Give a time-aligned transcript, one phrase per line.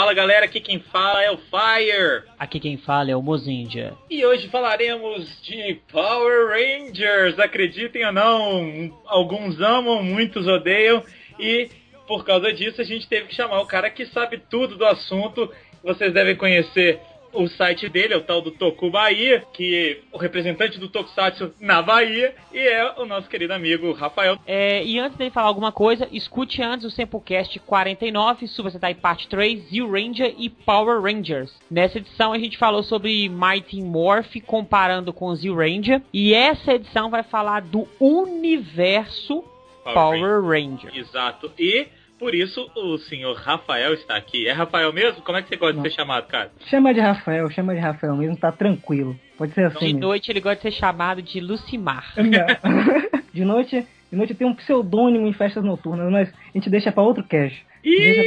[0.00, 2.22] Fala galera, aqui quem fala é o Fire.
[2.38, 3.92] Aqui quem fala é o Mozindia.
[4.08, 7.38] E hoje falaremos de Power Rangers.
[7.38, 11.04] Acreditem ou não, alguns amam, muitos odeiam.
[11.38, 11.68] E
[12.08, 15.52] por causa disso a gente teve que chamar o cara que sabe tudo do assunto.
[15.84, 16.98] Vocês devem conhecer
[17.32, 21.52] o site dele é o tal do Toku Bahia, que é o representante do Tokusatsu
[21.60, 24.38] na Bahia, e é o nosso querido amigo Rafael.
[24.46, 29.28] É, e antes de falar alguma coisa, escute antes o Samplecast 49, Super Sentai Parte
[29.28, 31.52] 3, Zio Ranger e Power Rangers.
[31.70, 37.10] Nessa edição a gente falou sobre Mighty Morph comparando com Zio Ranger, e essa edição
[37.10, 39.44] vai falar do universo
[39.84, 40.90] Power, Power Ranger.
[40.90, 40.96] Ranger.
[40.96, 41.52] Exato.
[41.58, 41.86] E
[42.20, 44.46] por isso o senhor Rafael está aqui.
[44.46, 45.22] É Rafael mesmo?
[45.22, 45.82] Como é que você gosta Não.
[45.82, 46.52] de ser chamado, cara?
[46.66, 49.18] Chama de Rafael, chama de Rafael mesmo, tá tranquilo.
[49.38, 49.78] Pode ser assim.
[49.78, 50.00] De mesmo.
[50.00, 52.12] noite ele gosta de ser chamado de Lucimar.
[53.32, 57.02] de noite, de noite tem um pseudônimo em festas noturnas, mas a gente deixa para
[57.02, 57.54] outro cash.
[57.82, 58.20] Deixa...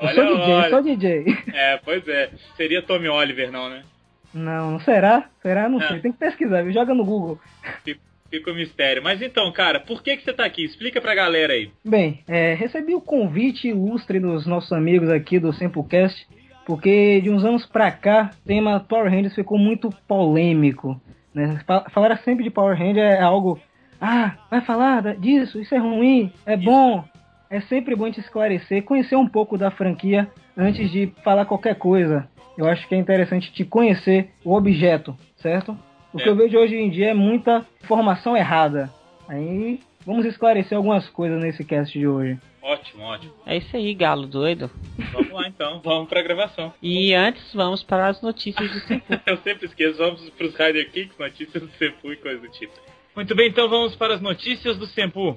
[0.00, 0.70] Eu sou DJ, olha.
[0.70, 1.24] sou DJ.
[1.52, 2.30] É, pois é.
[2.56, 3.82] Seria Tommy Oliver, não, né?
[4.32, 5.28] Não, não será?
[5.42, 5.68] Será?
[5.68, 5.88] Não, não.
[5.88, 6.00] sei.
[6.00, 6.72] Tem que pesquisar, viu?
[6.72, 7.40] Joga no Google.
[7.84, 9.02] Tipo, Fica o mistério.
[9.02, 10.64] Mas então, cara, por que, que você tá aqui?
[10.64, 11.70] Explica pra galera aí.
[11.84, 16.26] Bem, é, recebi o convite ilustre dos nossos amigos aqui do Samplecast,
[16.64, 21.00] porque de uns anos pra cá, o tema Power Rangers ficou muito polêmico.
[21.34, 21.60] Né?
[21.92, 23.60] Falar sempre de Power Rangers é algo.
[24.00, 26.64] Ah, vai falar disso, isso é ruim, é isso.
[26.64, 27.04] bom.
[27.48, 32.28] É sempre bom te esclarecer, conhecer um pouco da franquia antes de falar qualquer coisa.
[32.58, 35.78] Eu acho que é interessante te conhecer o objeto, certo?
[36.16, 38.90] O que eu vejo hoje em dia é muita informação errada.
[39.28, 42.38] Aí vamos esclarecer algumas coisas nesse cast de hoje.
[42.62, 43.34] Ótimo, ótimo.
[43.44, 44.70] É isso aí, galo doido.
[45.12, 46.72] Vamos lá então, vamos pra gravação.
[46.82, 49.04] E antes vamos para as notícias do Senpu.
[49.26, 52.72] eu sempre esqueço, vamos pros Rider Kicks, notícias do Senpu e coisa do tipo.
[53.14, 55.36] Muito bem, então vamos para as notícias do Senpu.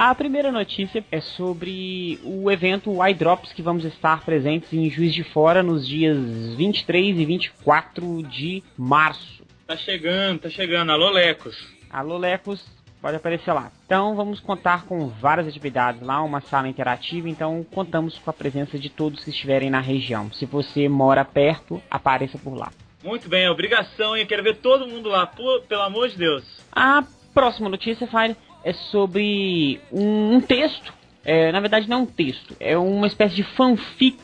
[0.00, 5.24] A primeira notícia é sobre o evento Y-Drops que vamos estar presentes em Juiz de
[5.24, 6.16] Fora nos dias
[6.54, 9.42] 23 e 24 de março.
[9.66, 10.92] Tá chegando, tá chegando.
[10.92, 11.56] Alô, Lecos.
[11.90, 12.64] Alô, Lecos.
[13.02, 13.72] Pode aparecer lá.
[13.86, 17.28] Então vamos contar com várias atividades lá, uma sala interativa.
[17.28, 20.30] Então contamos com a presença de todos que estiverem na região.
[20.32, 22.70] Se você mora perto, apareça por lá.
[23.02, 26.18] Muito bem, é obrigação, e eu quero ver todo mundo lá, por, pelo amor de
[26.18, 26.44] Deus.
[26.70, 27.02] A
[27.34, 30.92] próxima notícia, Fire, é sobre um, texto.
[31.24, 34.18] É, na verdade, não é um texto, é uma espécie de fanfic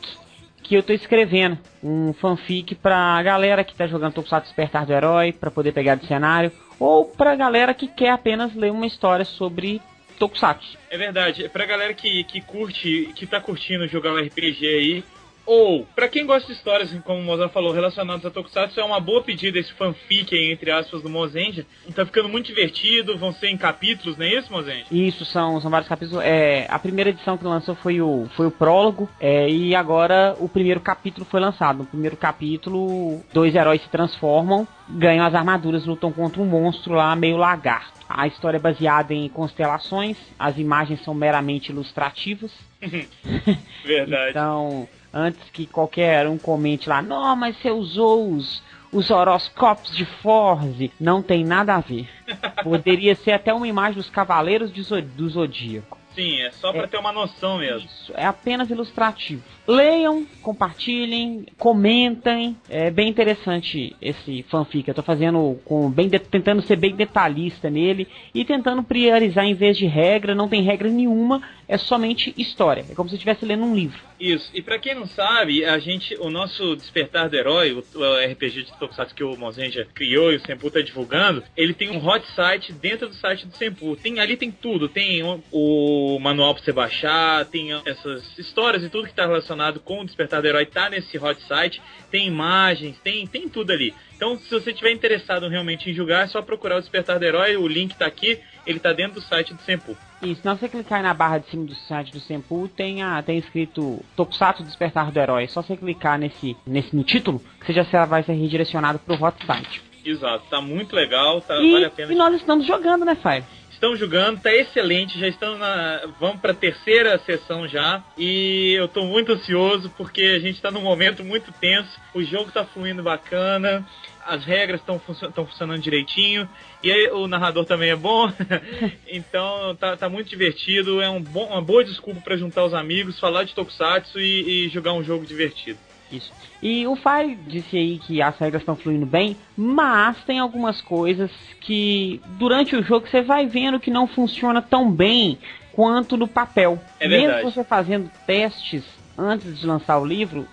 [0.63, 1.57] que eu estou escrevendo.
[1.83, 6.05] Um fanfic pra galera que está jogando Tokusatsu Despertar do Herói, para poder pegar do
[6.07, 9.81] cenário, ou pra galera que quer apenas ler uma história sobre
[10.17, 10.77] Tokusatsu.
[10.89, 15.03] É verdade, pra galera que, que curte, que tá curtindo jogar um RPG aí,
[15.45, 18.99] ou, para quem gosta de histórias, como o Mozart falou, relacionadas a Tokusatsu, é uma
[18.99, 21.65] boa pedida esse fanfic aí, entre aspas, do Mozenja.
[21.93, 24.85] Tá ficando muito divertido, vão ser em capítulos, não é isso, Mozenja?
[24.91, 26.23] Isso, são, são vários capítulos.
[26.23, 30.49] É, a primeira edição que lançou foi o, foi o prólogo, é, e agora o
[30.49, 31.79] primeiro capítulo foi lançado.
[31.79, 37.15] No primeiro capítulo, dois heróis se transformam, ganham as armaduras, lutam contra um monstro lá,
[37.15, 37.95] meio lagarto.
[38.07, 42.51] A história é baseada em constelações, as imagens são meramente ilustrativas.
[43.83, 44.29] Verdade.
[44.29, 48.61] então, antes que qualquer um comente lá, não, mas você usou os,
[48.91, 50.91] os horoscópios de Forze.
[50.99, 52.09] Não tem nada a ver.
[52.61, 55.97] Poderia ser até uma imagem dos Cavaleiros do Zodíaco.
[56.13, 57.85] Sim, é só para é, ter uma noção mesmo.
[57.85, 59.43] Isso, é apenas ilustrativo.
[59.67, 62.55] Leiam, compartilhem, comentem.
[62.69, 64.87] É bem interessante esse fanfic.
[64.87, 69.55] Eu tô fazendo com bem de, tentando ser bem detalhista nele e tentando priorizar em
[69.55, 72.85] vez de regra, não tem regra nenhuma, é somente história.
[72.89, 73.99] É como se estivesse lendo um livro.
[74.19, 74.49] Isso.
[74.53, 78.63] E para quem não sabe, a gente, o nosso Despertar do Herói, o, o RPG
[78.63, 82.25] de Tokusatsu que o Mozenja criou e o Senpu tá divulgando, ele tem um hot
[82.33, 83.95] site dentro do site do Senpu.
[83.95, 88.89] Tem ali tem tudo, tem o, o manual para você baixar, tem essas histórias e
[88.89, 92.97] tudo que tá relacionado com o Despertar do Herói tá nesse hot site, tem imagens,
[93.03, 93.93] tem tem tudo ali.
[94.15, 97.57] Então, se você tiver interessado realmente em jogar, é só procurar o Despertar do Herói,
[97.57, 99.95] o link tá aqui, ele tá dentro do site do Senpu.
[100.21, 103.37] Isso, se você clicar na barra de cima do site do Senpu, tem, a, tem
[103.37, 105.43] escrito Tokusatsu Despertar do Herói.
[105.43, 109.21] É só você clicar nesse, nesse no título, que você já vai ser redirecionado pro
[109.21, 109.83] hot site.
[110.05, 112.13] Exato, tá muito legal, tá, e, vale a pena.
[112.13, 113.43] E nós estamos jogando, né, Fire?
[113.75, 116.07] Estão jogando, tá excelente, já estamos na.
[116.17, 118.01] Vamos pra terceira sessão já.
[118.17, 121.99] E eu tô muito ansioso porque a gente tá num momento muito tenso.
[122.13, 123.85] O jogo tá fluindo bacana
[124.25, 126.49] as regras estão func funcionando direitinho
[126.81, 128.31] e aí, o narrador também é bom,
[129.07, 133.19] então tá, tá, muito divertido, é um bom, uma boa desculpa para juntar os amigos,
[133.19, 135.79] falar de Tokusatsu e, e, jogar um jogo divertido.
[136.11, 136.31] Isso.
[136.61, 141.31] E o Fire disse aí que as regras estão fluindo bem, mas tem algumas coisas
[141.59, 145.37] que durante o jogo você vai vendo que não funciona tão bem
[145.73, 146.79] quanto no papel.
[146.99, 147.43] É Mesmo verdade.
[147.53, 148.83] você fazendo testes
[149.17, 150.47] antes de lançar o livro,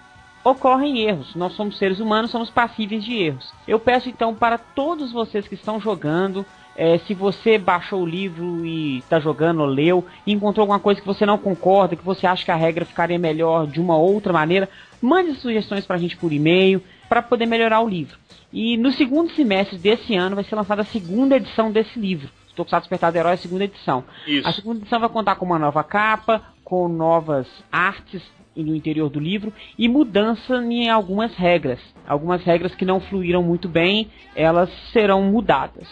[0.44, 1.34] ocorrem erros.
[1.34, 3.52] Nós somos seres humanos, somos passíveis de erros.
[3.66, 6.44] Eu peço então para todos vocês que estão jogando,
[6.76, 11.00] é, se você baixou o livro e está jogando ou leu, e encontrou alguma coisa
[11.00, 14.32] que você não concorda, que você acha que a regra ficaria melhor de uma outra
[14.32, 14.68] maneira,
[15.02, 18.16] mande sugestões para a gente por e-mail para poder melhorar o livro.
[18.52, 22.30] E no segundo semestre desse ano vai ser lançada a segunda edição desse livro.
[22.54, 24.04] Tokusatsu Despertar do Herói, a segunda edição.
[24.26, 24.46] Isso.
[24.46, 28.22] A segunda edição vai contar com uma nova capa, com novas artes
[28.54, 31.80] no interior do livro e mudança em algumas regras.
[32.06, 35.88] Algumas regras que não fluíram muito bem, elas serão mudadas.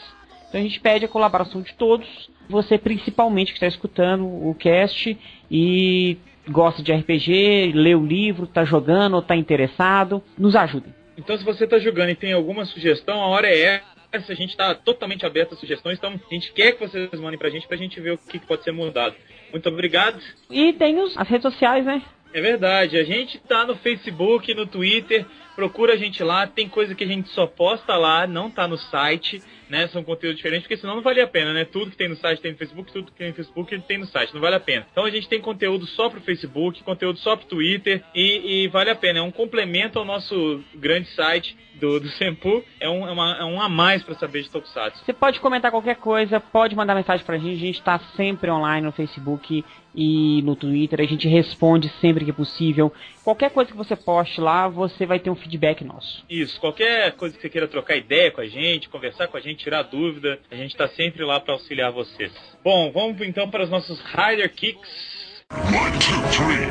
[0.49, 5.17] Então a gente pede a colaboração de todos, você principalmente que está escutando o cast
[5.51, 6.19] e
[6.51, 10.95] gosta de RPG, lê o livro, está jogando ou está interessado, nos ajudem.
[11.17, 13.83] Então, se você está jogando e tem alguma sugestão, a hora é
[14.13, 14.33] essa.
[14.33, 15.99] A gente está totalmente aberto a sugestões.
[15.99, 18.47] Então, a gente quer que vocês mandem pra gente pra gente ver o que que
[18.47, 19.15] pode ser mudado.
[19.53, 20.19] Muito obrigado.
[20.51, 22.03] E tem os, as redes sociais, né?
[22.33, 25.27] É verdade, a gente tá no Facebook, no Twitter,
[25.61, 28.79] procura a gente lá, tem coisa que a gente só posta lá, não tá no
[28.79, 29.87] site, né?
[29.89, 31.67] São conteúdos diferentes, porque senão não vale a pena, né?
[31.67, 34.07] Tudo que tem no site tem no Facebook, tudo que tem no Facebook tem no
[34.07, 34.87] site, não vale a pena.
[34.91, 38.89] Então a gente tem conteúdo só pro Facebook, conteúdo só pro Twitter e, e vale
[38.89, 43.13] a pena, é um complemento ao nosso grande site do, do Sempu, é um, é,
[43.13, 45.05] uma, é um a mais pra saber de Tokusatsu.
[45.05, 48.87] Você pode comentar qualquer coisa, pode mandar mensagem pra gente, a gente tá sempre online
[48.87, 49.63] no Facebook
[49.95, 52.93] e no Twitter, a gente responde sempre que possível.
[53.31, 56.25] Qualquer coisa que você poste lá, você vai ter um feedback nosso.
[56.29, 59.63] Isso, qualquer coisa que você queira trocar ideia com a gente, conversar com a gente,
[59.63, 62.33] tirar dúvida, a gente tá sempre lá pra auxiliar vocês.
[62.65, 65.45] Bom, vamos então para os nossos Rider Kicks.
[65.53, 66.67] One, two, three.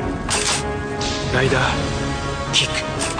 [1.32, 1.58] Rider
[2.52, 3.19] kick.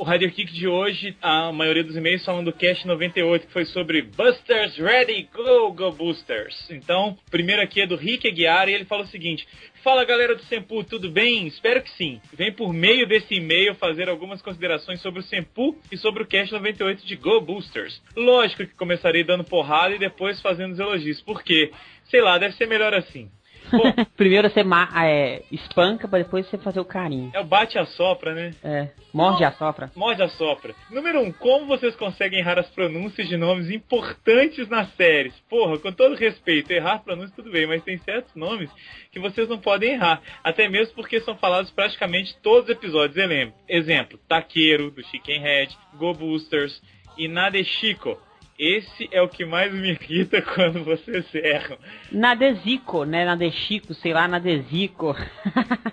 [0.00, 3.64] O Rider Kick de hoje, a maioria dos e-mails falam do Cast 98, que foi
[3.64, 6.68] sobre Busters Ready, Go, Go Boosters.
[6.70, 9.46] Então, primeiro aqui é do Rick Aguiar e ele fala o seguinte:
[9.82, 11.46] Fala galera do Sempu, tudo bem?
[11.48, 12.20] Espero que sim.
[12.32, 16.52] Vem por meio desse e-mail fazer algumas considerações sobre o Sempu e sobre o Cast
[16.52, 18.00] 98 de Go Boosters.
[18.16, 21.72] Lógico que começarei dando porrada e depois fazendo os elogios, porque,
[22.04, 23.28] sei lá, deve ser melhor assim.
[24.16, 27.30] Primeiro você ma é, espanca pra depois você fazer o carinho.
[27.34, 28.54] é o bate a sopra, né?
[28.62, 29.90] É, morde a sopra.
[29.96, 30.74] Morde a sopra.
[30.90, 31.22] Número 1.
[31.22, 35.34] Um, como vocês conseguem errar as pronúncias de nomes importantes nas séries?
[35.48, 38.70] Porra, com todo respeito, errar pronúncias tudo bem, mas tem certos nomes
[39.10, 40.22] que vocês não podem errar.
[40.42, 43.16] Até mesmo porque são falados praticamente todos os episódios.
[43.16, 46.82] Exemplo, exemplo Taqueiro, do Chicken Head, Go Boosters
[47.16, 48.18] e Nadeshiko.
[48.64, 51.76] Esse é o que mais me irrita quando vocês erram.
[52.12, 53.24] Nadesico, né?
[53.24, 55.16] Nadechico, sei lá, Nadesico.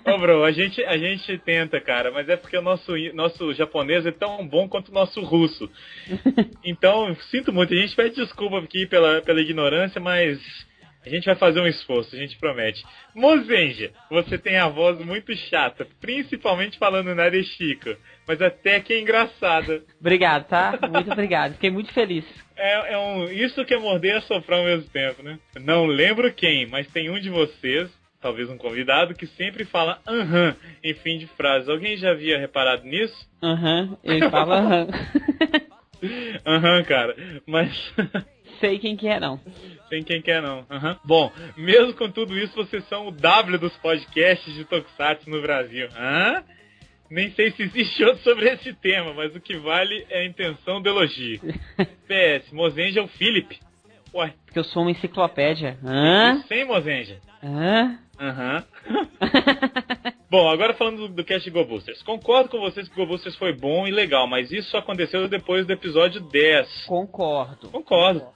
[0.06, 4.06] Ô, bro, a gente, a gente tenta, cara, mas é porque o nosso, nosso japonês
[4.06, 5.68] é tão bom quanto o nosso russo.
[6.62, 10.38] Então, sinto muito, a gente pede desculpa aqui pela, pela ignorância, mas
[11.04, 12.84] a gente vai fazer um esforço, a gente promete.
[13.14, 17.24] Mozenja, você tem a voz muito chata, principalmente falando na
[18.28, 19.82] mas até que é engraçada.
[19.98, 20.78] obrigado, tá?
[20.92, 21.54] Muito obrigado.
[21.54, 22.24] Fiquei muito feliz.
[22.60, 25.38] É, é um, isso que é morder e assoprar ao mesmo tempo, né?
[25.60, 27.90] Não lembro quem, mas tem um de vocês,
[28.20, 30.54] talvez um convidado, que sempre fala aham
[30.84, 31.70] em fim de frase.
[31.70, 33.28] Alguém já havia reparado nisso?
[33.42, 34.88] Aham, ele fala aham.
[36.46, 37.14] Aham, cara.
[37.46, 37.70] Mas
[38.60, 39.40] Sei quem que é, não.
[39.88, 40.66] Tem quem quer não.
[40.70, 40.96] Aham.
[41.04, 45.88] Bom, mesmo com tudo isso, vocês são o W dos podcasts de Tokusatsu no Brasil.
[45.96, 46.44] Hã?
[47.10, 50.80] Nem sei se existe outro sobre esse tema, mas o que vale é a intenção
[50.80, 51.40] do elogio.
[52.06, 53.58] PS, Mozenja é o Philip.
[54.12, 55.78] Uai, Porque eu sou uma enciclopédia.
[55.84, 56.42] Hã?
[56.48, 57.18] sem Mozenja.
[57.42, 57.98] Hã?
[58.18, 58.64] Aham.
[60.30, 62.02] Bom, agora falando do, do cast de Go Boosters.
[62.02, 65.66] Concordo com vocês que Go Boosters foi bom e legal, mas isso só aconteceu depois
[65.66, 66.84] do episódio 10.
[66.86, 67.68] Concordo.
[67.70, 68.26] Concordo.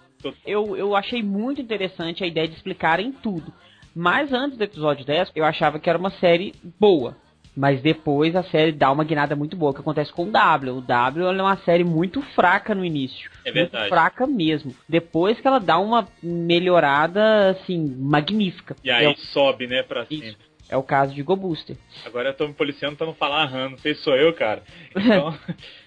[0.45, 3.53] Eu, eu achei muito interessante a ideia de explicarem tudo.
[3.95, 7.17] Mas antes do episódio 10, eu achava que era uma série boa.
[7.57, 10.79] Mas depois a série dá uma guinada muito boa, que acontece com o W.
[10.79, 13.31] O W é uma série muito fraca no início.
[13.45, 13.77] É verdade.
[13.77, 14.75] Muito fraca mesmo.
[14.89, 18.75] Depois que ela dá uma melhorada, assim, magnífica.
[18.83, 20.37] E aí é, sobe, né, pra Isso.
[20.69, 21.77] é o caso de Go Booster.
[22.05, 24.63] Agora eu tô me policiando pra não falar aham, não sei se sou eu, cara.
[24.97, 25.37] Então,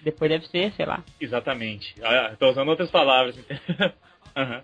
[0.02, 1.02] Depois deve ser, sei lá.
[1.20, 1.94] exatamente.
[2.02, 3.36] Ah, tô usando outras palavras.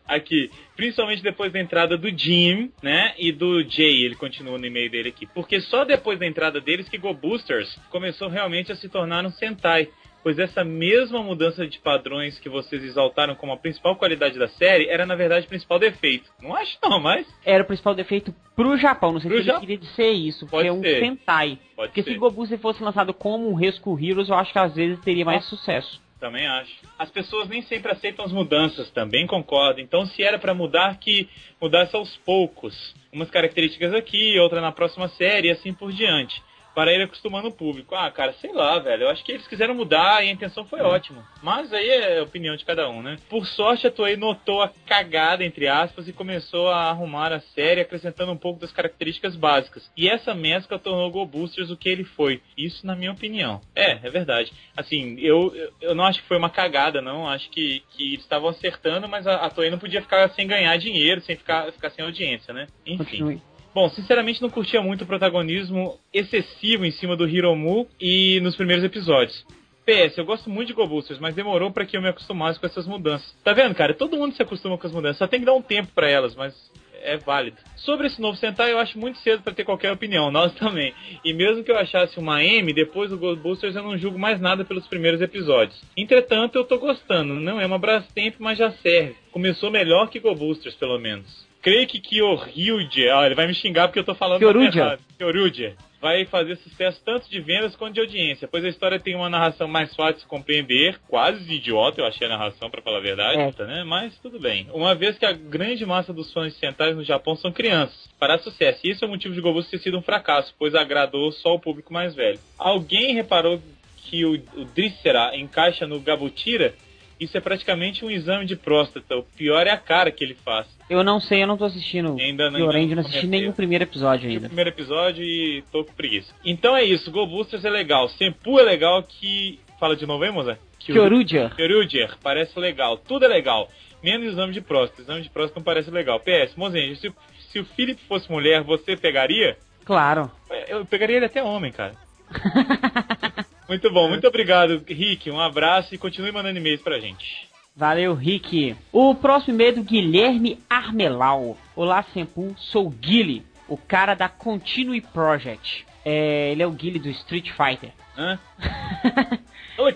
[0.07, 4.90] Aqui, principalmente depois da entrada do Jim, né, e do Jay, ele continua no e-mail
[4.90, 5.26] dele aqui.
[5.26, 9.31] Porque só depois da entrada deles que Go Boosters começou realmente a se tornar um
[9.31, 9.88] Sentai.
[10.23, 14.88] Pois essa mesma mudança de padrões que vocês exaltaram como a principal qualidade da série
[14.88, 16.31] era na verdade o principal defeito.
[16.40, 19.52] Não acho não, mas Era o principal defeito pro Japão, não sei Pro se ele
[19.52, 20.81] Ja- queria dizer isso, porque é um.
[20.83, 21.59] Sentai.
[21.76, 22.12] pode Porque ser.
[22.12, 25.26] se Go Booster fosse lançado como um Rescue Heroes, eu acho que às vezes teria
[25.26, 26.00] mais sucesso.
[26.25, 26.73] Também acho.
[26.99, 29.78] As pessoas nem sempre aceitam as mudanças, também concordo.
[29.78, 31.28] Então, se era pra mudar, que
[31.61, 32.75] mudasse aos poucos.
[33.12, 36.43] Umas características aqui, outra na próxima série e assim por diante.
[36.75, 37.95] Para ir acostumando o público.
[37.95, 39.04] Ah, cara, sei lá, velho.
[39.04, 41.25] Eu acho que eles quiseram mudar e a intenção foi ótima.
[41.43, 43.16] Mas aí é a opinião de cada um, né?
[43.28, 47.81] Por sorte, a Toei notou a cagada, entre aspas, e começou a arrumar a série,
[47.81, 49.88] acrescentando um pouco das características básicas.
[49.97, 52.40] E essa mescla tornou o Go o que ele foi.
[52.57, 53.61] Isso na minha opinião.
[53.75, 54.52] É, é verdade.
[54.76, 57.28] Assim, eu, eu- eu não acho que foi uma cagada, não.
[57.28, 60.76] Acho que, que eles estavam acertando, mas a, a Toei não podia ficar sem ganhar
[60.76, 62.66] dinheiro, sem ficar, ficar sem audiência, né?
[62.87, 63.19] Enfim.
[63.19, 63.43] Continue.
[63.75, 68.85] Bom, sinceramente não curtia muito o protagonismo excessivo em cima do Hiromu e nos primeiros
[68.85, 69.45] episódios.
[69.85, 72.66] PS, eu gosto muito de Go Boosters, mas demorou pra que eu me acostumasse com
[72.66, 73.35] essas mudanças.
[73.43, 73.93] Tá vendo, cara?
[73.93, 76.35] Todo mundo se acostuma com as mudanças, só tem que dar um tempo pra elas,
[76.35, 76.54] mas
[77.02, 77.59] é válido.
[77.76, 80.95] Sobre esse novo Sentai, eu acho muito cedo pra ter qualquer opinião, nós também.
[81.25, 84.40] E mesmo que eu achasse uma M, depois do Go Boosters eu não julgo mais
[84.40, 85.78] nada pelos primeiros episódios.
[85.97, 87.35] Entretanto, eu tô gostando.
[87.35, 89.16] Não é uma Brastemp, mas já serve.
[89.33, 91.44] Começou melhor que Go Boosters, pelo menos.
[91.64, 95.00] Creio que Kyoryuja, ah, ele vai me xingar porque eu tô falando errado.
[95.16, 99.30] Kyoryuja vai fazer sucesso tanto de vendas quanto de audiência, pois a história tem uma
[99.30, 103.00] narração mais fácil de se compreender, quase idiota, eu achei a narração, pra falar a
[103.00, 103.50] verdade, É.
[103.50, 103.83] tá, né?
[103.83, 104.68] mas tudo bem.
[104.75, 108.37] Uma vez que a grande massa dos fãs de Sentai no Japão são crianças, para
[108.37, 111.54] sucesso, e isso é o motivo de Gobus ter sido um fracasso, pois agradou só
[111.54, 112.38] o público mais velho.
[112.59, 113.59] Alguém reparou
[113.97, 116.75] que o, o Drissera encaixa no Gabutira?
[117.21, 120.66] Isso é praticamente um exame de próstata, o pior é a cara que ele faz.
[120.90, 123.52] Eu não sei, eu não tô assistindo Ainda não- Pure ainda não assisti nem o
[123.52, 124.47] primeiro episódio Vi o ainda.
[124.49, 126.35] primeiro episódio e tô com preguiça.
[126.44, 129.59] Então é isso, Go Boosters é legal, Senpu é legal que...
[129.80, 130.59] Fala de novo aí, moça?
[130.78, 131.50] Kyoruja.
[131.56, 133.68] Kyoryuger, parece legal, tudo é legal.
[134.02, 136.21] Menos exame de próstata, exame de próstata não parece legal.
[136.21, 137.12] PS, Mozenja, se,
[137.50, 139.56] se o Philip fosse mulher, você pegaria?
[139.85, 140.30] Claro.
[140.68, 141.94] Eu pegaria ele até homem, cara.
[143.68, 145.30] muito bom, muito obrigado, Rick.
[145.30, 147.49] Um abraço e continue mandando e-mails pra gente.
[147.76, 148.76] Valeu, Rick.
[148.92, 151.59] O próximo e-mail é do Guilherme Armelau.
[151.75, 155.85] Olá, Senpu, sou o Guile, o cara da Continue Project.
[156.04, 157.90] É, ele é o Guile do Street Fighter.
[158.16, 158.38] Hã?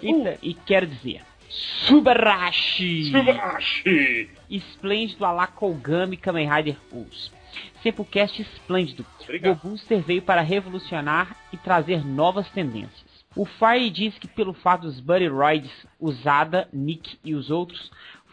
[0.03, 3.13] E, e quero dizer, Subarashi!
[3.13, 4.29] Subashi!
[4.51, 7.31] Esplêndido a la Kougami Kamen Rider Pulse.
[7.83, 9.07] Sempocast esplêndido.
[9.23, 9.53] Obrigado.
[9.53, 13.08] O Booster veio para revolucionar e trazer novas tendências.
[13.37, 15.71] O Fire diz que pelo fato dos Buddy Roids,
[16.01, 17.91] usada, Nick e os outros,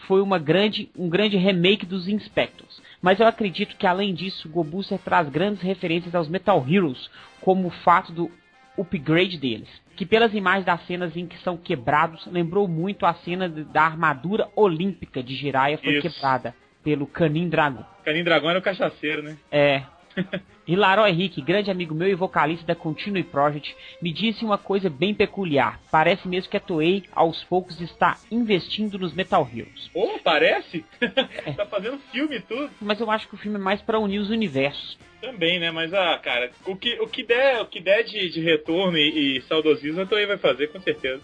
[0.08, 2.82] foi uma grande, um grande remake dos Inspectors.
[3.02, 7.10] Mas eu acredito que além disso, o Go Booster traz grandes referências aos Metal Heroes,
[7.42, 8.32] como o fato do
[8.78, 9.70] upgrade deles.
[9.96, 13.84] Que pelas imagens das cenas em que são quebrados, lembrou muito a cena de- da
[13.84, 16.10] armadura olímpica de Jiraiya foi Isso.
[16.10, 17.84] quebrada pelo Canin Dragon.
[18.04, 19.38] Canim Dragão era o cachaceiro, né?
[19.52, 19.84] É.
[20.68, 25.14] Hilaro Henrique, grande amigo meu e vocalista da Continue Project, me disse uma coisa bem
[25.14, 25.80] peculiar.
[25.92, 29.92] Parece mesmo que a Toei, aos poucos, está investindo nos Metal Heroes.
[29.94, 30.84] Ô, parece?
[31.56, 32.70] tá fazendo filme e tudo.
[32.82, 34.98] Mas eu acho que o filme é mais para unir os universos.
[35.22, 35.72] Também, né?
[35.72, 39.38] Mas, ah, cara, o que, o que der, o que der de, de retorno e,
[39.38, 41.22] e saudosismo, a Toei vai fazer, com certeza.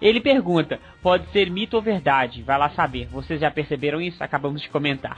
[0.00, 2.42] Ele pergunta, pode ser mito ou verdade?
[2.42, 3.06] Vai lá saber.
[3.06, 4.22] Vocês já perceberam isso?
[4.22, 5.14] Acabamos de comentar.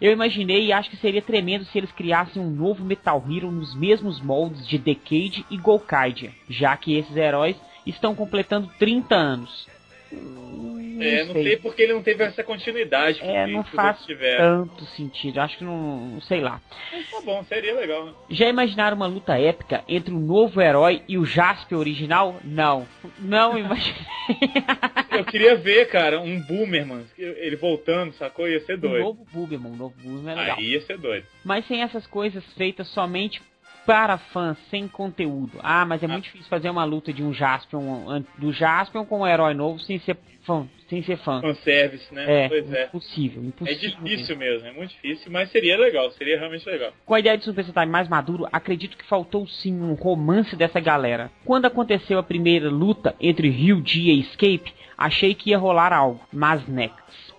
[0.00, 3.74] Eu imaginei e acho que seria tremendo se eles criassem um novo Metal Hero nos
[3.74, 9.66] mesmos moldes de Decade e Golkaidia, já que esses heróis estão completando 30 anos.
[10.14, 13.20] Hum, é, não sei porque ele não teve essa continuidade.
[13.20, 13.98] que É, não faz
[14.36, 15.40] tanto sentido.
[15.40, 16.60] Acho que não, não sei lá.
[16.92, 18.12] Mas tá bom, seria legal, né?
[18.30, 22.36] Já imaginaram uma luta épica entre o novo herói e o Jasper original?
[22.44, 22.86] Não.
[23.18, 24.02] Não imaginei.
[25.10, 28.48] Eu queria ver, cara, um Boomerman, ele voltando, sacou?
[28.48, 29.02] Ia ser doido.
[29.02, 30.56] novo Buberman, o novo Buberman é legal.
[30.58, 31.26] Aí ia ser doido.
[31.44, 33.40] Mas sem essas coisas feitas somente
[33.86, 35.58] para fãs, sem conteúdo.
[35.62, 39.26] Ah, mas é muito difícil fazer uma luta de um Jaspion, do Jaspion com um
[39.26, 40.66] herói novo sem ser fã.
[40.88, 41.40] Sem ser fã.
[41.40, 42.44] Fanservice, né?
[42.44, 42.84] É, Pois é.
[42.86, 43.98] impossível, É impossível.
[44.02, 46.92] difícil mesmo, é muito difícil, mas seria legal, seria realmente legal.
[47.06, 50.80] Com a ideia de Super Sentai mais maduro, acredito que faltou sim um romance dessa
[50.80, 51.30] galera.
[51.44, 56.66] Quando aconteceu a primeira luta entre Ryuji e Escape, achei que ia rolar algo, mas
[56.68, 57.33] next.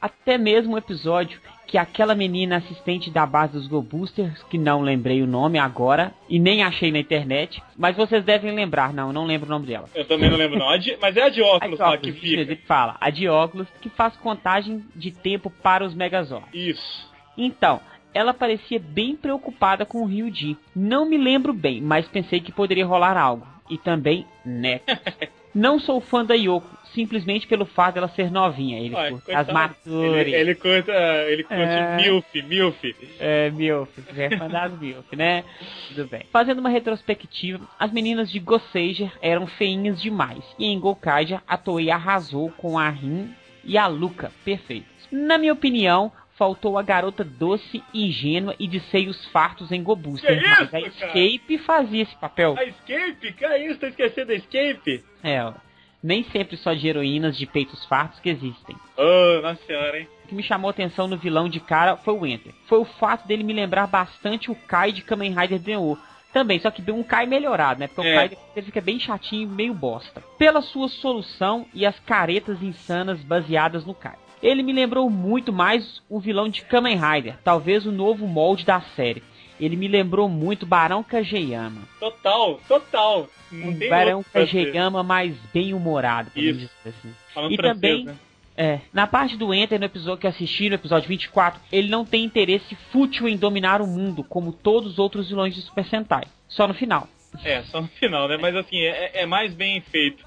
[0.00, 4.80] Até mesmo o episódio que aquela menina assistente da base dos Go Boosters, que não
[4.80, 9.24] lembrei o nome agora e nem achei na internet, mas vocês devem lembrar, não, não
[9.26, 9.88] lembro o nome dela.
[9.94, 10.66] Eu também não lembro não,
[11.00, 12.40] mas é a de A óculos de óculos, que fica.
[12.42, 16.48] ele fala, a de óculos, que faz contagem de tempo para os Megazords.
[16.52, 17.10] Isso.
[17.36, 17.80] Então,
[18.12, 20.56] ela parecia bem preocupada com o Ryuji.
[20.76, 23.46] Não me lembro bem, mas pensei que poderia rolar algo.
[23.68, 24.80] E também, né?
[25.54, 28.78] Não sou fã da Yoko, simplesmente pelo fato dela ser novinha.
[28.80, 29.50] Ele curte coitado.
[29.50, 30.20] as maturas.
[30.26, 30.92] Ele, ele curta,
[31.28, 31.96] ele curte É.
[31.96, 32.84] Milf, Milf.
[33.20, 35.44] É, Milf, é fã das Milf, né?
[35.88, 36.22] Tudo bem.
[36.32, 40.44] Fazendo uma retrospectiva, as meninas de Gossager eram feinhas demais.
[40.58, 43.30] E em Gokaiger, a Toei arrasou com a Rin
[43.64, 44.92] e a Luca, perfeitos.
[45.10, 46.10] Na minha opinião,
[46.44, 50.38] faltou a garota doce, ingênua e de seios fartos em Go Booster.
[50.38, 50.66] Que mas isso, a
[51.08, 51.18] cara?
[51.18, 52.54] Escape fazia esse papel.
[52.58, 53.32] A Escape?
[53.32, 53.80] Que é isso?
[53.80, 55.02] Tá esquecendo da Escape?
[55.22, 55.54] É, ó.
[56.02, 58.76] Nem sempre só de heroínas de peitos fartos que existem.
[58.98, 60.08] Oh, nossa senhora, hein?
[60.24, 62.52] O que me chamou a atenção no vilão de cara foi o Enter.
[62.66, 65.98] Foi o fato dele me lembrar bastante o Kai de Kamen Rider Neo.
[66.30, 67.86] Também, só que um Kai melhorado, né?
[67.86, 68.12] Porque É.
[68.12, 70.22] o Kai ele fica bem chatinho e meio bosta.
[70.36, 74.16] Pela sua solução e as caretas insanas baseadas no Kai.
[74.44, 78.80] Ele me lembrou muito mais o vilão de Kamen Rider, talvez o novo molde da
[78.94, 79.22] série.
[79.58, 81.80] Ele me lembrou muito Barão Kageyama.
[81.98, 83.26] Total, total.
[83.50, 84.22] Não Um Barão.
[84.22, 86.70] Kageyama mais bem humorado, podemos Isso.
[86.84, 87.14] dizer assim.
[87.32, 88.14] Falando E francês, também- né?
[88.56, 92.22] É, na parte do Enter, no episódio que assisti, no episódio 24, ele não tem
[92.22, 96.24] interesse fútil em dominar o mundo, como todos os outros vilões de Super Sentai.
[96.46, 97.08] Só no final.
[97.42, 98.36] É, só no final, né?
[98.36, 100.24] Mas assim, é, é mais bem feito.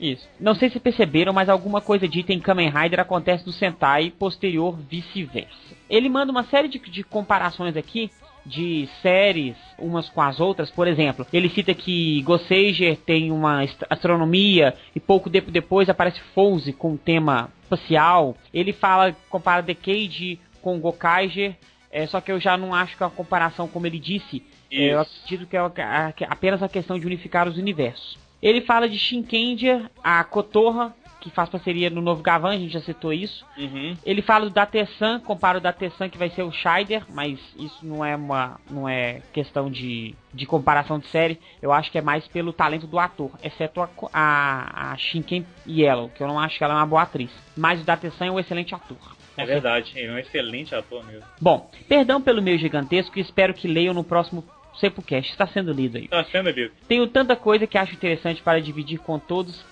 [0.00, 0.26] Isso.
[0.40, 4.74] Não sei se perceberam, mas alguma coisa dita em Kamen Rider acontece no Sentai posterior
[4.88, 5.76] vice-versa.
[5.90, 8.10] Ele manda uma série de, de comparações aqui
[8.46, 14.74] de séries umas com as outras, por exemplo, ele cita que Gossager tem uma astronomia
[14.96, 18.34] e pouco tempo depois aparece Fouse com um tema espacial.
[18.54, 21.54] Ele fala, compara Decade com Gokaiger,
[21.90, 24.42] é, só que eu já não acho que é uma comparação como ele disse.
[24.72, 28.18] É, eu acredito que é a- a- apenas a questão de unificar os universos.
[28.42, 32.80] Ele fala de Shinkendia, a Kotorra, que faz parceria no Novo Gavan, a gente já
[32.80, 33.44] citou isso.
[33.56, 33.94] Uhum.
[34.04, 38.04] Ele fala do Datesan, compara o Datesan que vai ser o Scheider, mas isso não
[38.04, 41.38] é uma não é questão de, de comparação de série.
[41.60, 46.08] Eu acho que é mais pelo talento do ator, exceto a, a, a Shinken Yellow,
[46.08, 47.30] que eu não acho que ela é uma boa atriz.
[47.56, 48.98] Mas o Datesan é um excelente ator.
[49.36, 51.24] É verdade, ele é um excelente ator mesmo.
[51.40, 54.44] Bom, perdão pelo meio gigantesco e espero que leiam no próximo
[54.78, 55.30] Sepulcast.
[55.30, 56.08] Está sendo lido aí.
[56.08, 56.72] Tá sendo lido.
[56.86, 59.64] Tenho tanta coisa que acho interessante para dividir com todos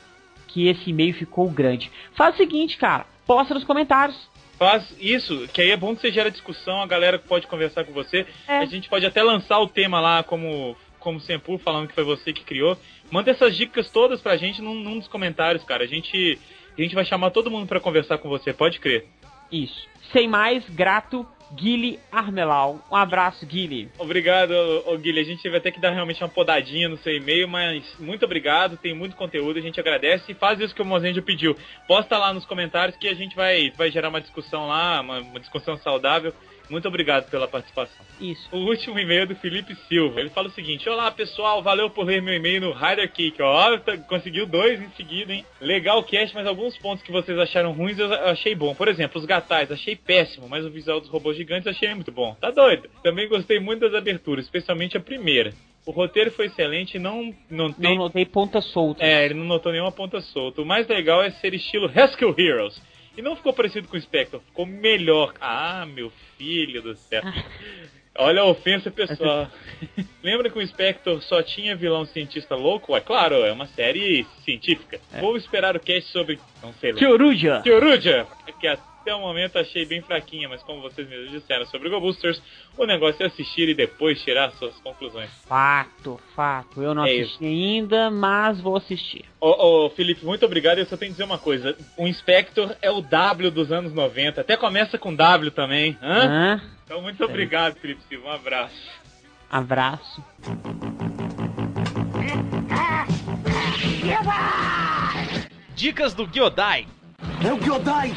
[0.46, 1.90] que esse e-mail ficou grande.
[2.14, 4.28] Faz o seguinte, cara, posta nos comentários.
[4.58, 7.92] Faz isso, que aí é bom que você gera discussão, a galera pode conversar com
[7.92, 8.26] você.
[8.48, 8.58] É.
[8.58, 12.32] A gente pode até lançar o tema lá como como Senpu, falando que foi você
[12.32, 12.76] que criou.
[13.10, 15.84] Manda essas dicas todas pra gente num, num dos comentários, cara.
[15.84, 16.38] A gente,
[16.76, 19.06] a gente vai chamar todo mundo pra conversar com você, pode crer.
[19.50, 19.86] Isso.
[20.12, 22.80] Sem mais, grato, Guile Armelau.
[22.90, 23.90] Um abraço, Guile.
[23.98, 24.52] Obrigado,
[25.00, 25.20] Guilherme.
[25.20, 28.76] A gente teve até que dar realmente uma podadinha no seu e-mail, mas muito obrigado,
[28.76, 31.56] tem muito conteúdo, a gente agradece e faz isso que o Mozendio pediu.
[31.86, 35.40] Posta lá nos comentários que a gente vai, vai gerar uma discussão lá, uma, uma
[35.40, 36.32] discussão saudável.
[36.70, 38.04] Muito obrigado pela participação.
[38.20, 38.48] Isso.
[38.52, 40.20] O último e-mail é do Felipe Silva.
[40.20, 43.40] Ele fala o seguinte: Olá pessoal, valeu por ler meu e-mail no Rider Kick.
[43.40, 45.44] Ó, tá- conseguiu dois em seguida, hein?
[45.60, 48.74] Legal o cast, mas alguns pontos que vocês acharam ruins eu achei bom.
[48.74, 52.34] Por exemplo, os gatais, achei péssimo, mas o visual dos robôs gigantes achei muito bom.
[52.40, 52.88] Tá doido?
[53.02, 55.52] Também gostei muito das aberturas, especialmente a primeira.
[55.86, 57.96] O roteiro foi excelente e não, não Não tem.
[57.96, 59.02] notei ponta solta.
[59.02, 60.60] É, ele não notou nenhuma ponta solta.
[60.60, 62.78] O mais legal é ser estilo Rescue Heroes.
[63.18, 65.34] E não ficou parecido com o Spectre, ficou melhor.
[65.40, 67.20] Ah, meu filho do céu.
[68.16, 69.50] Olha a ofensa pessoal.
[70.22, 72.94] Lembra que o Spectre só tinha vilão cientista louco?
[72.94, 75.00] É claro, é uma série científica.
[75.20, 76.38] Vou esperar o cast sobre.
[76.62, 76.98] Não sei lá.
[76.98, 77.60] Kyoruja.
[77.62, 78.24] Kyoruja,
[78.60, 78.68] que
[79.08, 82.42] até o momento achei bem fraquinha, mas como vocês mesmos disseram sobre Go Boosters,
[82.76, 85.30] o negócio é assistir e depois tirar suas conclusões.
[85.46, 86.82] Fato, fato.
[86.82, 89.24] Eu não É assisti ainda, mas vou assistir.
[89.40, 90.78] Ô, ô, Felipe, muito obrigado.
[90.78, 94.42] Eu só tenho que dizer uma coisa: o Inspector é o W dos anos 90,
[94.42, 95.96] até começa com W também.
[96.02, 96.28] Hã?
[96.28, 96.62] Hã?
[96.84, 98.28] Então, muito obrigado, Felipe Silva.
[98.28, 98.98] Um abraço.
[99.50, 100.22] Abraço.
[105.74, 106.86] Dicas do Gyodai.
[107.44, 108.12] É o Kyodai!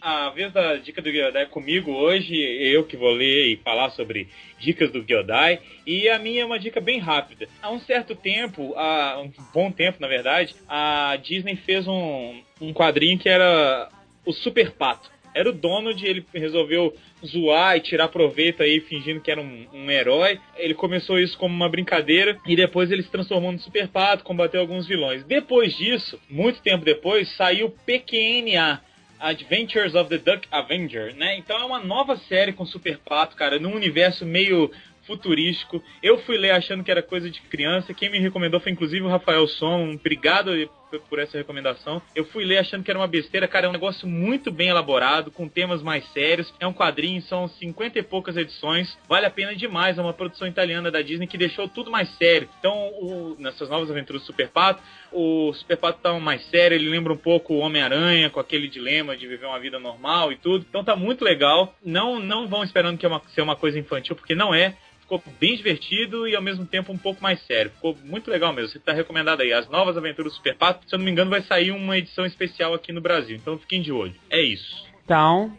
[0.00, 4.28] A vez da dica do Gyodai comigo hoje, eu que vou ler e falar sobre
[4.58, 5.60] dicas do Gyodai.
[5.86, 7.48] E a minha é uma dica bem rápida.
[7.62, 12.72] Há um certo tempo, há um bom tempo na verdade, a Disney fez um, um
[12.72, 13.88] quadrinho que era
[14.24, 15.10] o Super Pato.
[15.34, 16.94] Era o Donald, ele resolveu
[17.24, 20.38] zoar e tirar proveito aí, fingindo que era um, um herói.
[20.56, 24.60] Ele começou isso como uma brincadeira e depois ele se transformou no Super Pato, combateu
[24.60, 25.24] alguns vilões.
[25.24, 28.80] Depois disso, muito tempo depois, saiu PQNA.
[29.20, 31.38] Adventures of the Duck Avenger, né?
[31.38, 34.70] Então é uma nova série com Super Pato, cara, num universo meio
[35.06, 35.82] futurístico.
[36.02, 37.94] Eu fui ler achando que era coisa de criança.
[37.94, 39.92] Quem me recomendou foi inclusive o Rafael Som.
[39.92, 40.50] Obrigado
[41.00, 42.00] por, essa recomendação.
[42.14, 45.30] Eu fui ler achando que era uma besteira, cara, é um negócio muito bem elaborado,
[45.30, 46.52] com temas mais sérios.
[46.60, 49.98] É um quadrinho, são 50 e poucas edições, vale a pena demais.
[49.98, 52.48] É uma produção italiana da Disney que deixou tudo mais sério.
[52.58, 56.88] Então, o, nessas novas aventuras do Super Pato, o Super Pato tá mais sério, ele
[56.88, 60.64] lembra um pouco o Homem-Aranha, com aquele dilema de viver uma vida normal e tudo.
[60.68, 61.74] Então tá muito legal.
[61.84, 65.22] Não, não vão esperando que é uma, ser uma coisa infantil, porque não é ficou
[65.38, 67.70] bem divertido e ao mesmo tempo um pouco mais sério.
[67.70, 68.70] Ficou muito legal mesmo.
[68.70, 69.52] Você está recomendado aí.
[69.52, 72.26] As novas aventuras do Super Pato, se eu não me engano, vai sair uma edição
[72.26, 73.36] especial aqui no Brasil.
[73.36, 74.14] Então fiquem de olho.
[74.30, 74.84] É isso.
[75.04, 75.56] Então,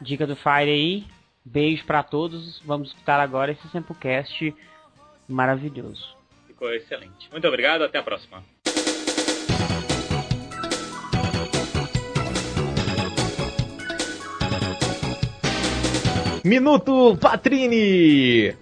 [0.00, 1.04] dica do Fire aí.
[1.44, 2.60] Beijo para todos.
[2.64, 4.54] Vamos escutar agora esse Samplecast
[5.28, 6.16] maravilhoso.
[6.46, 7.30] Ficou excelente.
[7.30, 7.82] Muito obrigado.
[7.82, 8.42] Até a próxima.
[16.44, 18.54] Minuto Patrini!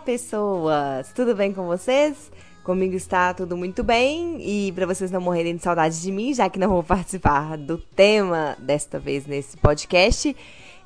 [0.00, 1.12] Pessoas!
[1.12, 2.32] Tudo bem com vocês?
[2.64, 6.48] Comigo está tudo muito bem e para vocês não morrerem de saudade de mim, já
[6.48, 10.34] que não vou participar do tema desta vez nesse podcast,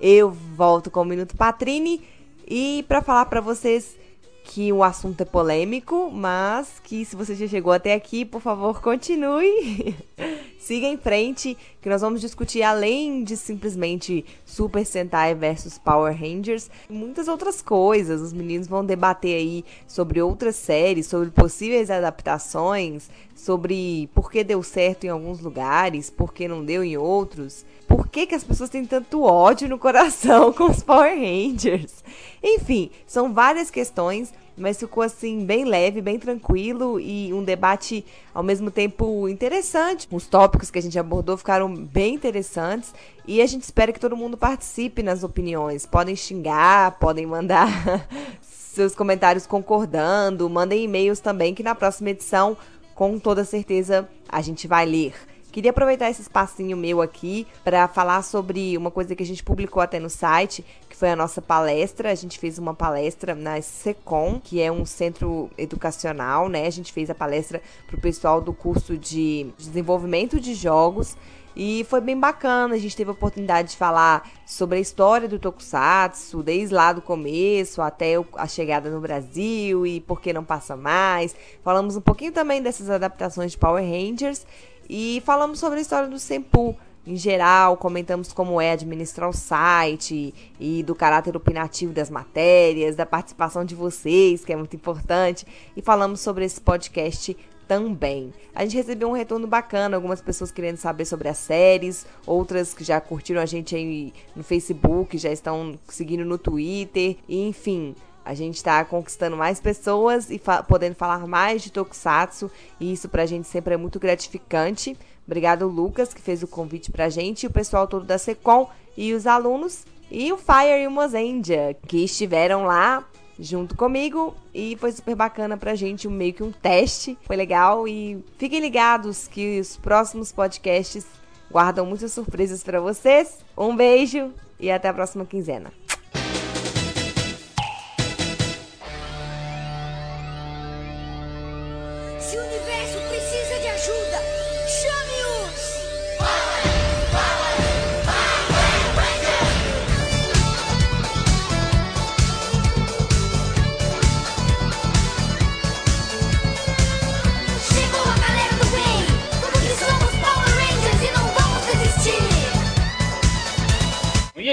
[0.01, 2.03] eu volto com o Minuto Patrini
[2.47, 3.97] e para falar para vocês
[4.45, 8.81] que o assunto é polêmico, mas que se você já chegou até aqui, por favor,
[8.83, 9.97] continue.
[10.59, 16.71] Siga em frente, que nós vamos discutir além de simplesmente Super Sentai versus Power Rangers,
[16.89, 18.21] muitas outras coisas.
[18.21, 24.63] Os meninos vão debater aí sobre outras séries, sobre possíveis adaptações, sobre por que deu
[24.63, 27.65] certo em alguns lugares, por que não deu em outros.
[27.87, 32.03] Por que, que as pessoas têm tanto ódio no coração com os Power Rangers?
[32.43, 38.43] Enfim, são várias questões, mas ficou assim bem leve, bem tranquilo e um debate ao
[38.43, 40.09] mesmo tempo interessante.
[40.11, 42.95] Os tópicos que a gente abordou ficaram bem interessantes
[43.27, 45.85] e a gente espera que todo mundo participe nas opiniões.
[45.85, 47.69] Podem xingar, podem mandar
[48.41, 52.57] seus comentários concordando, mandem e-mails também que na próxima edição,
[52.95, 55.15] com toda certeza, a gente vai ler.
[55.55, 59.81] Queria aproveitar esse espacinho meu aqui para falar sobre uma coisa que a gente publicou
[59.81, 62.11] até no site, que foi a nossa palestra.
[62.11, 66.67] A gente fez uma palestra na SECOM, que é um centro educacional, né?
[66.67, 71.17] A gente fez a palestra para o pessoal do curso de desenvolvimento de jogos.
[71.57, 75.39] E foi bem bacana, a gente teve a oportunidade de falar sobre a história do
[75.39, 80.77] Tokusatsu, desde lá do começo até a chegada no Brasil e por que não passa
[80.77, 81.35] mais.
[81.63, 84.45] Falamos um pouquinho também dessas adaptações de Power Rangers
[84.89, 90.33] e falamos sobre a história do Senpu em geral, comentamos como é administrar o site
[90.59, 95.83] e do caráter opinativo das matérias, da participação de vocês, que é muito importante, e
[95.83, 98.33] falamos sobre esse podcast também.
[98.55, 102.85] A gente recebeu um retorno bacana, algumas pessoas querendo saber sobre as séries, outras que
[102.85, 107.95] já curtiram a gente aí no Facebook, já estão seguindo no Twitter, enfim.
[108.25, 112.51] A gente está conquistando mais pessoas e fa podendo falar mais de Tokusatsu,
[112.81, 114.97] e isso pra gente sempre é muito gratificante.
[115.27, 119.13] Obrigado, Lucas, que fez o convite pra gente, e o pessoal todo da Secom e
[119.13, 123.05] os alunos, e o Fire e o Mozendia, que estiveram lá
[123.39, 128.25] junto comigo e foi super bacana pra gente, meio que um teste, foi legal e
[128.39, 131.07] fiquem ligados que os próximos podcasts
[131.51, 133.39] guardam muitas surpresas para vocês.
[133.57, 135.73] Um beijo e até a próxima quinzena.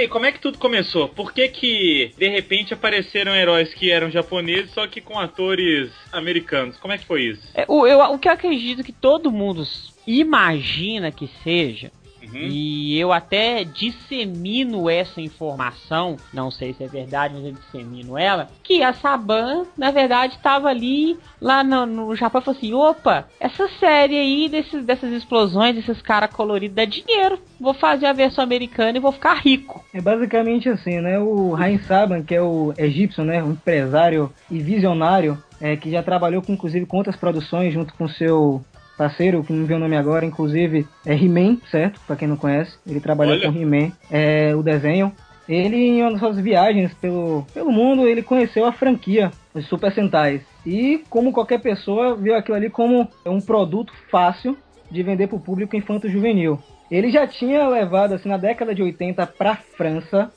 [0.02, 1.08] Aí, como é que tudo começou?
[1.08, 6.78] Por que que, de repente, apareceram heróis que eram japoneses, só que com atores americanos?
[6.78, 7.42] Como é que foi isso?
[7.54, 9.64] É, o, eu, o que eu acredito que todo mundo
[10.06, 11.92] imagina que seja,
[12.34, 18.50] e eu até dissemino essa informação, não sei se é verdade, mas eu dissemino ela,
[18.64, 23.28] que a Saban, na verdade, estava ali lá no, no Japão e falou assim: opa,
[23.40, 27.40] essa série aí desses, dessas explosões, desses caras coloridos dá dinheiro.
[27.62, 29.86] Vou fazer a versão americana e vou ficar rico.
[29.94, 31.20] É basicamente assim, né?
[31.20, 33.44] O Rain Saban, que é o egípcio, né?
[33.44, 38.08] Um empresário e visionário, é, que já trabalhou com, inclusive com outras produções junto com
[38.08, 38.64] seu
[38.98, 42.00] parceiro, que não viu o nome agora, inclusive é He-Man, certo?
[42.08, 42.78] Pra quem não conhece.
[42.86, 43.52] Ele trabalhou Olha.
[43.52, 45.12] com He-Man, é, o desenho.
[45.48, 49.92] Ele, em uma das suas viagens pelo, pelo mundo, ele conheceu a franquia os Super
[49.94, 50.42] Sentais.
[50.66, 54.58] E, como qualquer pessoa, viu aquilo ali como um produto fácil
[54.90, 56.60] de vender para o público infanto-juvenil.
[56.92, 60.30] Ele já tinha levado, assim, na década de 80 para França,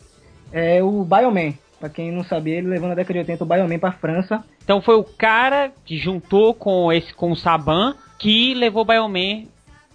[0.52, 3.78] é, o Bioman, Pra quem não sabia, ele levou na década de 80 o Bioman
[3.78, 4.42] pra França.
[4.62, 9.44] Então foi o cara que juntou com esse com o Saban que levou o Bioman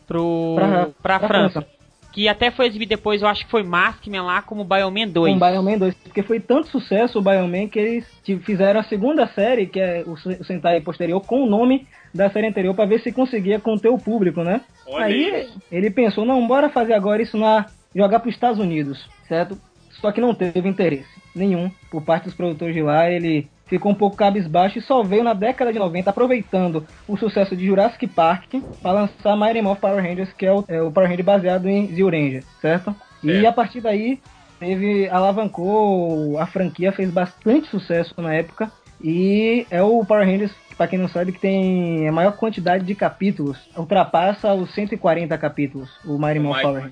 [0.06, 1.62] pro Pra- pra, pra França.
[1.62, 1.79] França.
[2.20, 5.32] Que até foi exibido depois, eu acho que foi Maskman lá como Bioman 2.
[5.40, 5.94] Com o Bioman 2.
[6.04, 8.06] Porque foi tanto sucesso o Bioman que eles
[8.44, 12.30] fizeram a segunda série, que é o Sen- o Sentai posterior, com o nome da
[12.30, 14.60] série anterior, pra ver se conseguia conter o público, né?
[14.86, 15.50] Olha Aí aí.
[15.72, 19.58] ele pensou, não, bora fazer agora isso na jogar para os Estados Unidos, certo?
[20.02, 23.10] Só que não teve interesse nenhum por parte dos produtores de lá.
[23.10, 27.56] Ele ficou um pouco cabisbaixo e só veio na década de 90, aproveitando o sucesso
[27.56, 31.10] de Jurassic Park, para lançar Mighty Morphin Power Rangers, que é o, é o Power
[31.10, 32.96] Ranger baseado em Zio Ranger, certo?
[33.24, 33.48] E Certo.
[33.48, 34.20] a partir daí
[34.60, 40.88] teve alavancou a franquia, fez bastante sucesso na época e é o Power Rangers, para
[40.88, 46.18] quem não sabe, que tem a maior quantidade de capítulos, ultrapassa os 140 capítulos, o
[46.18, 46.90] Morphin Power.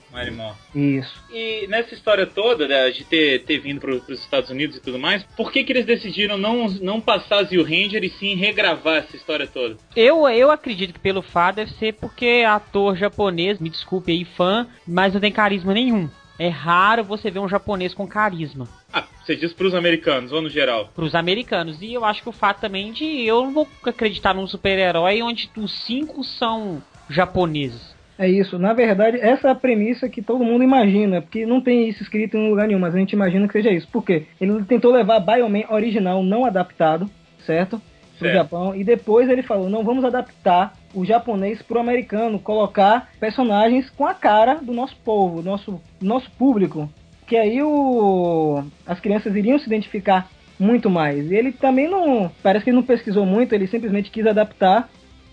[0.76, 1.23] Isso.
[1.32, 5.00] E nessa história toda né, de ter, ter vindo para os Estados Unidos e tudo
[5.00, 9.15] mais, por que, que eles decidiram não, não passar Zio Ranger e sim regravar essa
[9.15, 9.78] história toda?
[9.95, 14.67] Eu, eu acredito que pelo fato deve ser porque ator japonês, me desculpe aí, fã,
[14.86, 16.10] mas não tem carisma nenhum.
[16.39, 20.50] É raro você ver um japonês com carisma Ah, você diz pros americanos ou no
[20.50, 20.89] geral?
[20.95, 21.82] pros americanos.
[21.82, 25.50] E eu acho que o fato também de eu não vou acreditar num super-herói onde
[25.58, 27.95] os cinco são japoneses.
[28.19, 28.58] É isso.
[28.58, 32.36] Na verdade, essa é a premissa que todo mundo imagina, porque não tem isso escrito
[32.38, 33.88] em lugar nenhum, mas a gente imagina que seja isso.
[33.88, 34.26] Por quê?
[34.41, 37.10] Ele tentou levar Bioman original, não adaptado,
[37.45, 37.80] certo?
[38.17, 38.34] Pro Certo.
[38.34, 38.76] Japão.
[38.76, 44.13] E depois ele falou, não, vamos adaptar o japonês pro americano, colocar personagens com a
[44.13, 46.89] cara do nosso povo, nosso, nosso público.
[47.26, 51.30] Que aí o, as crianças iriam se identificar muito mais.
[51.30, 52.32] E ele também não.
[52.41, 54.89] Parece que ele não pesquisou muito, ele simplesmente quis adaptar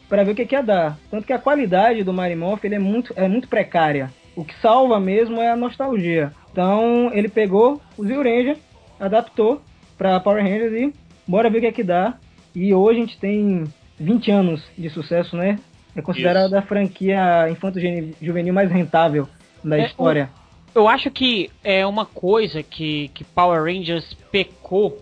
[0.08, 0.98] para ver o que, que ia dar.
[1.10, 4.12] Tanto que a qualidade do Marimoff ele é muito, é muito precária.
[4.36, 6.32] O que salva mesmo é a nostalgia.
[6.52, 8.56] Então ele pegou o Zio Ranger,
[8.98, 9.62] adaptou
[9.96, 10.92] para Power Rangers e
[11.26, 12.14] bora ver o que é que dá.
[12.54, 13.64] E hoje a gente tem
[13.98, 15.58] 20 anos de sucesso, né?
[15.96, 19.28] É considerada a franquia infanto-juvenil mais rentável
[19.62, 20.28] da É, história.
[20.74, 24.98] Eu acho que é uma coisa que, que Power Rangers pecou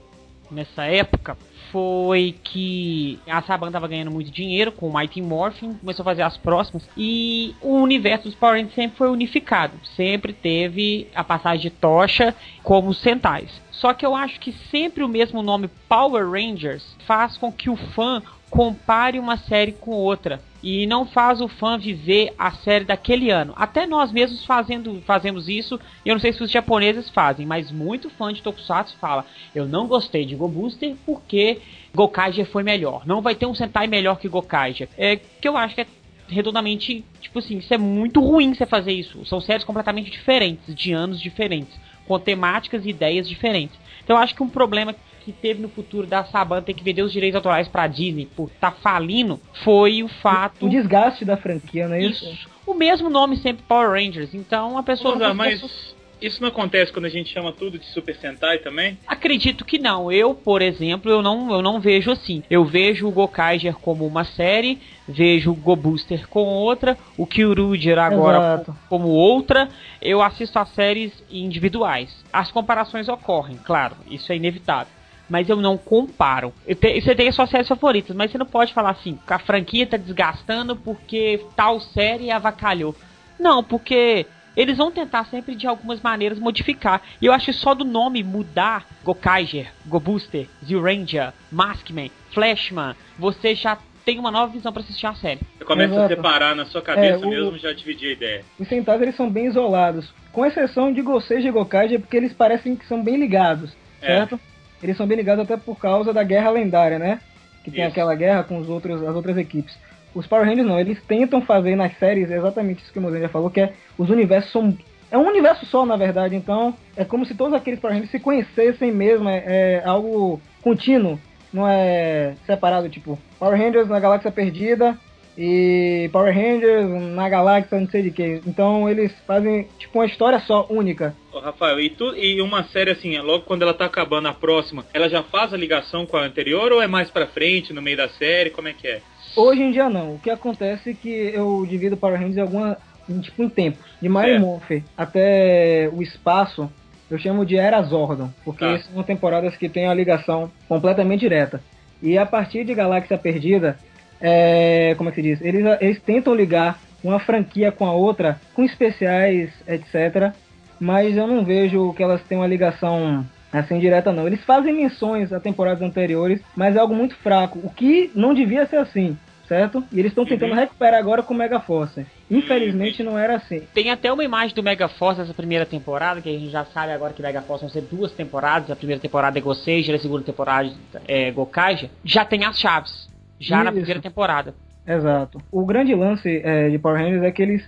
[0.51, 1.37] nessa época
[1.73, 6.21] foi que a Saban tava ganhando muito dinheiro com o Mighty Morphin, começou a fazer
[6.21, 11.63] as próximas e o universo dos Power Rangers sempre foi unificado, sempre teve a passagem
[11.63, 13.51] de tocha como os Sentais.
[13.71, 17.77] Só que eu acho que sempre o mesmo nome Power Rangers faz com que o
[17.77, 23.31] fã compare uma série com outra e não faz o fã viver a série daquele
[23.31, 23.55] ano.
[23.57, 27.73] Até nós mesmos fazendo, fazemos isso, e eu não sei se os japoneses fazem, mas
[27.73, 31.63] muito fã de Tokusatsu fala: "Eu não gostei de Go Booster porque
[31.95, 33.07] Gokaiger foi melhor.
[33.07, 34.87] Não vai ter um Sentai melhor que Gokaiger".
[34.99, 35.87] É que eu acho que é
[36.29, 39.25] redondamente, tipo assim, isso é muito ruim você fazer isso.
[39.25, 43.79] São séries completamente diferentes, de anos diferentes, com temáticas e ideias diferentes.
[44.05, 47.03] Então eu acho que um problema que teve no futuro da Saban ter que vender
[47.03, 51.87] os direitos autorais pra Disney por tá falindo foi o fato O desgaste da franquia,
[51.89, 52.25] não é isso?
[52.25, 52.49] isso.
[52.67, 54.35] O mesmo nome sempre Power Rangers.
[54.35, 58.15] Então a pessoa consegue- mas isso não acontece quando a gente chama tudo de Super
[58.15, 58.97] Sentai também?
[59.09, 60.11] Acredito que não.
[60.13, 62.45] Eu, por exemplo, eu não, eu não vejo assim.
[62.49, 67.99] Eu vejo o Gokaiger como uma série, vejo o Go Booster com outra, o Kyuruger
[67.99, 69.69] agora como outra.
[70.01, 72.25] Eu assisto as séries individuais.
[72.33, 74.93] As comparações ocorrem, claro, isso é inevitável.
[75.33, 76.53] Mas eu não comparo.
[76.67, 79.39] Eu te- Você tem as suas séries favoritas, mas você não pode falar assim, a
[79.39, 82.95] franquia tá desgastando porque tal série avacalhou.
[83.41, 87.01] Não, porque eles vão tentar sempre de algumas maneiras modificar.
[87.19, 92.95] E eu acho que só do nome mudar Gokaiger, Go Booster, Zio Ranger, Maskman, Flashman,
[93.19, 95.41] você já tem uma nova visão pra assistir a série.
[95.57, 96.15] Você começa a Exato.
[96.15, 98.45] separar na sua cabeça É, o- mesmo, já dividi a ideia.
[98.61, 102.77] Os Sentais eles são bem isolados, com exceção de Gosei e Gokaiger, porque eles parecem
[102.77, 104.09] que são bem ligados, É.
[104.19, 104.39] certo?
[104.83, 107.21] Eles são bem ligados até por causa da guerra lendária, né?
[107.63, 107.91] Que tem Isso.
[107.91, 109.77] aquela guerra com os outros, as outras equipes.
[110.15, 113.29] Os Power Rangers não, eles tentam fazer nas séries exatamente isso que o Mozen já
[113.29, 114.77] falou, que é os universos são
[115.11, 118.19] é um universo só, na verdade, então é como se todos aqueles Power Rangers se
[118.19, 121.21] conhecessem mesmo, é, é algo contínuo,
[121.53, 124.99] não é separado, tipo, Power Rangers na Galáxia Perdida
[125.37, 128.41] e Power Rangers na Galáxia não sei de que.
[128.47, 131.15] Então eles fazem, tipo, uma história só, única.
[131.33, 134.85] Ô, Rafael, e, tu, e uma série assim, logo quando ela tá acabando a próxima,
[134.93, 137.97] ela já faz a ligação com a anterior ou é mais pra frente, no meio
[137.97, 138.51] da série?
[138.51, 139.01] Como é que é?
[139.35, 140.15] Hoje em dia não.
[140.15, 142.77] O que acontece é que eu divido Power Rangers em alguma.
[143.23, 143.85] tipo em tempos.
[144.01, 144.45] De Mario Certo.
[144.47, 146.71] Morpher até o espaço,
[147.11, 148.31] eu chamo de Era Zordon.
[148.45, 148.79] Porque Tá.
[148.79, 151.63] são temporadas que têm a ligação completamente direta.
[152.03, 153.79] E a partir de Galáxia Perdida,
[154.23, 155.41] é, como é que se diz?
[155.43, 160.33] Eles, eles tentam ligar uma franquia com a outra, com especiais, etc.
[160.81, 164.27] Mas eu não vejo que elas tenham uma ligação assim direta não.
[164.27, 168.65] Eles fazem menções a temporadas anteriores, mas é algo muito fraco, o que não devia
[168.67, 169.85] ser assim, certo?
[169.93, 172.07] E eles estão tentando recuperar agora com o Mega Force.
[172.31, 173.63] Infelizmente não era assim.
[173.75, 176.93] Tem até uma imagem do Mega Force dessa primeira temporada, que a gente já sabe
[176.93, 178.71] agora que Mega Force vão ser duas temporadas.
[178.71, 180.73] A primeira temporada é Goseija, a segunda temporada
[181.07, 181.91] é Gokaija.
[182.03, 183.12] Já tem as chaves,
[183.43, 183.75] já na Isso.
[183.81, 184.55] primeira temporada.
[184.87, 185.41] Exato.
[185.53, 187.65] O grande lance é, de Power Rangers é que eles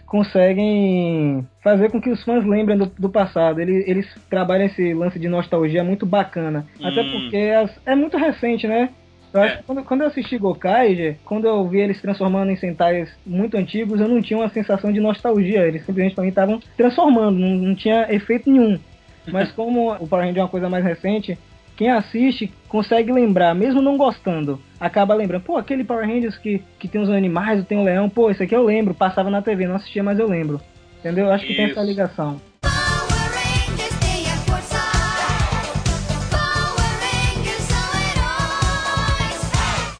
[0.55, 3.61] conseguem fazer com que os fãs lembrem do, do passado.
[3.61, 6.67] Eles, eles trabalham esse lance de nostalgia muito bacana.
[6.83, 7.11] Até Hum.
[7.13, 8.91] porque as- é muito recente, né?
[9.33, 9.57] Eu acho É.
[9.59, 14.01] que quando, quando eu assisti Gokaija, quando eu vi eles transformando em Sentais muito antigos,
[14.01, 15.67] eu não tinha uma sensação de nostalgia.
[15.67, 18.79] Eles simplesmente pra mim estavam transformando, não, não tinha efeito nenhum.
[19.33, 21.37] Mas como o Power Ranger é uma coisa mais recente,
[21.77, 26.87] quem assiste consegue lembrar, mesmo não gostando, acaba lembrando, pô, aquele Power Rangers que, que
[26.89, 29.77] tem os animais, tem o leão, pô, isso aqui eu lembro, passava na TV, não
[29.77, 30.61] assistia, mas eu lembro.
[31.01, 31.27] Entendeu?
[31.27, 31.91] Eu acho que tem essa Isso.
[31.91, 32.41] ligação.
[32.63, 32.71] Tem
[34.31, 34.79] a força.
[36.31, 36.97] Power
[37.37, 37.91] Rangers são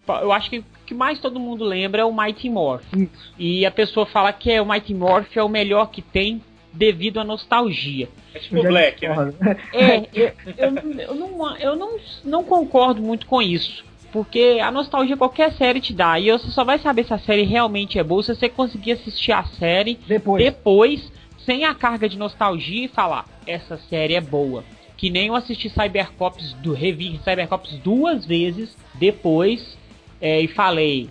[0.09, 0.23] heróis.
[0.23, 2.85] Eu acho que o que mais todo mundo lembra é o Mighty Morph.
[2.95, 3.35] Isso.
[3.39, 6.41] E a pessoa fala que é, o Mighty Morph é o melhor que tem
[6.75, 8.09] devido à nostalgia.
[8.35, 9.33] É tipo o Black, né?
[9.73, 13.85] É, eu, eu, eu não, eu não, não concordo muito com isso.
[14.13, 16.19] Porque a nostalgia qualquer série te dá.
[16.21, 19.33] E você só vai saber se a série realmente é boa se você conseguir assistir
[19.33, 20.45] a série Depois.
[20.45, 21.13] depois,
[21.45, 24.65] sem a carga de nostalgia e falar, essa série é boa.
[24.97, 29.77] Que nem eu assisti Cybercops do revi Cybercops duas vezes depois
[30.21, 31.11] é, e falei,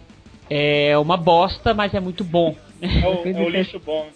[0.49, 2.56] é uma bosta, mas é muito bom.
[2.82, 4.08] É o, é o lixo bom.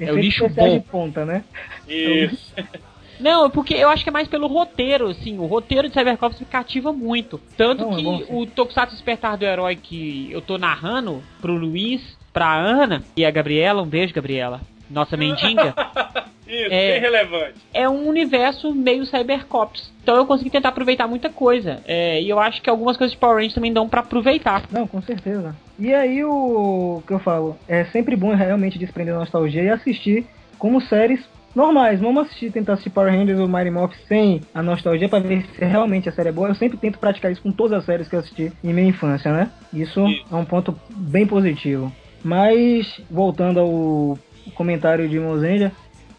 [0.00, 0.78] É o lixo bom.
[0.78, 1.44] de ponta, né?
[1.88, 2.52] Isso.
[3.20, 5.38] Não, é porque eu acho que é mais pelo roteiro, assim.
[5.38, 7.40] O roteiro de Cybercops me cativa muito.
[7.56, 8.26] Tanto Não, é que bom, sim.
[8.28, 12.02] o Tokusatsu Despertar do Herói que eu tô narrando pro Luiz,
[12.32, 14.60] pra Ana e a Gabriela, um beijo, Gabriela.
[14.90, 15.74] Nossa mendiga.
[16.46, 16.92] Isso, É.
[16.92, 17.54] bem relevante.
[17.72, 19.92] é um universo meio Cybercops.
[20.02, 21.80] Então eu consegui tentar aproveitar muita coisa.
[21.86, 24.64] É, e eu acho que algumas coisas de Power Rangers também dão pra aproveitar.
[24.70, 25.56] Não, com certeza.
[25.78, 30.26] E aí o que eu falo, é sempre bom realmente desprender a nostalgia e assistir
[30.58, 32.00] como séries normais.
[32.00, 35.64] Vamos assistir, tentar assistir Power Rangers ou Mighty Morph sem a nostalgia pra ver se
[35.64, 36.48] realmente a série é boa.
[36.48, 39.32] Eu sempre tento praticar isso com todas as séries que eu assisti em minha infância,
[39.32, 39.50] né?
[39.72, 40.24] Isso Isso.
[40.30, 41.90] é um ponto bem positivo.
[42.22, 44.18] Mas voltando ao
[44.54, 45.72] comentário de Mozenja,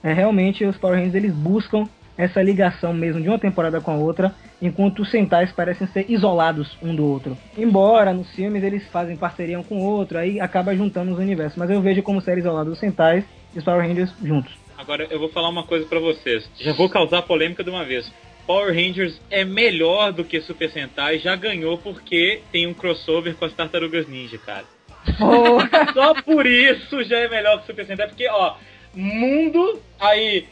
[0.06, 3.96] é realmente os Power Rangers eles buscam essa ligação mesmo de uma temporada com a
[3.96, 7.36] outra, enquanto os Sentais parecem ser isolados um do outro.
[7.58, 11.58] Embora nos filmes eles fazem parceria um com o outro, aí acaba juntando os universos,
[11.58, 14.54] mas eu vejo como série isolada os Sentais e os Power Rangers juntos.
[14.78, 16.48] Agora eu vou falar uma coisa pra vocês.
[16.56, 18.10] Já vou causar polêmica de uma vez.
[18.46, 23.46] Power Rangers é melhor do que Super Sentai, já ganhou porque tem um crossover com
[23.46, 24.66] as Tartarugas Ninja, cara.
[25.94, 28.56] Só por isso já é melhor que Super Sentai, porque ó,
[28.96, 30.48] mundo aí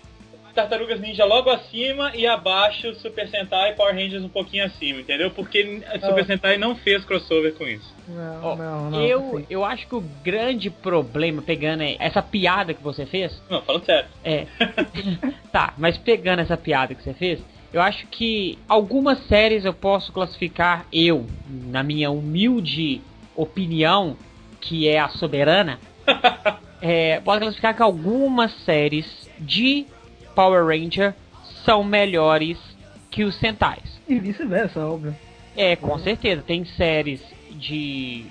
[0.54, 5.32] Tartarugas Ninja logo acima e abaixo Super Sentai e Power Rangers um pouquinho acima, entendeu?
[5.32, 7.94] Porque Super Sentai não fez crossover com isso.
[8.08, 9.02] Não, Ó, não, não.
[9.02, 9.46] eu, assim.
[9.50, 14.10] eu acho que o grande problema, pegando essa piada que você fez, Não, falando sério.
[14.24, 14.46] É.
[15.52, 17.40] tá, mas pegando essa piada que você fez,
[17.72, 23.02] eu acho que algumas séries eu posso classificar, eu, na minha humilde
[23.36, 24.16] opinião,
[24.62, 25.80] que é a soberana,
[26.86, 29.86] é, posso classificar que algumas séries de
[30.36, 31.16] Power Ranger
[31.64, 32.58] são melhores
[33.10, 34.02] que os Sentais.
[34.06, 35.16] E vice-versa, óbvio.
[35.56, 36.44] É, com certeza.
[36.46, 38.26] Tem séries de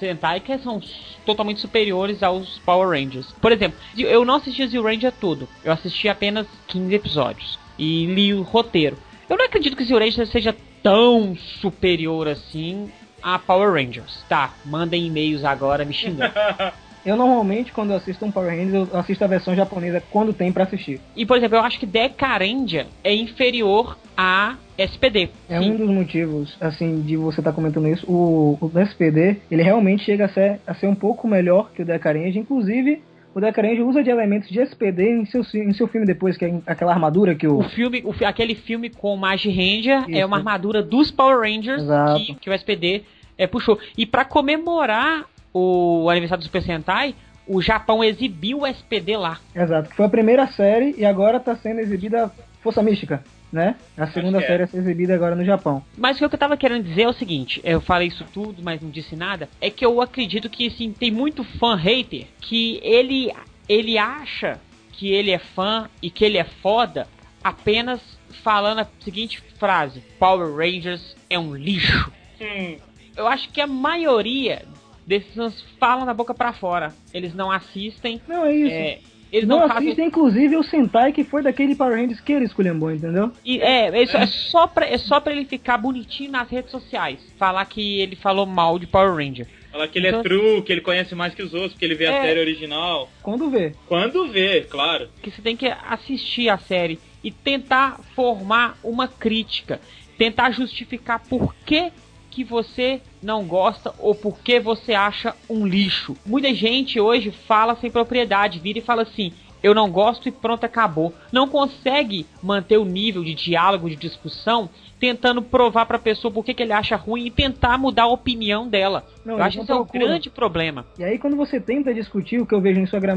[0.00, 0.80] Sentai que são
[1.26, 3.30] totalmente superiores aos Power Rangers.
[3.42, 5.46] Por exemplo, eu não assisti Zio Ranger todo.
[5.62, 7.58] Eu assisti apenas 15 episódios.
[7.78, 8.96] E li o roteiro.
[9.28, 12.90] Eu não acredito que Zio Ranger seja tão superior assim
[13.22, 14.24] a Power Rangers.
[14.30, 16.32] Tá, mandem e-mails agora me xingando.
[17.04, 20.52] Eu normalmente, quando eu assisto um Power Rangers, eu assisto a versão japonesa quando tem
[20.52, 21.00] pra assistir.
[21.16, 25.30] E, por exemplo, eu acho que Decarendia é inferior a SPD.
[25.48, 28.06] É um dos motivos, assim, de você estar comentando isso.
[28.10, 31.84] O, o SPD, ele realmente chega a ser, a ser um pouco melhor que o
[31.84, 32.38] Decarange.
[32.38, 33.02] Inclusive,
[33.34, 36.60] o Decarange usa de elementos de SPD em seu, em seu filme depois, que é
[36.66, 37.58] aquela armadura que o...
[37.58, 40.26] O filme, o aquele filme com o Magi Ranger é Isso.
[40.26, 41.82] uma armadura dos Power Rangers
[42.16, 43.04] que, que o SPD
[43.36, 43.78] é, puxou.
[43.96, 45.26] E pra comemorar
[45.58, 47.14] o aniversário do Super Sentai,
[47.46, 49.38] o Japão exibiu o SPD lá.
[49.54, 52.30] Exato, que foi a primeira série e agora está sendo exibida
[52.62, 53.76] Força Mística, né?
[53.96, 54.46] A segunda é.
[54.46, 55.82] série a ser exibida agora no Japão.
[55.96, 58.82] Mas o que eu tava querendo dizer é o seguinte, eu falei isso tudo, mas
[58.82, 63.32] não disse nada, é que eu acredito que assim, tem muito fã hater que ele
[63.68, 64.58] ele acha
[64.92, 67.06] que ele é fã e que ele é foda
[67.42, 68.00] apenas
[68.42, 72.10] falando a seguinte frase: Power Rangers é um lixo.
[72.40, 72.76] Hum,
[73.16, 74.62] eu acho que a maioria
[75.08, 76.92] desses fãs falam da boca pra fora.
[77.14, 78.20] Eles não assistem.
[78.28, 78.70] Não, é isso.
[78.74, 78.98] É,
[79.32, 82.44] Eles não não fazem assistem, inclusive, o Sentai que foi daquele Power Rangers que ele
[82.44, 83.32] esculhambou, entendeu?
[83.44, 87.18] E é, isso é só pra, é só pra ele ficar bonitinho nas redes sociais.
[87.38, 89.46] Falar que ele falou mal de Power Ranger.
[89.72, 91.94] Falar que ele Então- é true, que ele conhece mais que os outros, porque ele
[91.94, 92.22] vê a É.
[92.22, 93.10] série original.
[93.22, 93.74] Quando vê.
[93.86, 95.08] Quando vê, claro.
[95.22, 99.78] Que você tem que assistir a série e tentar formar uma crítica.
[100.16, 101.92] Tentar justificar por que,
[102.38, 106.16] que você não gosta ou por que você acha um lixo.
[106.24, 109.32] Muita gente hoje fala sem propriedade, vira e fala assim.
[109.60, 111.12] Eu não gosto e pronto, acabou.
[111.32, 114.70] Não consegue manter o nível de diálogo, de discussão,
[115.00, 118.68] tentando provar pra pessoa por que, que ele acha ruim e tentar mudar a opinião
[118.68, 119.04] dela.
[119.24, 120.86] Não, Eu acho não que isso é um grande problema.
[120.96, 123.16] E aí, quando você tenta discutir o que eu vejo em sua gra-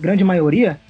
[0.00, 0.80] grande maioria,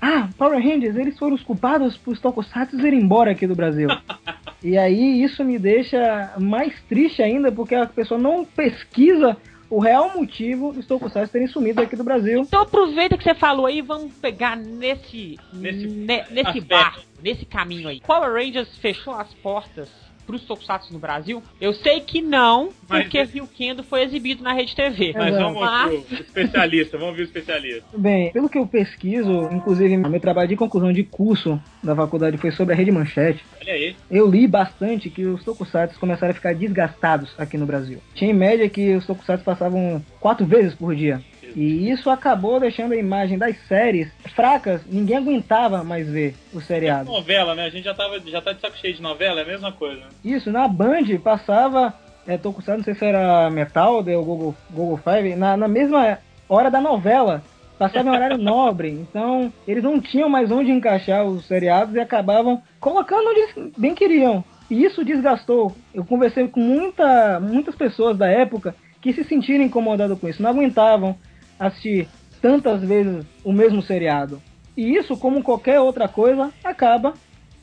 [0.00, 3.88] ah, Power Rangers, eles foram os culpados por Tokusatsu irem embora aqui do Brasil.
[4.62, 9.36] e aí, isso me deixa mais triste ainda, porque a pessoa não pesquisa
[9.68, 12.40] o real motivo dos Tokusatsu terem sumido aqui do Brasil.
[12.42, 16.68] Então aproveita que você falou aí, vamos pegar nesse Nesse ne- nesse aspecto.
[16.68, 18.00] barco, nesse caminho aí.
[18.00, 19.88] Power Rangers fechou as portas
[20.26, 21.42] pros Tokusatsu no Brasil?
[21.60, 25.12] Eu sei que não, Mas- porque Rio Kendo foi exibido na Rede TV.
[25.14, 25.44] Mas Exato.
[25.44, 27.84] vamos Mas- pro especialista, vamos ver o especialista.
[27.96, 32.50] Bem, pelo que eu pesquiso, inclusive meu trabalho de conclusão de curso da faculdade foi
[32.50, 33.44] sobre a Rede Manchete.
[33.62, 33.96] Olha aí.
[34.10, 37.98] Eu li bastante que os tokusatsu começaram a ficar desgastados aqui no Brasil.
[38.14, 41.20] Tinha em média que os tokusatsu passavam quatro vezes por dia.
[41.56, 44.82] E isso acabou deixando a imagem das séries fracas.
[44.86, 47.10] Ninguém aguentava mais ver o seriado.
[47.10, 47.64] Novela, né?
[47.64, 50.02] A gente já, tava, já tá de saco cheio de novela, é a mesma coisa.
[50.02, 50.06] né?
[50.22, 51.94] Isso, na Band passava
[52.26, 56.70] é, Tokusatsu, não sei se era Metal ou Google, Google Five, na, na mesma hora
[56.70, 57.42] da novela.
[57.78, 62.62] Passava em horário nobre, então eles não tinham mais onde encaixar os seriados e acabavam
[62.78, 64.44] colocando onde bem queriam.
[64.70, 65.74] E isso desgastou.
[65.94, 70.50] Eu conversei com muita, muitas pessoas da época que se sentiram incomodadas com isso, não
[70.50, 71.16] aguentavam
[71.58, 72.08] assistir
[72.40, 74.40] tantas vezes o mesmo seriado.
[74.76, 77.14] E isso, como qualquer outra coisa, acaba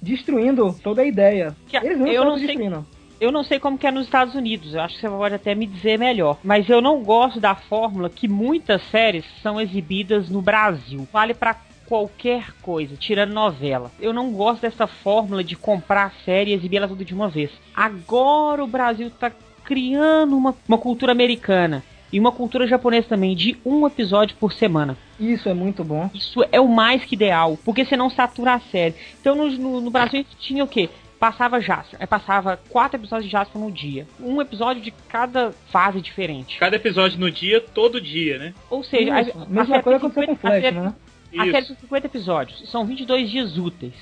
[0.01, 1.55] destruindo toda a ideia.
[1.67, 2.85] Que Eles não eu estão não sei- destruindo.
[3.21, 5.55] Eu não sei como que é nos Estados Unidos, eu acho que você pode até
[5.55, 6.37] me dizer melhor.
[6.43, 11.07] Mas eu não gosto da fórmula que muitas séries são exibidas no Brasil.
[11.13, 13.91] Vale pra qualquer coisa, tirando novela.
[14.01, 17.29] Eu não gosto dessa fórmula de comprar a série e exibir ela tudo de uma
[17.29, 17.49] vez.
[17.73, 19.31] Agora o Brasil tá
[19.63, 21.81] criando uma, uma cultura americana
[22.13, 24.95] e uma cultura japonesa também, de um episódio por semana.
[25.19, 26.09] Isso é muito bom.
[26.13, 28.93] Isso é o mais que ideal, porque você não satura a série.
[29.19, 30.89] Então no, no, no Brasil a gente tinha o quê?
[31.19, 34.05] Passava Jasper, aí passava quatro episódios de Jasper no dia.
[34.19, 36.59] Um episódio de cada fase diferente.
[36.59, 38.53] Cada episódio no dia, todo dia, né?
[38.69, 40.79] Ou seja, Isso, a, a mesma série coisa tem aconteceu com 50 a Flash, série-
[40.79, 40.93] né?
[41.35, 41.67] A série Isso.
[41.75, 43.93] tem 50 episódios, são 22 dias úteis.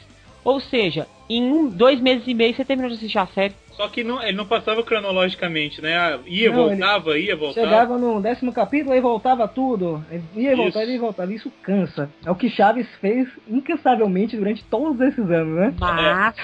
[0.43, 3.53] Ou seja, em um, dois meses e meio você terminou de assistir a série.
[3.71, 5.97] Só que não, ele não passava cronologicamente, né?
[5.97, 7.67] Ah, Ia, Não, voltava, ia, voltava.
[7.67, 10.03] Chegava no décimo capítulo e voltava tudo.
[10.35, 10.93] Ia e voltava Isso.
[10.93, 11.33] e voltava.
[11.33, 12.09] Isso cansa.
[12.25, 15.73] É o que Chaves fez incansavelmente durante todos esses anos, né?
[15.79, 16.35] Mas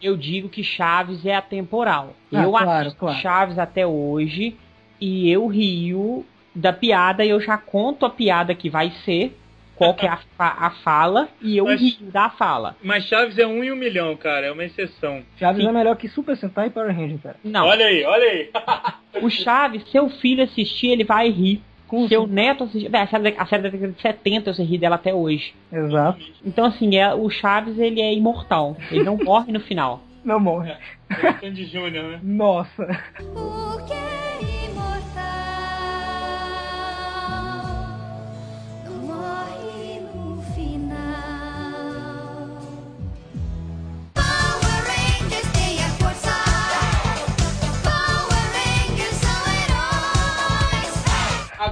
[0.00, 2.14] eu digo que Chaves é atemporal.
[2.32, 3.18] Ah, eu claro, assisto claro.
[3.18, 4.56] Chaves até hoje
[5.00, 6.24] e eu rio
[6.54, 9.36] da piada e eu já conto a piada que vai ser,
[9.76, 12.76] qual que é a, fa- a fala, e eu Mas- rio da fala.
[12.82, 14.46] Mas Chaves é um em um milhão, cara.
[14.46, 15.22] É uma exceção.
[15.38, 15.68] Chaves Sim.
[15.68, 17.36] é melhor que Super Sentai e Power Ranger, cara.
[17.44, 18.50] Não, Olha aí, olha aí.
[19.22, 21.62] o Chaves, seu filho assistir, ele vai rir.
[21.86, 22.94] Com Seu neto assistir.
[22.96, 25.54] A série, da- a série da década de 70 eu ri dela até hoje.
[25.72, 26.18] Exato.
[26.44, 28.76] Então, assim, é, o Chaves, ele é imortal.
[28.90, 30.02] Ele não morre no final.
[30.26, 30.72] Não morre.
[31.08, 32.20] É o Sandy Júnior, né?
[32.20, 32.84] Nossa.
[33.32, 33.94] Porque
[34.66, 34.85] imortal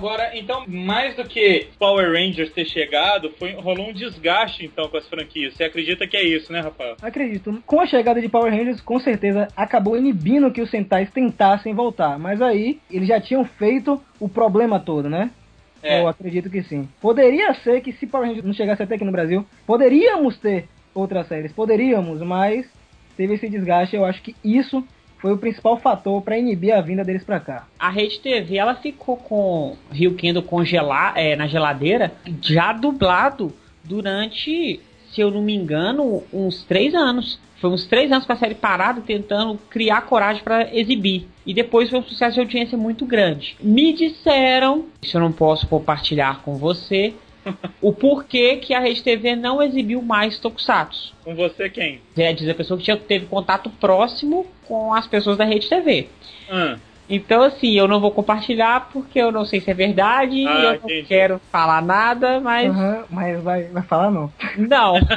[0.05, 4.99] Agora, então, mais do que Power Rangers ter chegado, foi, rolou um desgaste, então, com
[4.99, 5.55] as franquias.
[5.55, 6.95] Você acredita que é isso, né, Rafael?
[7.01, 7.63] Acredito.
[7.65, 12.19] Com a chegada de Power Rangers, com certeza acabou inibindo que os Sentais tentassem voltar.
[12.19, 15.31] Mas aí, eles já tinham feito o problema todo, né?
[15.83, 16.03] É.
[16.03, 16.87] Eu acredito que sim.
[17.01, 21.27] Poderia ser que se Power Rangers não chegasse até aqui no Brasil, poderíamos ter outras
[21.29, 21.51] séries.
[21.51, 22.71] Poderíamos, mas
[23.17, 23.97] teve esse desgaste.
[23.97, 24.87] Eu acho que isso
[25.25, 27.67] foi o principal fator para inibir a vinda deles pra cá.
[27.79, 32.13] A Rede TV ela ficou com Rio Kendo congelar é, na geladeira,
[32.43, 33.51] já dublado
[33.83, 34.79] durante,
[35.11, 37.41] se eu não me engano, uns três anos.
[37.59, 41.27] Foi uns três anos com a série parada, tentando criar coragem para exibir.
[41.47, 43.57] E depois foi um sucesso de audiência muito grande.
[43.63, 47.15] Me disseram, isso eu não posso compartilhar com você,
[47.81, 51.15] o porquê que a Rede TV não exibiu mais Tokusatsu.
[51.25, 52.03] Com você quem?
[52.15, 56.09] É, diz a pessoa que tinha, teve contato próximo com as pessoas da Rede TV.
[56.51, 56.77] Ah,
[57.09, 60.69] Então, assim, eu não vou compartilhar porque eu não sei se é verdade, Ah, eu
[60.71, 61.07] não entendi.
[61.07, 62.71] quero falar nada, mas.
[62.71, 64.33] Aham, mas vai, vai falar não.
[64.57, 64.95] Não.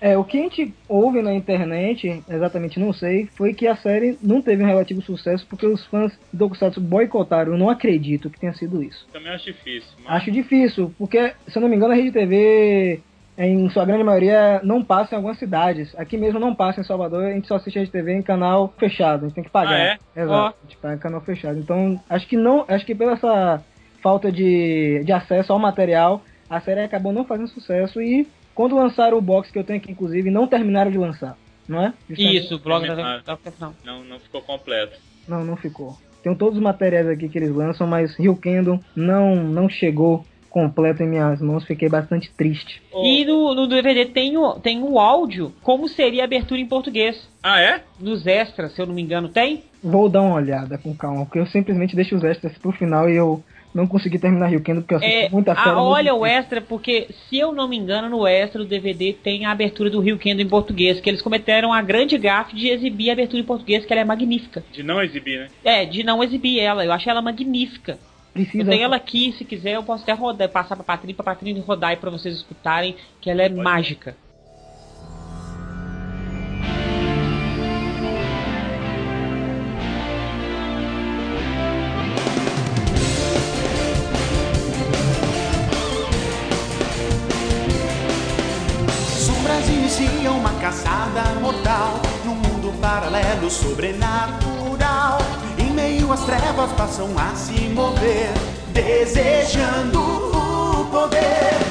[0.00, 4.18] É, o que a gente ouve na internet, exatamente não sei, foi que a série
[4.22, 7.52] não teve um relativo sucesso porque os fãs do Tokusatsu boicotaram.
[7.52, 9.06] Eu não acredito que tenha sido isso.
[9.10, 9.88] Também acho difícil.
[10.04, 13.00] mas- Acho difícil, porque, se eu não me engano, a Rede TV,
[13.36, 15.94] em sua grande maioria, não passa em algumas cidades.
[15.96, 19.24] Aqui mesmo não passa em Salvador, a gente só assiste a TV em canal fechado,
[19.24, 19.74] a gente tem que pagar.
[19.74, 19.98] Ah, é?
[20.16, 20.46] Exato, Ó.
[20.48, 21.58] a gente paga em canal fechado.
[21.58, 23.62] Então, acho que não, acho que pela essa
[24.02, 29.18] falta de, de acesso ao material, a série acabou não fazendo sucesso e quando lançaram
[29.18, 31.36] o box que eu tenho aqui, inclusive, não terminaram de lançar,
[31.68, 31.92] não é?
[32.08, 33.74] Justamente- Isso, o blog da, da, não.
[33.84, 34.96] Não, não ficou completo.
[35.26, 35.96] Não, não ficou.
[36.22, 40.24] Tem todos os materiais aqui que eles lançam, mas Rio Kingdom não, não chegou
[40.54, 41.64] completo em minhas mãos.
[41.64, 42.80] Fiquei bastante triste.
[42.94, 47.28] E no, no DVD tem o, tem o áudio, como seria a abertura em português.
[47.42, 47.82] Ah, é?
[47.98, 49.64] Nos extras, se eu não me engano, tem?
[49.82, 53.16] Vou dar uma olhada com calma, porque eu simplesmente deixo os extras pro final e
[53.16, 53.42] eu
[53.74, 55.74] não consegui terminar Rio Kingdom porque eu assisto É, muita ah, série.
[55.74, 59.44] muito olha o extra, porque se eu não me engano, no extra do DVD tem
[59.44, 63.10] a abertura do Rio Kendo em português, que eles cometeram a grande gafe de exibir
[63.10, 64.62] a abertura em português, que ela é magnífica.
[64.72, 65.48] De não exibir, né?
[65.64, 67.98] É, de não exibir ela, eu achei ela magnífica.
[68.34, 68.70] Eu Precisa.
[68.70, 71.90] tenho ela aqui, se quiser eu posso até rodar, passar pra Patrícia, pra Patrícia rodar
[71.90, 74.16] aí pra vocês escutarem, que ela é mágica.
[96.72, 98.32] Passam a se mover,
[98.72, 101.63] desejando o poder.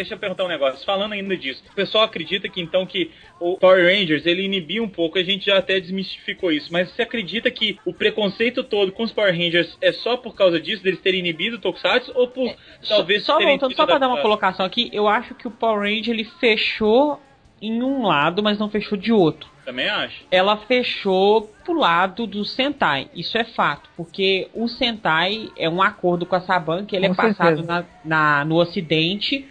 [0.00, 0.82] Deixa eu perguntar um negócio.
[0.86, 4.88] Falando ainda disso, o pessoal acredita que então que o Power Rangers ele inibia um
[4.88, 9.02] pouco, a gente já até desmistificou isso, mas você acredita que o preconceito todo com
[9.02, 12.54] os Power Rangers é só por causa disso, deles terem inibido o Tokusatsu, ou por
[12.88, 16.14] talvez só voltando, só pra dar uma colocação aqui, eu acho que o Power Ranger
[16.14, 17.20] ele fechou
[17.60, 19.50] em um lado, mas não fechou de outro.
[19.66, 20.24] Também acho.
[20.30, 23.08] ela fechou pro lado do Sentai.
[23.14, 27.12] Isso é fato, porque o Sentai é um acordo com a Saban que ele Com
[27.12, 27.66] é passado certeza.
[27.68, 27.84] na,
[28.38, 29.46] na- no ocidente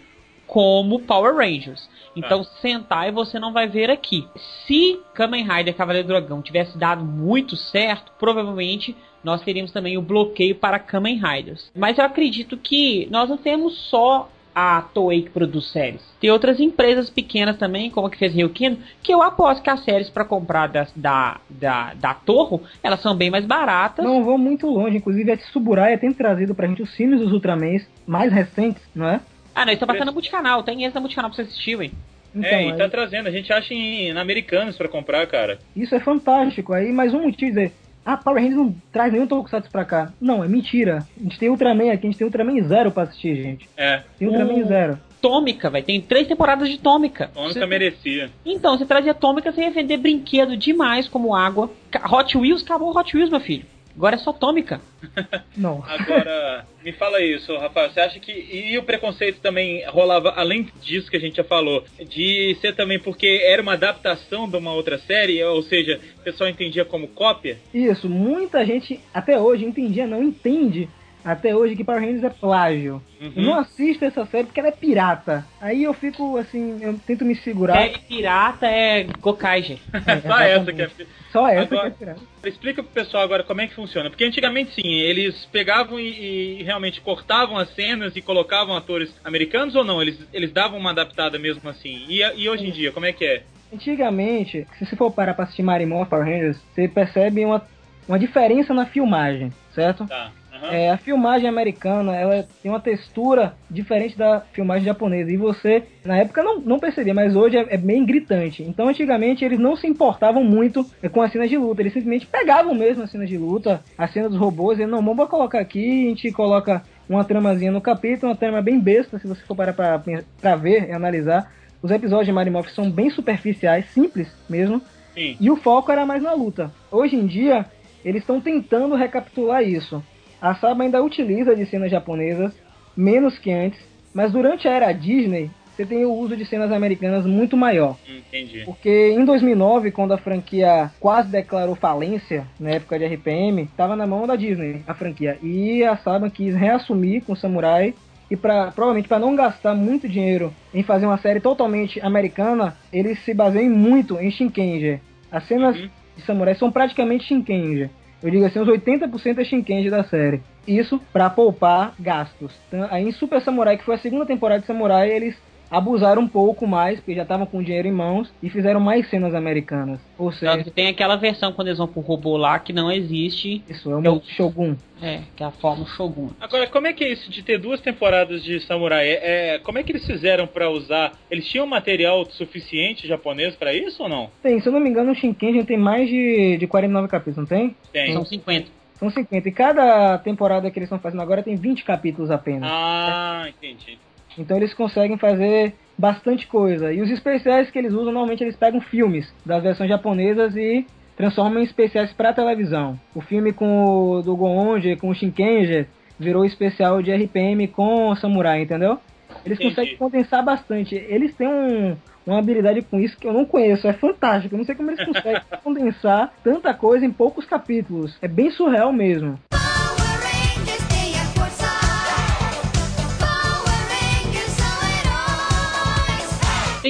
[0.50, 1.88] como Power Rangers.
[2.16, 2.60] Então, Ah.
[2.60, 4.26] Sentai você não vai ver aqui.
[4.66, 10.02] Se Kamen Rider Cavaleiro do Dragão tivesse dado muito certo, provavelmente nós teríamos também o
[10.02, 11.70] bloqueio para Kamen Riders.
[11.72, 16.02] Mas eu acredito que nós não temos só a Toei que produz séries.
[16.20, 19.70] Tem outras empresas pequenas também, como a que fez Rio Kino, que eu aposto que
[19.70, 24.04] as séries para comprar da, da, da, da Torro, elas são bem mais baratas.
[24.04, 24.96] Não vou muito longe.
[24.96, 29.20] Inclusive, a Tsuburaya tem trazido pra gente os filmes dos Ultramans mais recentes, não é?
[29.54, 31.90] Ah, não, eles estão passando no multicanal, tem esse na multicanal pra você assistir, ué.
[32.34, 33.26] Então, é, e aí- tá trazendo.
[33.26, 35.58] A gente acha em, em americanos pra comprar, cara.
[35.74, 36.72] Isso é fantástico.
[36.72, 37.72] Aí, mais um motivo de dizer,
[38.06, 40.12] ah, Power Rangers não traz nenhum Tokusatsu pra cá.
[40.20, 41.04] Não, é mentira.
[41.18, 43.68] A gente tem Ultraman aqui, a gente tem Ultraman Zero pra assistir, gente.
[43.76, 44.64] É, Tem Ultraman.
[44.64, 44.98] Zero.
[45.20, 47.28] Tômica, vai tem três temporadas de Tômica.
[47.34, 48.30] Tônica Você- merecia.
[48.46, 51.70] Então, você trazia Tômica, você ia vender brinquedo demais, como água.
[52.10, 53.66] Hot Wheels, acabou o Hot Wheels, meu filho.
[53.96, 54.80] Agora é só Tômica.
[55.56, 55.84] Não.
[55.86, 57.90] Agora, me fala isso, Rafael.
[57.90, 58.32] Você acha que.
[58.32, 62.98] E o preconceito também rolava, além disso que a gente já falou, de ser também
[62.98, 67.58] porque era uma adaptação de uma outra série, ou seja, o pessoal entendia como cópia?
[67.72, 70.88] Isso, muita gente até hoje entendia, não entende
[71.24, 73.02] até hoje que Power Rangers é plágio.
[73.20, 73.32] Uhum.
[73.36, 75.44] Eu não assisto essa série porque ela é pirata.
[75.60, 77.74] Aí eu fico assim, eu tento me segurar.
[77.74, 79.78] Série pirata é Gokaiger.
[80.26, 80.90] Só essa que é.
[81.30, 82.20] Só essa Agora- que é pirata.
[82.44, 84.08] Explica pro pessoal agora como é que funciona.
[84.08, 89.74] Porque antigamente sim, eles pegavam e, e realmente cortavam as cenas e colocavam atores americanos
[89.74, 90.00] ou não?
[90.00, 92.04] Eles, eles davam uma adaptada mesmo assim.
[92.08, 93.42] E, e hoje em dia, como é que é?
[93.72, 97.62] Antigamente, se você for parar pra assistir Marimorph Power Rangers, você percebe uma,
[98.08, 100.06] uma diferença na filmagem, certo?
[100.06, 100.32] Tá.
[100.62, 100.72] Aham.
[100.72, 105.30] É, a filmagem americana, ela tem uma textura diferente da filmagem japonesa.
[105.30, 108.62] E você, na época, não, não percebia, mas hoje é, é bem gritante.
[108.62, 111.82] Então, antigamente, eles não se importavam muito é, com as cenas de luta.
[111.82, 115.28] Eles simplesmente pegavam mesmo as cenas de luta, a cena dos robôs, e não, vamos
[115.28, 119.40] colocar aqui, a gente coloca uma tramazinha no capítulo, uma trama bem besta, se você
[119.42, 120.02] for parar pra,
[120.40, 121.50] pra ver e analisar.
[121.82, 124.82] Os episódios de Mario Morph são bem superficiais, simples mesmo.
[125.14, 125.36] Sim.
[125.40, 126.70] E o foco era mais na luta.
[126.90, 127.66] Hoje em dia,
[128.04, 130.02] eles estão tentando recapitular isso.
[130.40, 132.52] A Saba ainda utiliza de cenas japonesas,
[132.96, 133.78] menos que antes,
[134.14, 137.96] mas durante a era Disney, você tem o uso de cenas americanas muito maior.
[138.08, 138.62] Entendi.
[138.64, 144.06] Porque em 2009, quando a franquia quase declarou falência, na época de RPM, estava na
[144.06, 145.38] mão da Disney, a franquia.
[145.42, 147.94] E a Saban quis reassumir com o Samurai.
[148.30, 153.18] E pra, provavelmente para não gastar muito dinheiro em fazer uma série totalmente americana, eles
[153.24, 155.00] se baseiam muito em Shinkenger.
[155.32, 155.88] As cenas Uhum.
[156.16, 157.90] de Samurai são praticamente Shinkenger.
[158.22, 160.42] Eu digo assim, uns 80% é Shinkenger da série.
[160.68, 162.54] Isso para poupar gastos.
[162.90, 165.36] Aí em Super Samurai, que foi a segunda temporada de Samurai, eles
[165.70, 169.34] abusaram um pouco mais, porque já estavam com dinheiro em mãos, e fizeram mais cenas
[169.34, 170.00] americanas.
[170.18, 173.62] Ou seja, tem aquela versão quando eles vão pro robô lá que não existe.
[173.68, 174.74] isso é o Eu- Shogun.
[175.02, 176.28] É, que é a forma Shogun.
[176.40, 179.08] Agora, como é que é isso de ter duas temporadas de Samurai?
[179.08, 181.12] É, é- como é que eles fizeram pra usar?
[181.30, 184.28] Eles tinham material suficiente japonês pra isso ou não?
[184.42, 187.46] Tem, se eu não me engano, o Shinkenger tem mais de, de 49 capítulos, não
[187.46, 187.74] tem?
[187.92, 188.12] Tem.
[188.12, 188.68] São 50.
[188.98, 189.48] São 50.
[189.48, 192.68] E cada temporada que eles estão fazendo agora tem 20 capítulos apenas.
[192.70, 193.98] Ah, entendi.
[194.40, 196.92] Então eles conseguem fazer bastante coisa.
[196.92, 200.86] E os especiais que eles usam, normalmente eles pegam filmes das versões japonesas e
[201.16, 202.98] transformam em especiais para televisão.
[203.14, 205.86] O filme com o do Goonji, com o Shinkenger,
[206.18, 208.98] virou especial de RPM com o Samurai, entendeu?
[209.44, 209.74] Eles Entendi.
[209.74, 210.94] conseguem condensar bastante.
[210.94, 213.86] Eles têm um- uma habilidade com isso que eu não conheço.
[213.86, 214.54] É fantástico.
[214.54, 218.16] Eu não sei como eles conseguem condensar tanta coisa em poucos capítulos.
[218.22, 219.38] É bem surreal mesmo.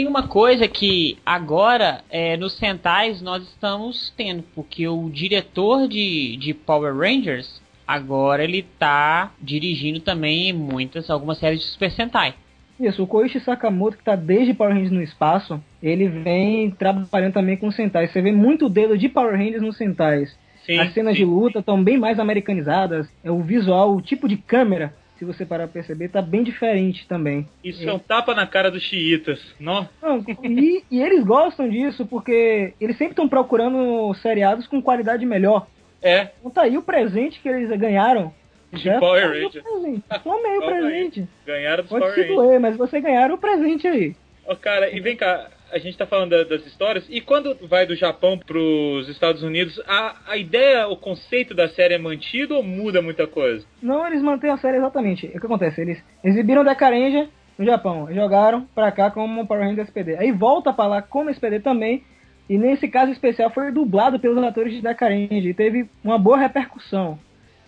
[0.01, 6.39] Tem uma coisa que agora é, nos Sentais nós estamos tendo, porque o diretor de,
[6.39, 12.33] de Power Rangers agora ele tá dirigindo também muitas, algumas séries de Super Sentai.
[12.81, 17.59] Isso, o Koichi Sakamoto, que tá desde Power Rangers no espaço, ele vem trabalhando também
[17.59, 18.09] com Sentai.
[18.09, 20.35] Você vê muito dedo de Power Rangers nos Sentais.
[20.65, 21.19] Sim, As cenas sim.
[21.19, 23.07] de luta estão bem mais americanizadas.
[23.23, 27.07] É o visual, o tipo de câmera, se você parar pra perceber, tá bem diferente
[27.07, 27.47] também.
[27.63, 29.39] Isso é um tapa na cara dos xiitas.
[29.61, 29.87] Não?
[30.03, 35.67] Não, e, e eles gostam disso porque eles sempre estão procurando seriados com qualidade melhor.
[36.03, 38.33] É, Então tá aí o presente que eles ganharam.
[38.73, 39.63] De Já Power o Rangers.
[39.63, 40.03] presente.
[40.25, 41.29] Tomei o presente.
[41.45, 42.35] ganharam dos Pode Power Rangers.
[42.37, 44.17] doer, mas você ganharam o presente aí.
[44.49, 47.87] Ô, cara, e vem cá, a gente tá falando da- das histórias, e quando vai
[47.87, 52.63] do Japão pros Estados Unidos, a, a ideia, o conceito da série é mantido ou
[52.63, 53.65] muda muita coisa?
[53.83, 55.27] Não, eles mantêm a série exatamente.
[55.27, 55.81] O que acontece?
[55.81, 60.17] Eles exibiram Decarenja no Japão, jogaram pra cá como Power Rangers SPD.
[60.17, 62.03] Aí volta pra lá como SPD também,
[62.49, 67.19] e nesse caso especial foi dublado pelos atores de Decarenja e teve uma boa repercussão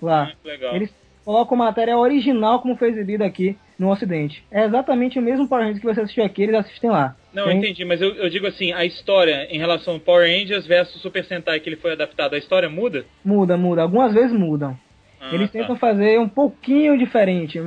[0.00, 0.24] lá.
[0.24, 0.74] Muito legal.
[0.74, 0.92] Eles
[1.24, 4.44] colocam matéria original como foi exibido aqui no Ocidente.
[4.50, 7.14] É exatamente o mesmo Power Rangers que você assistiu aqui, eles assistem lá.
[7.32, 10.66] Não, eu entendi, mas eu, eu digo assim, a história em relação ao Power Rangers
[10.66, 13.04] versus Super Sentai que ele foi adaptado, a história muda?
[13.24, 13.82] Muda, muda.
[13.82, 14.76] Algumas vezes mudam.
[15.20, 15.58] Ah, Eles tá.
[15.58, 17.60] tentam fazer um pouquinho diferente.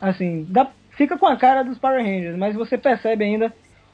[0.00, 3.52] Assim, dá- fica com a cara dos Power Rangers, mas você percebe ainda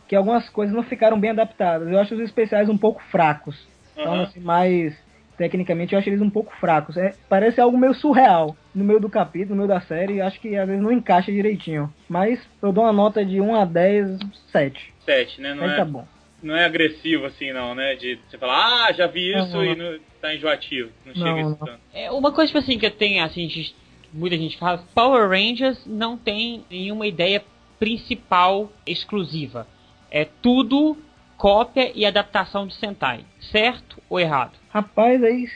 [0.09, 1.89] que algumas coisas não ficaram bem adaptadas.
[1.89, 3.57] Eu acho os especiais um pouco fracos.
[3.97, 4.23] Então, Aham.
[4.25, 4.95] assim, mais
[5.39, 6.97] tecnicamente eu acho eles um pouco fracos.
[6.97, 10.21] É, parece algo meio surreal no meio do capítulo, no meio da série.
[10.21, 11.93] Acho que às vezes não encaixa direitinho.
[12.09, 14.19] Mas eu dou uma nota de 1 a 10,
[14.53, 14.94] 7.
[15.05, 15.55] Sete, né?
[15.55, 16.07] Não Aí é, tá bom.
[16.43, 17.95] não é agressivo assim, não, né?
[17.95, 20.91] De você falar, ah, já vi Não, isso não, e não, tá enjoativo.
[21.05, 21.81] Não, Não, chega isso tanto.
[21.93, 23.75] É, uma coisa tipo assim que eu tenho, assim, gente-
[24.13, 27.43] muita gente fala, Power Rangers não tem nenhuma ideia
[27.79, 29.67] principal exclusiva.
[30.11, 30.97] É tudo
[31.37, 33.25] cópia e adaptação de Sentai.
[33.51, 34.53] Certo ou errado?
[34.71, 35.47] Rapaz, aí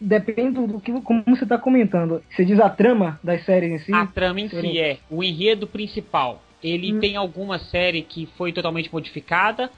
[0.00, 2.22] depende do que como você tá comentando.
[2.30, 3.94] Você diz a trama das séries em si?
[3.94, 6.42] A trama em si é o enredo principal.
[6.62, 7.00] Ele Hum.
[7.00, 9.70] tem alguma série que foi totalmente modificada,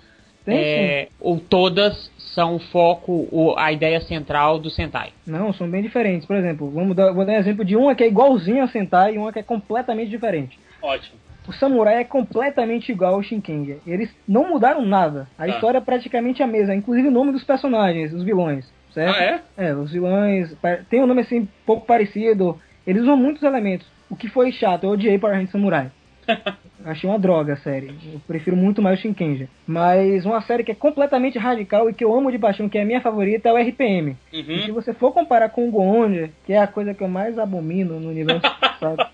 [0.46, 5.12] é, ou todas são o foco, o- a ideia central do Sentai.
[5.26, 6.26] Não, são bem diferentes.
[6.26, 9.14] Por exemplo, vamos dar, vou dar um exemplo de uma que é igualzinho a Sentai
[9.14, 10.58] e uma que é completamente diferente.
[10.80, 11.18] Ótimo.
[11.46, 13.80] O Samurai é completamente igual ao Shinkenger.
[13.86, 15.28] Eles não mudaram nada.
[15.38, 15.48] A Tá.
[15.48, 18.66] história é praticamente a mesma, inclusive o nome dos personagens, os vilões.
[18.92, 19.16] Certo?
[19.18, 19.68] Ah, é?
[19.68, 20.56] É, os vilões
[20.88, 22.58] tem um nome assim pouco parecido.
[22.86, 23.86] Eles usam muitos elementos.
[24.10, 25.90] O que foi chato, eu odiei Power Rangers Samurai.
[26.84, 27.88] Achei uma droga a série.
[28.12, 29.48] Eu prefiro muito mais o Shinkenger.
[29.66, 32.82] Mas uma série que é completamente radical e que eu amo de paixão, que é
[32.82, 34.16] a minha favorita, é o RPM.
[34.32, 34.74] E se Uhum.
[34.74, 38.08] você for comparar com o Goonja, que é a coisa que eu mais abomino no
[38.08, 38.42] universo,
[38.80, 39.04] sabe?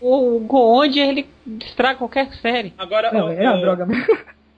[0.00, 1.26] O Goonde, ele
[1.62, 2.74] estraga qualquer série.
[2.76, 4.06] Agora, Não, o, é uma o- droga mesmo.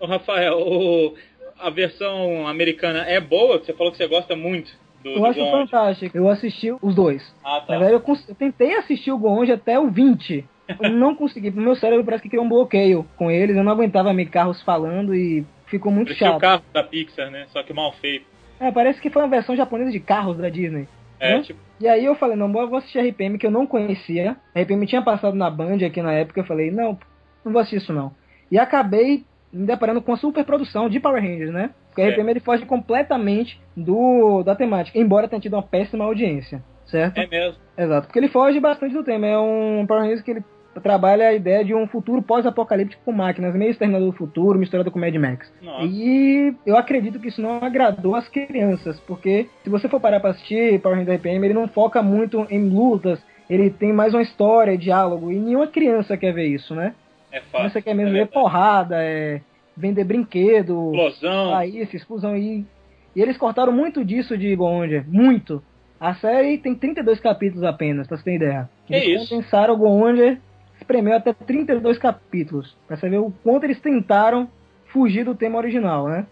[0.01, 1.15] o Rafael, o-
[1.61, 3.59] a versão americana é boa?
[3.59, 4.73] Você falou que você gosta muito
[5.05, 6.17] do, Eu do acho fantástico.
[6.19, 7.23] Eu assisti os dois.
[7.45, 7.79] Ah, Na tá.
[7.79, 10.45] verdade, eu, eu tentei assistir o Goonja até o 20.
[10.81, 11.51] Eu não consegui.
[11.51, 13.57] O meu cérebro parece que criou um bloqueio com eles.
[13.57, 16.41] Eu não aguentava ver carros falando e ficou muito Parecia o chato.
[16.41, 17.47] carro da Pixar, né?
[17.49, 18.25] Só que mal feito.
[18.59, 20.89] É, parece que foi uma versão japonesa de carros da Disney.
[21.21, 21.43] É, Né?
[21.43, 24.37] tipo, E aí eu falei, não, vou assistir RPM que eu não conhecia.
[24.55, 26.41] A RPM tinha passado na Band aqui na época.
[26.41, 26.99] Eu falei, não,
[27.45, 28.13] não vou assistir isso não.
[28.51, 31.71] E acabei me deparando com a superprodução de Power Rangers, né?
[31.89, 32.11] Porque a É.
[32.11, 37.19] RPM ele foge completamente do da temática, embora tenha tido uma péssima audiência, certo?
[37.19, 37.59] É mesmo.
[37.77, 39.27] Exato, porque ele foge bastante do tema.
[39.27, 40.45] É um Power Rangers que ele
[40.81, 44.99] trabalha a ideia de um futuro pós-apocalíptico com máquinas, meio Exterminador do Futuro, misturado com
[44.99, 45.53] Mad Max.
[45.63, 45.85] Nossa.
[45.85, 50.31] E eu acredito que isso não agradou as crianças, porque se você for parar pra
[50.31, 54.77] assistir Power Rangers RPM, ele não foca muito em lutas, ele tem mais uma história,
[54.77, 56.95] diálogo, e nenhuma criança quer ver isso, né?
[57.33, 57.59] É fácil.
[57.59, 59.41] Criança quer mesmo é ver porrada, é,
[59.77, 61.55] vender brinquedo, Explosão.
[61.55, 62.65] aí, essa explosão aí.
[63.15, 65.63] E eles cortaram muito disso de Goonja, muito.
[65.99, 68.69] A série tem 32 capítulos apenas, pra você ter ideia.
[68.91, 69.31] Eles isso?
[69.31, 70.39] condensaram o Goonja,
[70.87, 74.49] espremeu até 32 capítulos, pra você ver o quanto eles tentaram
[74.87, 76.27] fugir do tema original, né?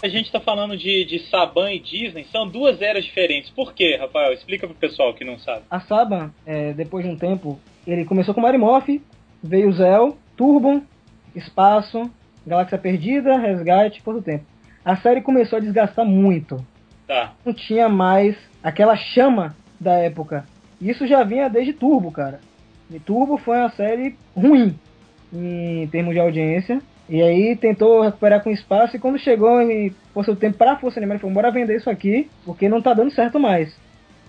[0.00, 3.50] A gente tá falando de, de Saban e Disney, são duas eras diferentes.
[3.50, 4.32] Por quê, Rafael?
[4.32, 5.62] Explica pro pessoal que não sabe.
[5.68, 9.02] A Saban, é, depois de um tempo, ele começou com Marimoff,
[9.42, 10.82] veio Zell, Turbo,
[11.34, 12.08] Espaço,
[12.46, 14.44] Galáxia Perdida, Resgate, por tempo.
[14.84, 16.64] A série começou a desgastar muito.
[17.08, 17.32] Tá.
[17.44, 20.44] Não tinha mais aquela chama da época.
[20.80, 22.38] Isso já vinha desde Turbo, cara.
[22.90, 24.78] E Turbo foi uma série ruim
[25.32, 26.80] em termos de audiência.
[27.08, 31.00] E aí tentou recuperar com espaço e quando chegou em Força do Tempo pra Força
[31.00, 33.74] Animal, ele falou, bora vender isso aqui, porque não tá dando certo mais.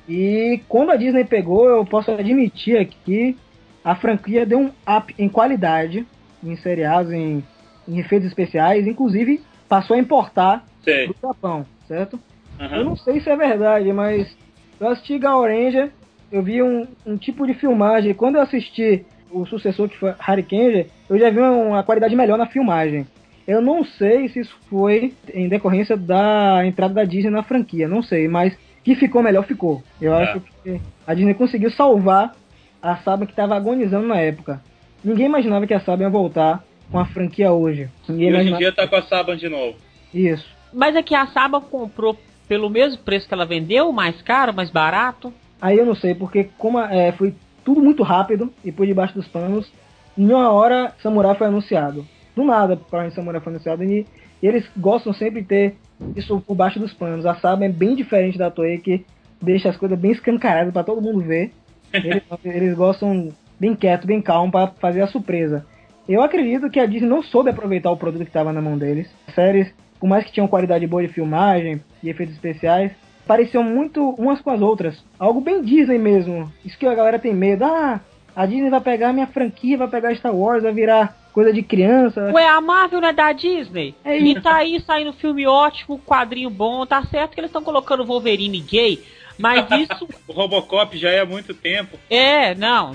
[0.08, 3.38] E quando a Disney pegou, eu posso admitir aqui que
[3.84, 6.08] a franquia deu um up em qualidade,
[6.42, 7.44] em seriados, em,
[7.86, 11.08] em efeitos especiais, inclusive passou a importar Sei.
[11.08, 12.18] do Japão, certo?
[12.60, 12.78] Aham.
[12.78, 14.36] Eu não sei se é verdade, mas
[14.80, 15.92] eu assisti Gal Ranger,
[16.32, 18.14] eu vi um, um tipo de filmagem.
[18.14, 22.46] Quando eu assisti o sucessor que foi Hurricane, eu já vi uma, qualidade melhor na
[22.48, 23.08] filmagem.
[23.48, 28.04] Eu não sei se isso foi em decorrência da entrada da Disney na franquia, não
[28.04, 29.82] sei, mas que ficou melhor, ficou.
[30.00, 30.24] Eu É.
[30.24, 32.36] acho que a Disney conseguiu salvar
[32.82, 34.62] a Saban que estava agonizando na época.
[35.04, 37.90] Ninguém imaginava que a Saban ia voltar com a franquia hoje.
[38.08, 39.76] Ninguém E hoje em dia tá com a Saban de novo.
[40.14, 40.48] isso.
[40.72, 42.16] Mas é que a Saba comprou
[42.50, 45.32] pelo mesmo preço que ela vendeu, mais caro, mais barato.
[45.62, 49.28] Aí eu não sei, porque como é, foi tudo muito rápido e por debaixo dos
[49.28, 49.72] panos,
[50.18, 52.06] em uma hora Samurai foi anunciado.
[52.36, 54.08] Do nada, Power Rangers Samurai foi anunciado e,
[54.42, 55.76] e eles gostam sempre de ter
[56.16, 57.26] isso por baixo dos panos.
[57.26, 59.06] A Saban é bem diferente da Toei, que
[59.40, 61.52] deixa as coisas bem escancaradas pra todo mundo ver.
[61.94, 63.30] Eles, eles gostam
[63.60, 65.66] bem quieto, bem calmo pra fazer a surpresa.
[66.08, 69.08] Eu acredito que a Disney não soube aproveitar o produto que estava na mão deles.
[69.36, 72.92] Séries, por mais que tinham qualidade boa de filmagem e efeitos especiais,
[73.28, 75.04] pareciam muito umas com as outras.
[75.20, 76.52] Algo bem Disney mesmo.
[76.66, 77.64] Isso que a galera tem medo.
[77.66, 78.00] Ah,
[78.36, 82.32] a Disney vai pegar minha franquia, vai pegar Star Wars, vai virar coisa de criança.
[82.34, 83.94] Ué, a Marvel não é da Disney?
[84.04, 84.42] É e isso.
[84.42, 89.04] tá aí saindo filme ótimo, quadrinho bom, tá certo que eles estão colocando Wolverine gay,
[89.38, 91.98] mas isso O Robocop já é há muito tempo.
[92.10, 92.94] é, não.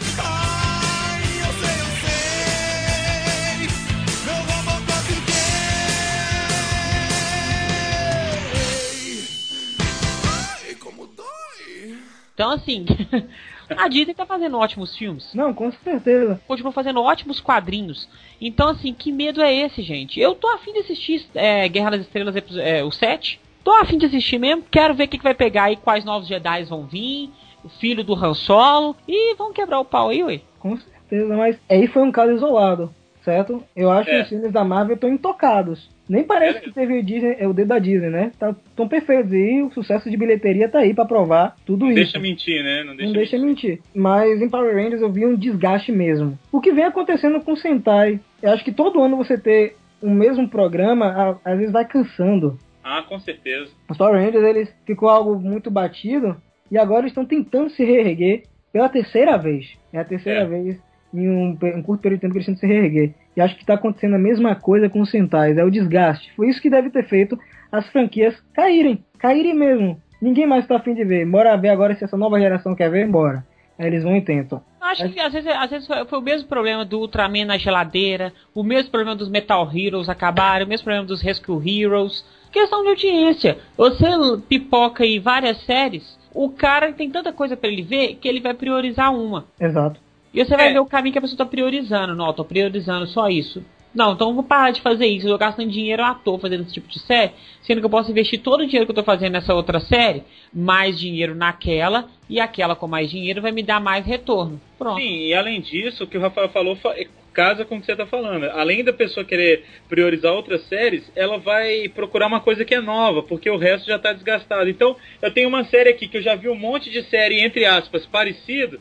[12.35, 12.85] Então assim,
[13.77, 15.33] a Disney tá fazendo ótimos filmes.
[15.35, 16.41] Não, com certeza.
[16.47, 18.09] continua fazendo ótimos quadrinhos.
[18.41, 20.21] Então, assim, que medo é esse, gente?
[20.21, 23.41] Eu tô afim de assistir é, Guerra nas Estrelas, é, o 7.
[23.63, 24.65] Tô afim de assistir mesmo.
[24.71, 27.31] Quero ver o que, que vai pegar aí, quais novos Jedi vão vir.
[27.63, 28.95] O filho do Han Solo.
[29.09, 30.41] E vão quebrar o pau aí, ué.
[30.59, 32.93] Com certeza, mas aí foi um caso isolado,
[33.25, 33.63] certo?
[33.75, 34.23] Eu acho que É.
[34.23, 35.89] os filmes da Marvel estão intocados.
[36.09, 38.31] Nem parece que teve o, Disney, é o dedo da Disney, né?
[38.39, 39.33] Tá, tão perfeitos.
[39.33, 41.97] E o sucesso de bilheteria tá aí pra provar tudo Não isso.
[42.03, 42.85] deixa mentir, né?
[42.85, 43.81] Não deixa, Não deixa mentir.
[43.95, 46.39] Mas em Power Rangers eu vi um desgaste mesmo.
[46.53, 48.21] O que vem acontecendo com o Sentai.
[48.43, 52.59] Eu acho que todo ano você ter o mesmo programa, às vezes vai cansando.
[52.83, 53.71] Ah, com certeza.
[53.89, 56.37] Os Power Rangers, eles ficou algo muito batido.
[56.71, 59.73] E agora estão tentando se reerguer pela terceira vez.
[59.93, 60.45] É a terceira É.
[60.47, 60.79] vez
[61.15, 63.15] em um, um curto período de tempo que eles tentam se reerguer.
[63.37, 65.59] E acho que está acontecendo a mesma coisa com os Sentais.
[65.59, 66.33] É o desgaste.
[66.37, 67.39] Foi isso que deve ter feito
[67.71, 69.05] as franquias caírem.
[69.19, 70.01] Caírem mesmo.
[70.21, 71.27] Ninguém mais está afim de ver.
[71.27, 73.45] Bora ver agora se essa nova geração quer ver, embora.
[73.79, 74.63] Aí eles vão e tentam.
[74.81, 78.63] Acho que às vezes, às vezes foi o mesmo problema do Ultraman na geladeira, o
[78.63, 82.25] mesmo problema dos Metal Heroes acabaram, o mesmo problema dos Rescue Heroes.
[82.53, 83.59] Questão de audiência.
[83.77, 84.07] Você
[84.49, 88.55] pipoca aí várias séries, o cara tem tanta coisa pra ele ver que ele vai
[88.55, 89.47] priorizar uma.
[89.59, 89.99] Exato.
[90.35, 90.73] E você vai É.
[90.73, 92.15] ver o caminho que a pessoa tá priorizando.
[92.15, 93.65] Não, tô priorizando só isso.
[93.95, 95.27] Não, então eu vou parar de fazer isso.
[95.29, 97.31] Eu tô gastando dinheiro à toa fazendo esse tipo de série,
[97.63, 100.25] sendo que eu posso investir todo o dinheiro que eu tô fazendo nessa outra série,
[100.53, 104.61] mais dinheiro naquela, e aquela com mais dinheiro vai me dar mais retorno.
[104.77, 105.01] Pronto.
[105.01, 106.97] Sim, e além disso, o que o Rafael falou fa-
[107.33, 108.45] casa com o que você tá falando.
[108.51, 113.23] Além da pessoa querer priorizar outras séries, ela vai procurar uma coisa que é nova,
[113.23, 114.69] porque o resto já tá desgastado.
[114.69, 117.65] Então, eu tenho uma série aqui que eu já vi um monte de série, entre
[117.65, 118.81] aspas, parecido,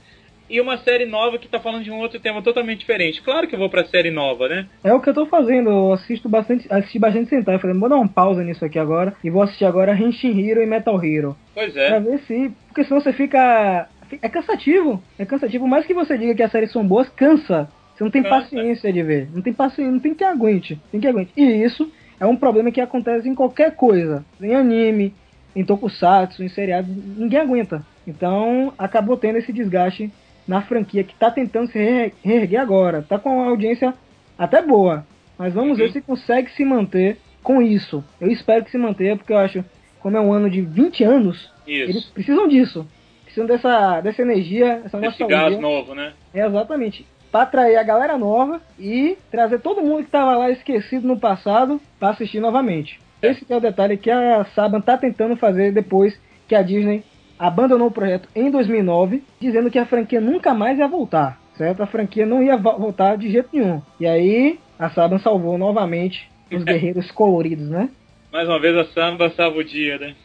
[0.49, 3.21] e uma série nova que tá falando de um outro tema totalmente diferente.
[3.21, 4.67] Claro que eu vou pra série nova, né?
[4.83, 7.95] É o que eu tô fazendo, eu assisto bastante, assisti bastante Sentai, falei, vou dar
[7.95, 11.35] uma pausa nisso aqui agora e vou assistir agora Henshin Hero e Metal Hero.
[11.53, 11.99] Pois Pra é.
[11.99, 12.51] ver se.
[12.67, 13.87] Porque senão você fica.
[14.21, 15.01] É cansativo.
[15.17, 15.63] É cansativo.
[15.63, 17.67] Por mais que você diga que as séries são boas, cansa.
[17.95, 18.35] Você não tem Cansa.
[18.41, 19.29] paciência de ver.
[19.33, 20.79] Não tem paciência, não tem que aguente.
[20.91, 21.31] Tem que aguente.
[21.37, 24.25] E isso é um problema que acontece em qualquer coisa.
[24.41, 25.13] Em anime,
[25.55, 26.87] em tokusatsu, em seriado.
[27.17, 27.85] Ninguém aguenta.
[28.05, 30.11] Então acabou tendo esse desgaste
[30.47, 33.01] na franquia que tá tentando se re- reerguer agora.
[33.07, 33.93] Tá com uma audiência
[34.37, 35.05] até boa.
[35.37, 35.91] Mas vamos ver Uhum.
[35.93, 38.03] se consegue se manter com isso.
[38.21, 39.63] Eu espero que se mantenha, porque eu acho,
[39.99, 42.13] como é um ano de 20 anos, eles Isso.
[42.13, 42.87] precisam disso.
[43.23, 46.13] Precisam dessa, dessa energia, essa Esse gás novo, né?
[46.33, 47.05] É, exatamente.
[47.31, 51.81] Pra atrair a galera nova e trazer todo mundo que tava lá esquecido no passado
[51.99, 53.01] pra assistir novamente.
[53.21, 53.29] É.
[53.31, 56.17] Esse é o detalhe que a Saban tá tentando fazer depois
[56.47, 57.03] que a Disney
[57.37, 61.81] abandonou o projeto em 2009, dizendo que a franquia nunca mais ia voltar, certo?
[61.83, 63.81] A franquia não ia vo- voltar de jeito nenhum.
[63.99, 67.89] E aí a Saban salvou novamente os guerreiros coloridos, né?
[68.31, 70.15] Mais uma vez a samba salva o dia, né?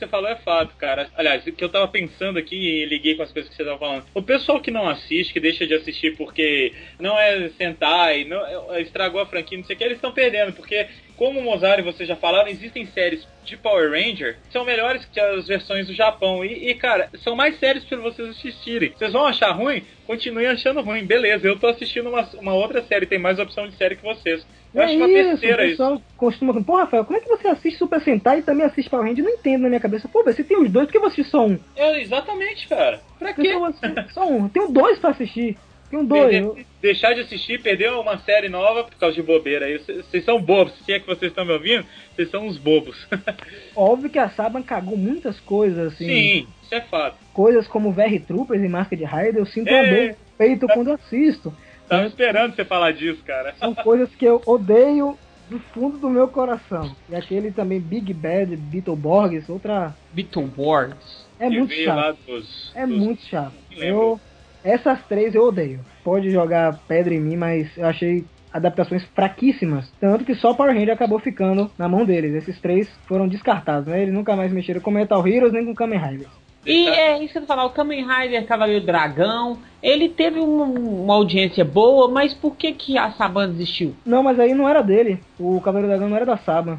[0.00, 1.08] Você falou é fato, cara.
[1.14, 3.78] Aliás, o que eu tava pensando aqui e liguei com as coisas que você tava
[3.78, 4.04] falando.
[4.14, 8.80] O pessoal que não assiste, que deixa de assistir porque não é Sentai, não, é-
[8.80, 10.52] estragou a franquia, não sei o que, eles estão perdendo.
[10.52, 10.86] Porque,
[11.16, 15.04] como o Mozart e você já falaram, existem séries de Power Ranger que são melhores
[15.04, 16.44] que as versões do Japão.
[16.44, 18.92] E, e, cara, são mais séries pra vocês assistirem.
[18.96, 19.84] Vocês vão achar ruim?
[20.06, 21.04] Continuem achando ruim.
[21.04, 24.46] Beleza, eu tô assistindo uma, uma outra série, tem mais opção de série que vocês.
[24.74, 25.70] Eu acho é uma isso, besteira o isso.
[25.72, 28.88] pessoal costuma falar, pô, Rafael, como é que você assiste Super Sentai e também assiste
[28.88, 29.24] Power Ranger?
[29.24, 30.08] Eu não entendo na minha cabeça.
[30.08, 31.58] Pô, você tem os dois, por que você só um?
[31.76, 33.00] É, exatamente, cara.
[33.18, 33.52] Pra quê?
[34.12, 34.48] Só um.
[34.48, 35.56] Tenho dois pra assistir.
[35.90, 36.30] Tenho dois.
[36.30, 39.66] Perder- deixar de assistir, perder uma série nova por causa de bobeira.
[39.66, 39.76] aí.
[39.78, 40.72] Vocês são bobos.
[40.86, 43.08] Se é que vocês estão me ouvindo, vocês são uns bobos.
[43.74, 46.06] Óbvio que a Saban cagou muitas coisas, assim.
[46.06, 47.16] Sim, isso é fato.
[47.32, 49.72] Coisas como VR Troopers e Masked Rider, eu sinto É.
[49.82, 51.52] uma dor no peito quando assisto.
[51.90, 53.54] Tava esperando você falar disso, cara.
[53.58, 55.18] São coisas que eu odeio
[55.50, 56.94] do fundo do meu coração.
[57.08, 59.94] E aquele também Big Bad Beetleborgs, outra.
[60.12, 61.26] Beetleborgs.
[61.38, 62.18] É Que muito chato.
[62.26, 63.52] dos- É dos- muito chato.
[63.76, 64.20] Eu,
[64.62, 65.80] essas três eu odeio.
[66.04, 69.90] Pode jogar pedra em mim, mas eu achei adaptações fraquíssimas.
[70.00, 72.34] Tanto que só Power Ranger acabou ficando na mão deles.
[72.34, 74.02] Esses três foram descartados, né?
[74.02, 76.28] Eles nunca mais mexeram com Metal Heroes nem com Kamen Rider.
[76.66, 81.14] E é isso que eu falando, o Kamen Rider Cavaleiro Dragão, ele teve um- uma
[81.14, 83.94] audiência boa, mas por que que a Saban desistiu?
[84.04, 85.18] Não, mas aí não era dele.
[85.38, 86.78] O Cavaleiro Dragão não era da Saban.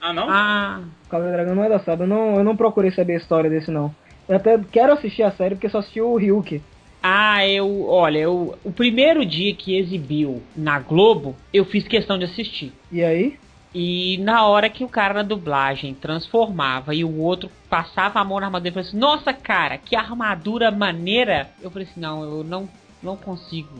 [0.00, 0.28] Ah, não?
[0.28, 2.04] Ah, O Cavaleiro Dragão não é da Saban.
[2.04, 3.94] Eu não, eu não procurei saber a história desse, não.
[4.28, 6.60] Eu até quero assistir a série porque só assisti o Ryuki.
[7.02, 12.24] ah, eu, olha, eu, o primeiro dia que exibiu na Globo, eu fiz questão de
[12.24, 12.72] assistir.
[12.90, 13.36] E aí?
[13.74, 18.38] E na hora que o cara na dublagem transformava e o outro passava a mão
[18.38, 21.48] na armadura e falou assim, nossa cara, que armadura maneira.
[21.60, 22.68] Eu falei assim, não, eu não,
[23.02, 23.70] não consigo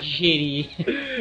[0.00, 0.68] digerir.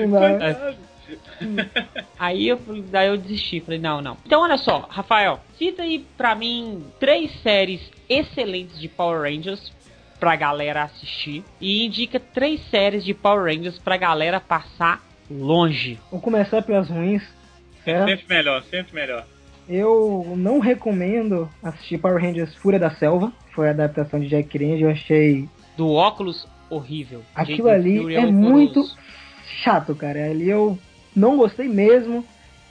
[0.07, 0.83] Não,
[2.17, 2.59] Aí eu,
[2.89, 4.17] daí eu desisti, falei, não, não.
[4.25, 9.71] Então olha só, Rafael, cita aí pra mim três séries excelentes de Power Rangers
[10.19, 15.99] pra galera assistir e indica três séries de Power Rangers pra galera passar longe.
[16.09, 17.23] Vamos começar pelas ruins.
[17.85, 19.25] É sempre melhor, sempre melhor.
[19.67, 23.31] Eu não recomendo assistir Power Rangers Fúria da Selva.
[23.53, 24.81] Foi a adaptação de Jack Ranger.
[24.87, 27.21] Eu achei Do óculos, horrível.
[27.33, 28.31] aquilo Jason ali é horroroso.
[28.33, 28.83] muito
[29.63, 30.25] chato, cara.
[30.29, 30.77] Ali eu
[31.15, 32.25] não gostei mesmo.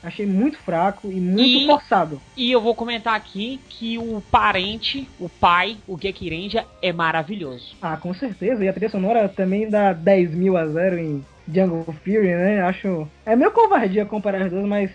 [0.04, 2.20] Achei muito fraco e muito E- forçado.
[2.36, 7.76] E eu vou comentar aqui que o parente, o pai, o Geki Ranger, é maravilhoso.
[7.80, 8.64] Ah, com certeza.
[8.64, 12.62] E a trilha sonora também dá 10 mil a 0 em Jungle Fury, né?
[12.62, 13.06] Acho.
[13.24, 14.90] É meio covardia comparar as duas, mas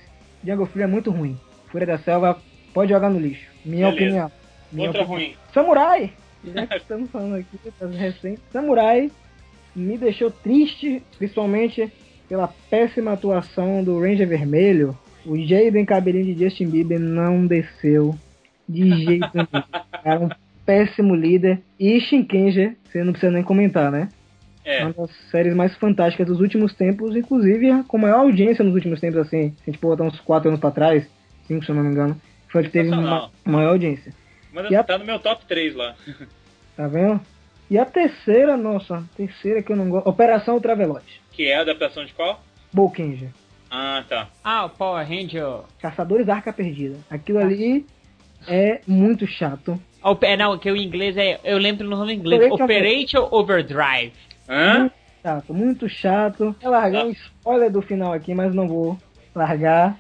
[0.47, 1.37] Jungle Fury é muito ruim.
[1.69, 2.39] Fúria da Selva
[2.73, 3.45] pode jogar no lixo.
[3.65, 4.05] Minha Beleza.
[4.05, 4.31] opinião.
[4.71, 5.25] Minha Outra opinião.
[5.25, 5.35] ruim.
[5.53, 6.13] Samurai!
[6.45, 8.41] Já que estamos falando aqui das recentes.
[8.53, 9.11] Samurai
[9.75, 11.91] me deixou triste, principalmente
[12.29, 14.97] pela péssima atuação do Ranger Vermelho.
[15.25, 18.15] O Jaden cabelinho de Justin Bieber não desceu
[18.67, 19.63] de jeito nenhum.
[20.03, 20.29] Era um
[20.65, 21.61] péssimo líder.
[21.77, 24.07] E Shinkenger, você não precisa nem comentar, né?
[24.69, 24.83] É.
[24.83, 29.19] Uma das séries mais fantásticas dos últimos tempos, inclusive com maior audiência nos últimos tempos,
[29.19, 29.51] assim.
[29.63, 31.07] Se a gente botar uns 4 anos pra trás,
[31.47, 34.13] 5 se eu não me engano, foi a que teve uma maior audiência.
[34.53, 35.95] Mas E a- tá no meu top 3 lá.
[36.75, 37.19] Tá vendo?
[37.71, 40.07] E a terceira, nossa, a terceira que eu não gosto.
[40.07, 41.19] Operação Ultravelote.
[41.31, 42.39] Que é a adaptação de qual?
[42.71, 43.29] Bolkenja.
[43.71, 44.29] Ah, tá.
[44.43, 45.61] Ah, o Power Ranger.
[45.81, 46.97] Caçadores da Arca Perdida.
[47.09, 47.85] Aquilo ali
[48.47, 49.81] é muito chato.
[50.21, 51.39] É, não, que o inglês é.
[51.43, 52.43] Eu lembro no nome inglês.
[52.51, 54.13] Operation- Operation Overdrive.
[54.47, 54.79] Hã?
[54.79, 54.93] Muito
[55.23, 56.55] chato, muito chato.
[56.61, 58.97] Vou largar um spoiler do final aqui, mas não vou
[59.35, 59.97] largar.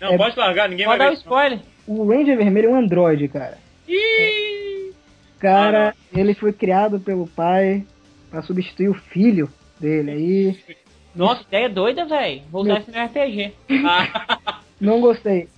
[0.00, 1.20] Não, É- pode largar, ninguém Pode vai dar o ver.
[1.22, 1.58] spoiler.
[1.86, 3.58] O Ranger Vermelho é um androide, cara.
[3.88, 4.92] Ih!
[5.38, 7.84] Cara, ele foi criado pelo pai
[8.30, 9.48] pra substituir o filho
[9.80, 10.58] dele aí.
[11.14, 12.42] Nossa, ideia doida, velho.
[12.50, 13.52] Vou usar Meu- isso no RPG.
[13.86, 15.48] Ah, Não gostei.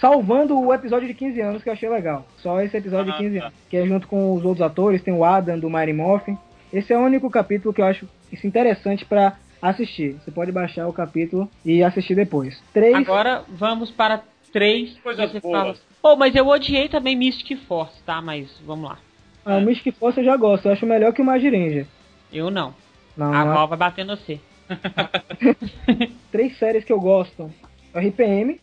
[0.00, 2.24] Salvando o episódio de 15 anos que eu achei legal.
[2.38, 3.46] Só esse episódio Ah, de 15 tá.
[3.46, 3.58] anos.
[3.68, 6.38] Que é junto com os outros atores, tem o Adam do Morphin.
[6.72, 10.12] Esse é o único capítulo que eu acho isso interessante pra assistir.
[10.24, 12.62] Você pode baixar o capítulo e assistir depois.
[12.72, 12.94] Três.
[12.96, 14.96] Agora vamos para três.
[15.00, 15.52] Coisas Você boas.
[15.58, 18.22] fala- Oh, mas eu odiei também Mystic Force, tá?
[18.22, 18.98] Mas vamos lá.
[19.44, 20.66] Ah, o Mystic Force eu já gosto.
[20.66, 21.86] Eu acho melhor que o Magirenja.
[22.32, 22.74] Eu não.
[23.16, 23.54] Não, A não.
[23.54, 24.40] Val vai bater no C.
[26.30, 27.52] Três séries que eu gosto.
[27.94, 28.60] RPM.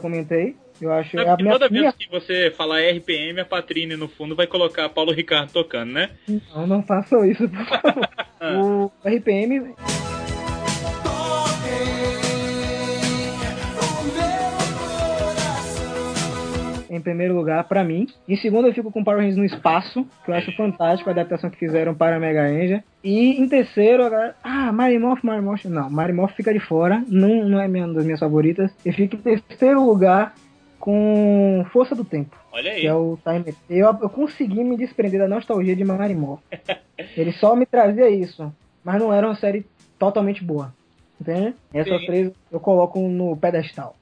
[0.00, 0.56] Já comentei.
[0.80, 1.18] Eu acho.
[1.18, 1.82] É a que minha, toda minha...
[1.82, 6.10] vez que você falar RPM, a Patrine no fundo vai colocar Paulo Ricardo tocando, né?
[6.54, 8.08] Não, não façam isso, por favor.
[9.04, 9.74] o RPM
[16.90, 18.08] em primeiro lugar pra mim.
[18.28, 21.48] Em segundo eu fico com Power Rangers no espaço, que eu acho fantástico a adaptação
[21.48, 22.82] que fizeram para a Mega Ranger.
[23.02, 27.68] E em terceiro, agora, ah, Marimoth, Marimoth, não, Marimoth fica de fora, não, não é
[27.68, 28.72] minha, uma das minhas favoritas.
[28.84, 30.34] Eu fico em terceiro lugar
[30.80, 32.36] com Força do Tempo.
[32.52, 32.80] Olha aí.
[32.80, 33.54] Que é o Time.
[33.68, 36.40] Eu, eu consegui me desprender da nostalgia de Marimoth.
[37.16, 39.64] Ele só me trazia isso, mas não era uma série
[39.98, 40.74] totalmente boa.
[41.20, 41.54] Entende?
[41.72, 42.06] Essas Sim.
[42.06, 43.94] três eu coloco no pedestal.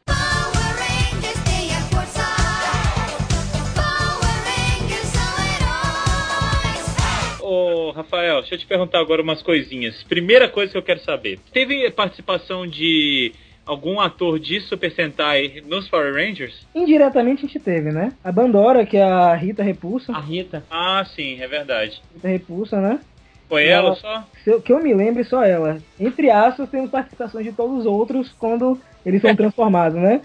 [7.52, 10.02] Ô, Rafael, deixa eu te perguntar agora umas coisinhas.
[10.02, 13.32] Primeira coisa que eu quero saber: teve participação de
[13.64, 16.66] algum ator de Super Sentai nos Power Rangers?
[16.74, 18.12] Indiretamente a gente teve, né?
[18.22, 20.12] A Bandora, que é a Rita Repulsa.
[20.12, 20.62] A Rita.
[20.70, 22.02] Ah, sim, é verdade.
[22.16, 23.00] Rita Repulsa, né?
[23.48, 24.24] Foi Ela- ela só?
[24.46, 25.78] Eu- que eu me lembre, só ela.
[25.98, 30.20] Entre aspas, temos participações de todos os outros quando eles são transformados, né?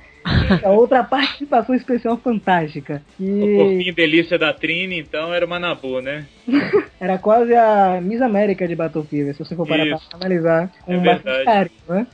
[0.63, 3.01] A outra participação especial fantástica.
[3.19, 6.25] O Que corpinho delícia da Trini, então, era uma Nabu, né?
[6.99, 10.07] era quase a Miss América de Battlefield, se você for parar Isso.
[10.09, 12.07] pra analisar com É bastante carinho, né?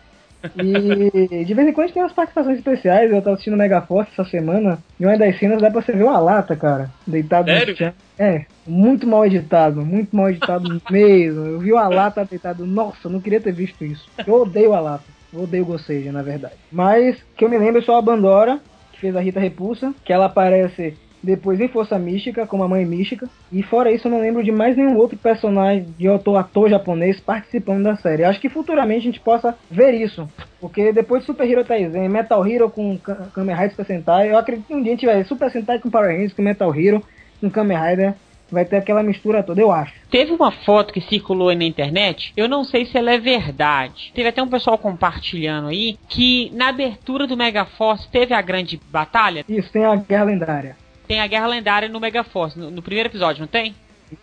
[0.56, 3.12] E de vez em quando tem umas participações especiais.
[3.12, 4.80] Eu tava assistindo Mega Force essa semana.
[5.00, 6.90] E uma das cenas dá pra você ver uma lata, cara.
[7.06, 7.74] Deitado Sério?
[7.74, 7.94] no chão.
[8.18, 9.86] É, muito mal editado.
[9.86, 11.46] Muito mal editado mesmo.
[11.46, 12.66] Eu vi uma lata deitado.
[12.66, 14.10] Nossa, eu não queria ter visto isso.
[14.26, 15.19] Eu odeio a lata.
[15.34, 16.56] Odeio Goseja, na verdade.
[16.72, 18.60] Mas, que eu me lembro é só a Bandora,
[18.92, 19.94] que fez a Rita Repulsa.
[20.04, 23.28] Que ela aparece depois em Força Mística, como a Mãe Mística.
[23.52, 27.20] E fora isso, eu não lembro de mais nenhum outro personagem de ator, ator japonês
[27.20, 28.24] participando da série.
[28.24, 30.28] Acho que futuramente a gente possa ver isso.
[30.62, 34.38] Porque depois de Super Hero Taizen, Metal Hero com Ka- Kamen Rider Super Sentai, eu
[34.38, 36.74] acredito que um dia a gente vai ver Super Sentai com Power Rangers, com Metal
[36.74, 37.04] Hero,
[37.42, 38.14] com Kamen Rider.
[38.52, 39.94] Vai ter aquela mistura toda, eu acho.
[40.10, 44.12] Teve uma foto que circulou aí na internet, eu não sei se ela é verdade.
[44.14, 49.46] Teve até um pessoal compartilhando aí que na abertura do Megaforce teve a grande batalha.
[49.48, 50.76] Isso, tem a Guerra Lendária.
[51.08, 53.74] Tem a guerra lendária no Megaforce, no, no primeiro episódio, não tem?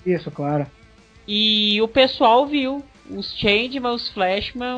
[0.06, 0.66] Isso, claro.
[1.26, 4.74] E o pessoal viu os Changeman, os Flashman,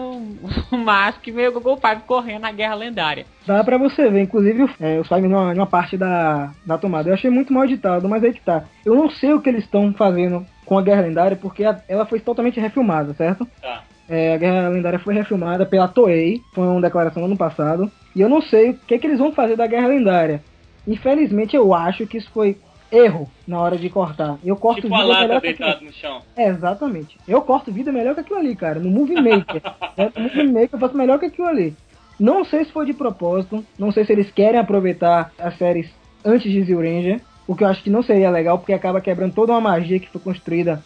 [0.72, 3.26] o Mask e o Google Five correndo na guerra lendária.
[3.47, 7.09] Dá pra você ver, inclusive, é, os Five numa, numa parte da, da tomada.
[7.09, 8.64] Eu achei muito mal editado, mas aí que tá.
[8.85, 12.05] Eu não sei o que eles estão fazendo com a Guerra Lendária, porque a- ela
[12.07, 13.47] foi totalmente refilmada, certo?
[13.62, 13.83] Tá.
[14.09, 17.91] É, a Guerra Lendária foi refilmada pela Toei, foi uma declaração no ano passado.
[18.16, 20.43] E eu não sei o que, que eles vão fazer da Guerra Lendária.
[20.87, 22.57] Infelizmente, eu acho que isso foi
[22.91, 24.39] erro na hora de cortar.
[24.45, 26.22] Eu corto Tipo a vida lata melhor deitado no chão.
[26.36, 27.18] É, exatamente.
[27.26, 28.78] Eu corto vida melhor que aquilo ali, cara.
[28.80, 29.62] No Movie Maker.
[29.97, 31.74] É, no Movie Maker eu faço melhor que aquilo ali.
[32.20, 33.64] Não sei se foi de propósito.
[33.78, 35.91] Não sei se eles querem aproveitar as séries
[36.24, 37.20] antes de Zio Ranger.
[37.47, 40.09] O que eu acho que não seria legal, porque acaba quebrando toda uma magia que
[40.09, 40.82] foi construída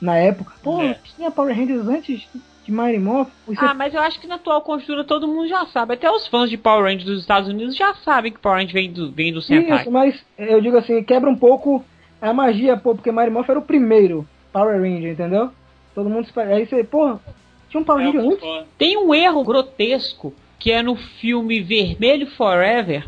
[0.00, 0.52] na época.
[0.62, 0.96] Pô, É.
[1.16, 2.28] tinha Power Rangers antes
[2.70, 3.26] de.
[3.48, 5.94] Isso Ah, mas eu acho que na atual conjuntura todo mundo já sabe.
[5.94, 8.92] Até os fãs de Power Rangers dos Estados Unidos já sabem que Power Rangers vem
[8.92, 9.80] do, vem do Sentai.
[9.80, 11.84] Isso, mas eu digo assim, quebra um pouco
[12.20, 15.50] a magia, pô, porque Mighty Morph era o primeiro Power Ranger, entendeu?
[15.94, 16.54] Todo mundo espera.
[16.54, 17.18] Aí você, pô,
[17.68, 18.68] tinha um Power É, Ranger antes?
[18.76, 23.06] Tem um erro grotesco que é no filme Vermelho Forever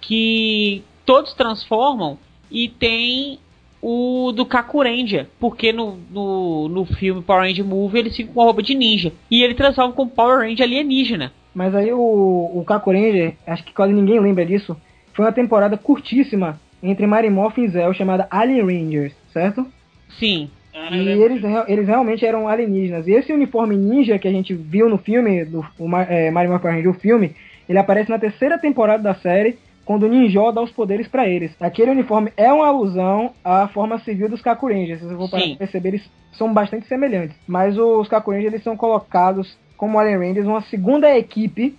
[0.00, 2.18] que todos transformam
[2.50, 3.38] e tem
[3.80, 8.44] o do Kakurendia, porque no, no, no filme Power Ranger Movie eles ficam com a
[8.44, 11.32] roupa de ninja e ele transforma com Power Ranger alienígena.
[11.54, 14.76] Mas aí o, o Kaku Ranger, acho que quase ninguém lembra disso,
[15.12, 19.66] foi uma temporada curtíssima entre Morphin e Zell, chamada Alien Rangers, certo?
[20.08, 20.48] Sim.
[20.72, 23.08] Ah, E eles, eles realmente eram alienígenas.
[23.08, 26.76] E esse uniforme ninja que a gente viu no filme, do o, é, Morphin Power
[26.76, 27.34] Ranger, o filme,
[27.68, 29.58] ele aparece na terceira temporada da série,
[29.88, 31.50] quando o Ninja dá os poderes pra eles.
[31.58, 35.00] Aquele uniforme é uma alusão à forma civil dos Kaku Rangers.
[35.00, 37.34] Se você for perceber, eles são bastante semelhantes.
[37.46, 41.74] Mas os Kaku Rangers eles são colocados como Alien Rangers, uma segunda equipe,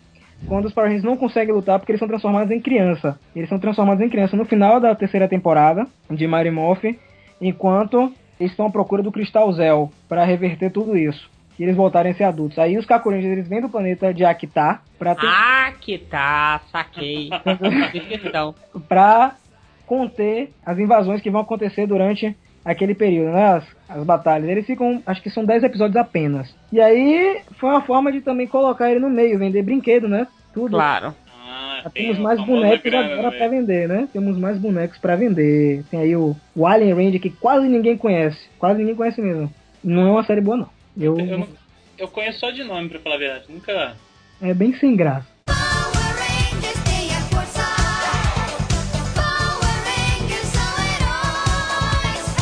[0.48, 3.20] quando os Power Rangers não conseguem lutar porque eles são transformados em criança.
[3.36, 6.98] Eles são transformados em criança no final da terceira temporada de Morphin,
[7.40, 11.30] enquanto eles estão à procura do Cristal Zell para reverter tudo isso.
[11.60, 12.58] E eles voltarem a ser adultos.
[12.58, 15.28] Aí os Kaku Rangers eles vêm do planeta de Akita pra, ter-
[15.82, 17.30] que tá, saquei.
[18.26, 18.56] Então,
[18.88, 19.36] pra
[19.86, 23.46] conter as invasões que vão acontecer durante aquele período, né?
[23.56, 24.50] As, as batalhas.
[24.50, 26.54] Eles ficam, acho que são 10 episódios apenas.
[26.72, 30.28] E aí foi uma forma de também colocar ele no meio, vender brinquedo, né?
[30.54, 30.72] Tudo.
[30.78, 31.14] claro.
[31.52, 33.62] Ah, Já temos mais bonecos grana agora pra meio.
[33.62, 34.08] vender, né?
[34.14, 35.84] Temos mais bonecos pra vender.
[35.90, 38.38] Tem aí o, o Alien Ranger que quase ninguém conhece.
[38.60, 39.52] Quase ninguém conhece mesmo.
[39.84, 40.70] Não é uma série boa, não.
[41.00, 41.48] Eu, Eu, não-
[41.98, 43.46] eu conheço só de nome, pra falar a verdade.
[43.50, 43.96] Nunca.
[44.42, 45.28] É bem sem graça.
[45.46, 47.64] Power Rangers tem a força.
[49.16, 52.36] Power Rangers são heróis.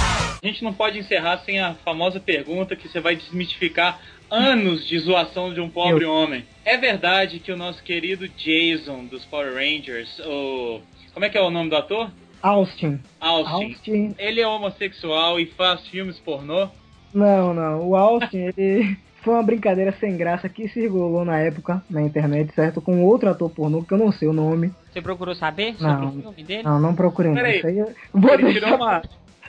[0.44, 4.00] A gente não pode encerrar sem a famosa pergunta que você vai desmistificar
[4.30, 6.46] anos de zoação de um pobre homem.
[6.66, 10.82] É verdade que o nosso querido Jason dos Power Rangers, o.
[11.14, 12.12] Como é que é o nome do ator?
[12.44, 13.00] Austin.
[13.20, 13.52] Austin.
[13.74, 14.16] Austin.
[14.20, 16.70] Ele é homossexual e faz filmes pornô?
[17.14, 17.88] Não, não.
[17.88, 22.82] O Austin, ele foi uma brincadeira sem graça que circulou na época na internet, certo?
[22.82, 24.72] Com outro ator pornô, que eu não sei o nome.
[24.92, 25.90] Você procurou saber Não.
[25.90, 26.64] sobre o filme dele?
[26.64, 27.32] Não, não procurei.
[27.32, 27.42] não.
[27.42, 27.78] Peraí.
[27.78, 29.02] Eu vou Ele deixar- tirou uma.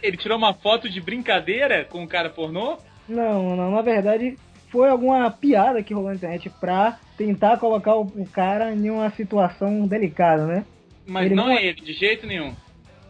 [0.02, 2.76] Ele tirou uma foto de brincadeira com um cara pornô?
[3.08, 3.70] Não, não.
[3.72, 4.36] Na verdade,
[4.70, 9.10] foi alguma piada que rolou na internet pra tentar colocar o, o cara em uma
[9.10, 10.64] situação delicada, né?
[11.06, 12.52] Mas Ele não, não é ele, de jeito nenhum.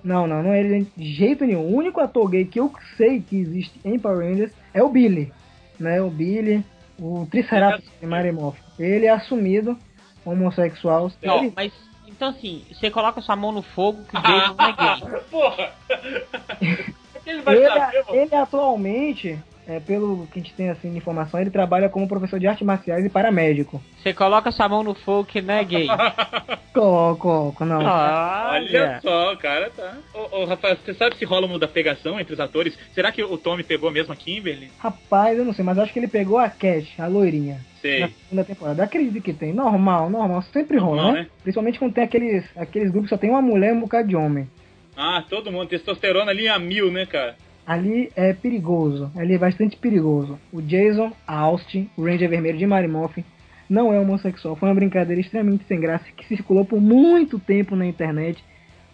[0.03, 1.61] Não, não, não é ele de jeito nenhum.
[1.63, 5.33] O único ator gay que eu sei que existe em Power Rangers é o Billy.
[5.79, 6.01] Né?
[6.01, 6.65] O Billy,
[6.99, 8.63] o Triceratops de Morphin.
[8.79, 9.77] Ele é assumido
[10.25, 11.11] homossexual.
[11.23, 11.73] Não, Ele- mas
[12.07, 15.21] então assim, você coloca sua mão no fogo que o Jason não é gay.
[15.31, 15.73] Porra!
[17.27, 18.21] Ele vai ele, saber, mano.
[18.21, 19.39] ele atualmente,
[19.69, 22.67] é, pelo que a gente tem assim de informação, ele trabalha como professor de artes
[22.67, 23.83] marciais e paramédico.
[24.03, 25.87] Você coloca sua mão no fogo que não é gay.
[26.73, 27.79] Coloco, coloco, não.
[27.81, 29.97] Olha só, o cara tá.
[30.15, 32.79] Ô, ô, Rafael, você sabe se rola uma da pegação entre os atores?
[32.95, 34.71] Será que o Tommy pegou mesmo a Kimberly?
[34.79, 37.55] Rapaz, eu não sei, mas acho que ele pegou a Cat, a loirinha.
[37.55, 38.15] Na Sei.
[38.29, 38.85] segunda temporada.
[38.85, 39.53] Acredito que tem.
[39.53, 40.43] Normal, normal.
[40.53, 41.21] Sempre rola, Normal, né?
[41.23, 41.29] né?
[41.43, 44.15] Principalmente quando tem aqueles, aqueles grupos que só tem uma mulher e um bocado de
[44.15, 44.49] homem.
[44.97, 45.69] Ah, todo mundo.
[45.69, 47.35] Testosterona ali a mil, né, cara?
[47.69, 49.13] Ali é perigoso.
[49.15, 50.39] Ali é bastante perigoso.
[50.51, 53.25] O Jason, Austin, o Ranger Vermelho de Morphin,
[53.69, 54.57] não é homossexual.
[54.57, 58.43] Foi uma brincadeira extremamente sem graça que circulou por muito tempo na internet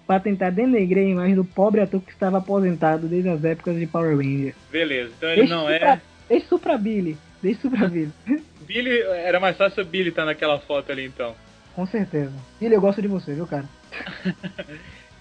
[0.07, 3.87] para tentar denegrir a imagem do pobre ator que estava aposentado desde as épocas de
[3.87, 4.55] Power Ranger.
[4.73, 5.13] Beleza.
[5.17, 5.79] Então ele Deixa não é.
[5.79, 7.17] pra- Deixa isso pra Billy.
[7.41, 8.11] Deixa isso pra Billy.
[8.67, 9.01] Billy.
[9.03, 11.33] Era mais fácil o Billy estar naquela foto ali, então.
[11.77, 12.33] Com certeza.
[12.61, 13.65] Billy, eu gosto de você, viu, cara?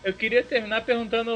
[0.03, 1.31] Eu queria terminar perguntando,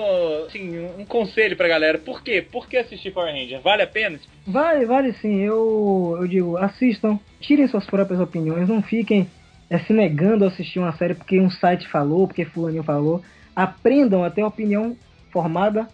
[0.45, 1.97] assim, um conselho pra galera.
[1.97, 2.41] Por quê?
[2.41, 3.61] Por que assistir Power Ranger?
[3.61, 4.19] Vale a pena?
[4.45, 5.41] Vale, vale sim.
[5.41, 9.29] Eu, eu digo, assistam, tirem suas próprias opiniões, não fiquem
[9.69, 13.23] é, se negando a assistir uma série porque um site falou, porque fulaninho falou.
[13.55, 14.97] Aprendam a ter opinião
[15.31, 15.87] formada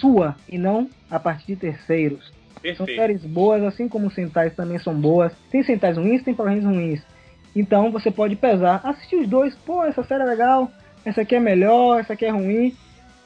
[0.00, 2.32] sua e não a partir de terceiros.
[2.76, 2.96] São Perfeito.
[2.96, 5.32] séries boas, assim como Sentais também são boas.
[5.50, 7.02] Tem Sentais ruins, tem Power Rangers ruins.
[7.56, 10.70] Então você pode pesar, assistir os dois, pô, essa série é legal,
[11.08, 12.76] essa aqui é melhor, essa aqui é ruim.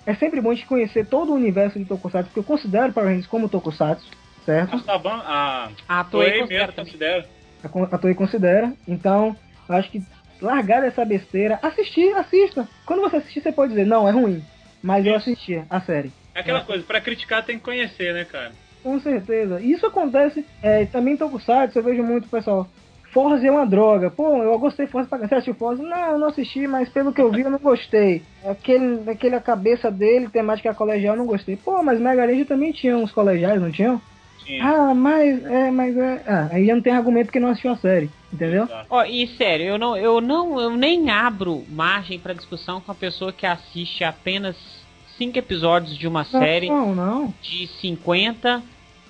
[0.04, 3.08] É sempre bom a gente conhecer todo o universo de Tokusatsu, porque eu considero Power
[3.08, 4.04] Rangers como Tokusatsu,
[4.44, 4.82] certo?
[4.88, 6.84] A a A Toei considera mesmo também.
[6.84, 7.28] considera.
[7.62, 8.72] a, a Toei considera.
[8.88, 9.36] Então,
[9.68, 10.02] eu acho que
[10.40, 12.68] largar essa besteira, assistir, assista.
[12.84, 14.42] Quando você assistir, você pode dizer, não, é ruim.
[14.82, 16.10] Mas eu assisti a série.
[16.34, 18.50] É aquela coisa, pra criticar tem que conhecer, né, cara?
[18.82, 19.60] Com certeza.
[19.60, 22.68] E Isso acontece é, também em Tokusatsu, eu vejo muito pessoal.
[23.12, 24.10] Forza é uma droga.
[24.10, 25.82] Pô, eu gostei de Forza pra Você assistiu Forza?
[25.82, 28.22] Não, eu não assisti, mas pelo que eu vi eu não gostei.
[28.44, 31.56] Aquele, aquele a cabeça dele, temática colegial, eu não gostei.
[31.56, 34.00] Pô, mas Mega Ranger também tinha uns colegiais, não tinham?
[34.44, 34.64] Tinha.
[34.64, 36.22] Ah, mas é, mas é.
[36.26, 38.64] Ah, aí já não tem argumento porque não assistiu a série, entendeu?
[38.64, 38.86] Exato.
[38.88, 42.94] Ó, e sério, eu não, eu não, eu nem abro margem pra discussão com a
[42.94, 44.56] pessoa que assiste apenas
[45.18, 47.34] cinco episódios de uma série Não, não.
[47.42, 48.62] de 50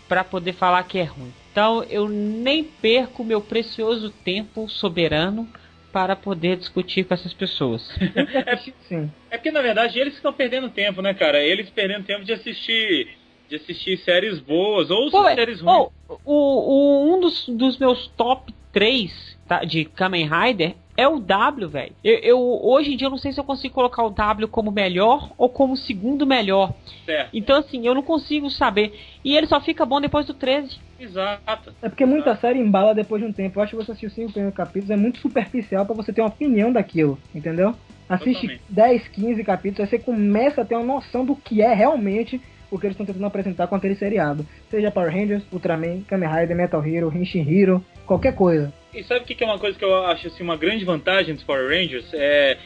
[0.09, 1.33] pra poder falar que é ruim.
[1.53, 5.47] Então eu nem perco meu precioso tempo soberano
[5.93, 7.87] para poder discutir com essas pessoas.
[8.89, 9.11] Sim.
[9.31, 11.43] É porque, na verdade, eles estão perdendo tempo, né, cara?
[11.43, 13.09] Eles perdendo tempo de assistir
[13.49, 15.89] de assistir séries boas ou Pô, séries ruins.
[16.09, 19.13] o, o- um dos, dos meus top 3
[19.47, 21.93] tá, de Kamen Rider é o W, velho.
[22.03, 24.71] Eu, eu- hoje em dia eu não sei se eu consigo colocar o W como
[24.71, 26.73] melhor ou como segundo melhor.
[27.07, 27.31] Certo.
[27.33, 28.93] Então assim, eu não consigo saber.
[29.25, 30.79] E ele só fica bom depois do 13.
[30.99, 31.75] Exato.
[31.83, 33.59] É porque muita série embala depois de um tempo.
[33.59, 36.21] Eu acho que você assistir os cinco primeiros capítulos é muito superficial pra você ter
[36.21, 37.75] uma opinião daquilo, entendeu?
[38.09, 38.63] Assiste Totalmente.
[38.69, 42.41] 10, 15 capítulos, aí você começa a ter uma noção do que é realmente
[42.73, 44.47] o que eles estão tentando apresentar com aquele seriado.
[44.71, 48.73] Seja Power Rangers, Ultraman, Kamen Rider, Metal Hero, Henshin Hero, qualquer coisa.
[48.95, 51.35] E sabe o que que é uma coisa que eu acho assim, uma grande vantagem
[51.35, 52.07] dos Power Rangers?
[52.15, 52.57] É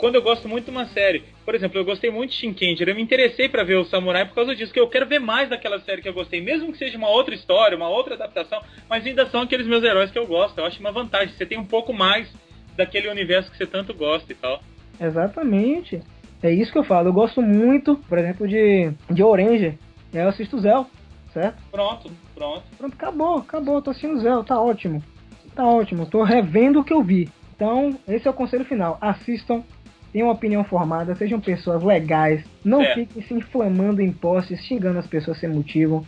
[0.00, 1.22] quando eu gosto muito de uma série.
[1.44, 4.34] Por exemplo, eu gostei muito de Shinkenger, eu me interessei pra ver o Samurai por
[4.34, 6.96] causa disso, que eu quero ver mais daquela série que eu gostei, mesmo que seja
[6.96, 10.56] uma outra história, uma outra adaptação, mas ainda são aqueles meus heróis que eu gosto.
[10.56, 12.32] Eu acho uma vantagem, você tem um pouco mais
[12.76, 14.62] daquele universo que você tanto gosta e tal.
[14.98, 16.00] Exatamente.
[16.42, 17.08] É isso que eu falo.
[17.08, 19.78] Eu gosto muito, por exemplo, de, de Orange.
[20.12, 20.86] E aí eu assisto Zell,
[21.32, 21.58] certo?
[21.70, 22.62] Pronto, pronto.
[22.78, 23.82] Pronto, acabou, acabou.
[23.82, 25.02] Tô assistindo Zell, tá ótimo.
[25.54, 26.06] Tá ótimo.
[26.06, 27.28] Tô revendo o que eu vi.
[27.54, 28.96] Então, esse é o conselho final.
[29.00, 29.62] Assistam,
[30.12, 32.42] tenham uma opinião formada, sejam pessoas legais.
[32.64, 32.94] Não É.
[32.94, 36.06] fiquem se inflamando em posts, xingando as pessoas sem motivo.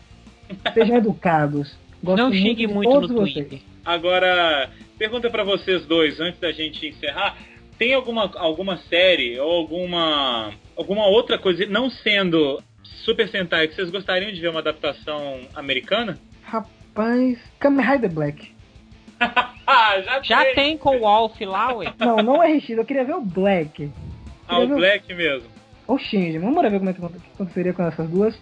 [0.72, 1.76] Sejam educados.
[2.02, 3.46] Gosto não xingue de muito no todos vocês.
[3.46, 3.60] Twitter.
[3.84, 7.36] Agora, pergunta pra vocês dois, antes da gente encerrar,
[7.78, 13.90] tem alguma, alguma série ou alguma alguma outra coisa, não sendo Super Sentai, que vocês
[13.90, 16.19] gostariam de ver uma adaptação americana?
[16.43, 18.53] Rapaz, Kamen Rider Black.
[20.05, 21.93] Já, Já tem com o Wolf lá, ué.
[21.99, 23.90] Não, não é RX, eu queria ver o Black.
[24.47, 25.49] Ah, o Black mesmo.
[25.86, 26.39] Ou Shinji.
[26.39, 28.39] Vamos ver como é que aconte- que aconteceria com essas duas.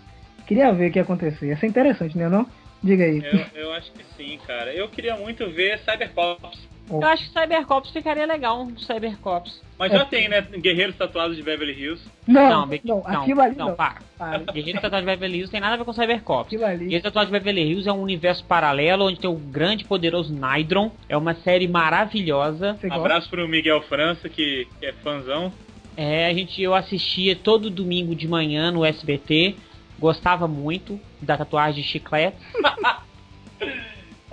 [0.47, 1.47] Queria ver o que ia acontecer.
[1.49, 2.47] Ia ser interessante, né não?
[2.83, 3.23] Diga aí.
[3.55, 4.73] Eu, eu acho que sim, cara.
[4.75, 6.67] Eu queria muito ver Cybercops.
[6.91, 9.61] Eu acho que Cybercops ficaria legal, um Cybercops.
[9.79, 10.41] Mas já tem, né?
[10.43, 12.03] Guerreiros Tatuados de Beverly Hills.
[12.27, 13.75] Não, Não, não, Be- aquilo ali não, não.
[13.75, 14.03] para.
[14.19, 14.39] Para.
[14.53, 16.47] Guerreiro Tatuado de Beverly Hills tem nada a ver com Cybercops.
[16.49, 16.85] Aquilo ali.
[16.85, 20.35] Guerreiro Tatuado de Beverly Hills é um universo paralelo onde tem o grande e poderoso
[20.35, 20.91] Nydron.
[21.09, 22.73] É uma série maravilhosa.
[22.83, 22.95] Gosta?
[22.95, 25.53] Abraço pro Miguel França, que, que é fãzão.
[25.97, 29.57] É, a gente, eu assistia todo domingo de manhã no SBT.
[29.99, 32.37] Gostava muito da tatuagem de chiclete.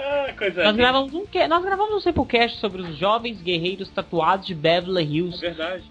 [0.09, 0.77] Ah, coisa Nós linda.
[0.84, 5.05] gravamos um, que- nós gravamos um Simplecast sobre os jovens guerreiros tatuados de Beverly É
[5.05, 5.41] Hills.
[5.41, 5.84] verdade.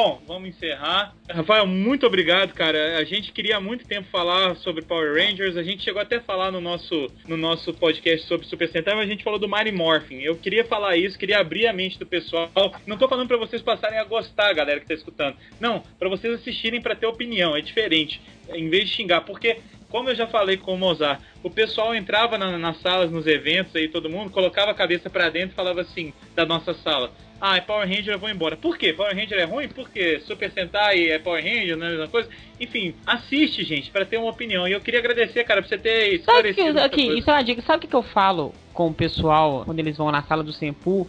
[0.00, 1.12] Bom, vamos encerrar.
[1.28, 2.98] Rafael, muito obrigado, cara.
[2.98, 5.56] A gente queria há muito tempo falar sobre Power Rangers.
[5.56, 9.08] A gente chegou até a falar no nosso, no nosso podcast sobre Super Sentai, mas
[9.08, 10.20] a gente falou do Mighty Morphin.
[10.20, 12.48] Eu queria falar isso, queria abrir a mente do pessoal.
[12.86, 15.36] Não tô falando pra vocês passarem a gostar, galera que tá escutando.
[15.58, 17.56] Não, pra vocês assistirem pra ter opinião.
[17.56, 18.22] É diferente.
[18.54, 19.58] Em vez de xingar, porque
[19.88, 23.74] como eu já falei com o Mozart, o pessoal entrava na- nas salas, nos eventos
[23.74, 27.10] aí, todo mundo colocava a cabeça pra dentro e falava assim da nossa sala.
[27.40, 28.56] Ah, é Power Ranger, eu vou embora.
[28.56, 28.92] Por quê?
[28.92, 29.68] Power Ranger é ruim?
[29.68, 30.20] Por quê?
[30.26, 32.28] Super Sentai é Power Ranger, não é a mesma coisa?
[32.60, 34.66] Enfim, assiste, gente, pra ter uma opinião.
[34.66, 37.18] E eu queria agradecer, cara, por você ter Sabe que, esclarecido essa aqui, coisa.
[37.20, 37.62] isso é uma dica.
[37.62, 40.52] Sabe o que, que eu falo com o pessoal quando eles vão na sala do
[40.52, 41.06] Senpu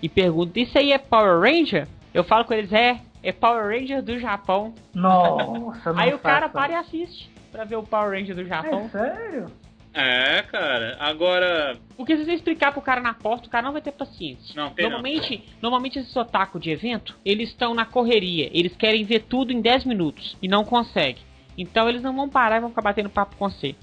[0.00, 1.88] e perguntam: Isso aí é Power Ranger?
[2.14, 4.72] Eu falo com eles: É, é Power Ranger do Japão.
[4.94, 8.84] Nossa, não Aí o cara para e assiste pra ver o Power Ranger do Japão.
[8.86, 9.46] É sério?
[9.94, 10.96] É, cara.
[10.98, 14.54] Agora, Porque se você explicar pro cara na porta, o cara não vai ter paciência.
[14.56, 14.92] Não, tem não.
[14.92, 18.50] normalmente, normalmente esses otaku de evento, eles estão na correria.
[18.52, 21.22] Eles querem ver tudo em 10 minutos e não conseguem.
[21.56, 23.74] Então eles não vão parar e vão ficar batendo papo com você.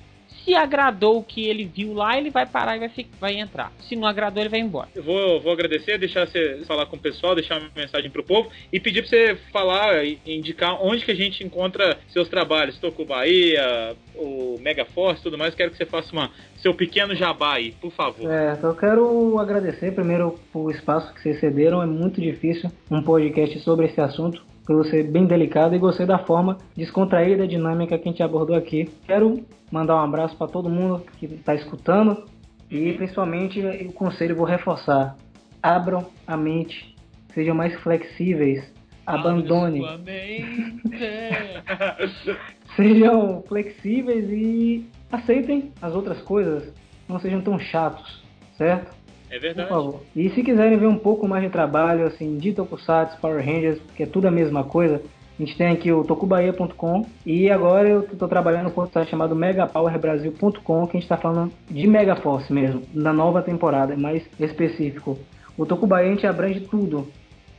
[0.50, 3.72] Se agradou o que ele viu lá, ele vai parar e vai, fi- vai entrar.
[3.88, 4.90] Se não agradou, ele vai embora.
[4.96, 8.50] Eu vou, vou agradecer, deixar você falar com o pessoal, deixar uma mensagem pro povo
[8.74, 12.80] e pedir pra você falar e indicar onde que a gente encontra seus trabalhos.
[12.80, 15.54] Toco Bahia, o Mega Force e tudo mais.
[15.54, 18.28] Quero que você faça uma, seu pequeno jabá aí, por favor.
[18.64, 21.80] Eu quero agradecer primeiro por espaço que vocês cederam.
[21.84, 26.20] É muito difícil um podcast sobre esse assunto, por ser bem delicado e gostei da
[26.20, 28.88] forma descontraída e dinâmica que a gente abordou aqui.
[29.08, 32.24] Quero mandar um abraço para todo mundo que está escutando
[32.70, 35.16] e principalmente o conselho vou reforçar:
[35.64, 36.96] abram a mente,
[37.34, 38.64] sejam mais flexíveis,
[39.08, 39.82] abandone.
[42.76, 46.72] Sejam flexíveis e aceitem as outras coisas.
[47.08, 48.24] Não sejam tão chatos,
[48.56, 48.96] certo?
[49.30, 49.70] É Por verdade.
[49.70, 50.02] favor.
[50.16, 54.04] E se quiserem ver um pouco mais de trabalho, assim, de Tokusatsu, Power Rangers, que
[54.04, 55.02] é tudo a mesma coisa,
[55.40, 59.36] a gente tem aqui o tokubaia.com e agora eu estou trabalhando com um site chamado
[59.36, 65.18] megapowerbrasil.com, que a gente está falando de Megaforce mesmo, da nova temporada, é mais específico.
[65.58, 67.08] O Tokubaia a gente abrange tudo,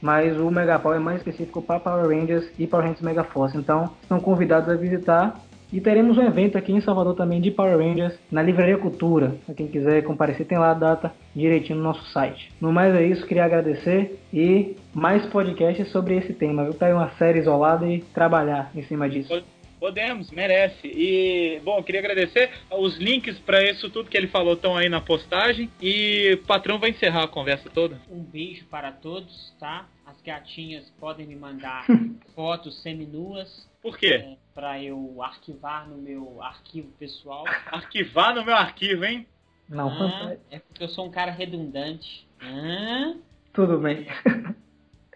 [0.01, 3.57] mas o Megapower é mais específico para Power Rangers e Power Rangers Megaforce.
[3.57, 5.41] Então, estão convidados a visitar.
[5.73, 9.37] E teremos um evento aqui em Salvador também de Power Rangers na Livraria Cultura.
[9.47, 12.53] Para quem quiser comparecer, tem lá a data direitinho no nosso site.
[12.61, 16.63] No mais é isso, queria agradecer e mais podcasts sobre esse tema.
[16.63, 19.43] Eu pegar uma série isolada e trabalhar em cima disso.
[19.81, 20.87] Podemos, merece.
[20.87, 22.51] E, bom, eu queria agradecer.
[22.71, 25.71] Os links para isso tudo que ele falou estão aí na postagem.
[25.81, 27.99] E o patrão vai encerrar a conversa toda.
[28.11, 29.87] Um beijo para todos, tá?
[30.05, 31.87] As gatinhas podem me mandar
[32.35, 34.07] fotos seminuas Por quê?
[34.09, 37.45] é, para eu arquivar no meu arquivo pessoal.
[37.67, 39.27] Arquivar no meu arquivo, hein?
[39.69, 42.27] Não, Ah, é porque eu sou um cara redundante.
[42.41, 43.15] Ah,
[43.53, 44.07] Tudo bem.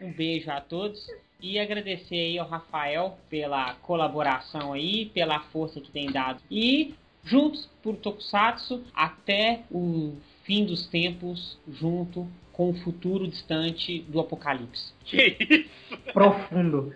[0.01, 1.05] um beijo a todos
[1.41, 6.41] e agradecer aí ao Rafael pela colaboração aí, pela força que tem dado.
[6.51, 6.95] E
[7.25, 14.93] juntos por Tokusatsu até o fim dos tempos, junto com o futuro distante do apocalipse.
[15.05, 15.99] Que isso?
[16.13, 16.95] Profundo.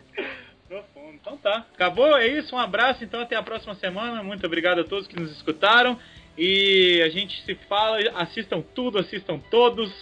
[1.15, 1.65] Então tá.
[1.75, 2.17] Acabou?
[2.17, 2.55] É isso.
[2.55, 3.03] Um abraço.
[3.05, 4.23] Então até a próxima semana.
[4.23, 5.99] Muito obrigado a todos que nos escutaram.
[6.37, 7.99] E a gente se fala.
[8.17, 9.93] Assistam tudo, assistam todos.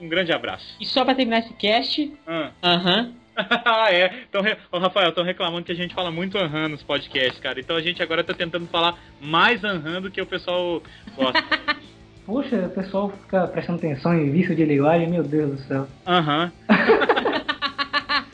[0.00, 0.76] Um grande abraço.
[0.80, 2.50] E só pra terminar esse cast, Ah.
[2.62, 3.12] aham,
[3.64, 4.22] Ah, é.
[4.28, 4.56] Então, re...
[4.70, 7.58] Ô, Rafael, estão reclamando que a gente fala muito aham nos podcasts, cara.
[7.60, 10.82] Então a gente agora tá tentando falar mais aham do que o pessoal
[11.16, 11.42] gosta.
[12.26, 15.86] Poxa, o pessoal fica prestando atenção em vício de linguagem, meu Deus do céu.
[16.06, 16.50] Aham.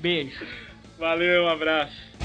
[0.00, 0.44] beijo.
[0.98, 2.15] Valeu, um abraço.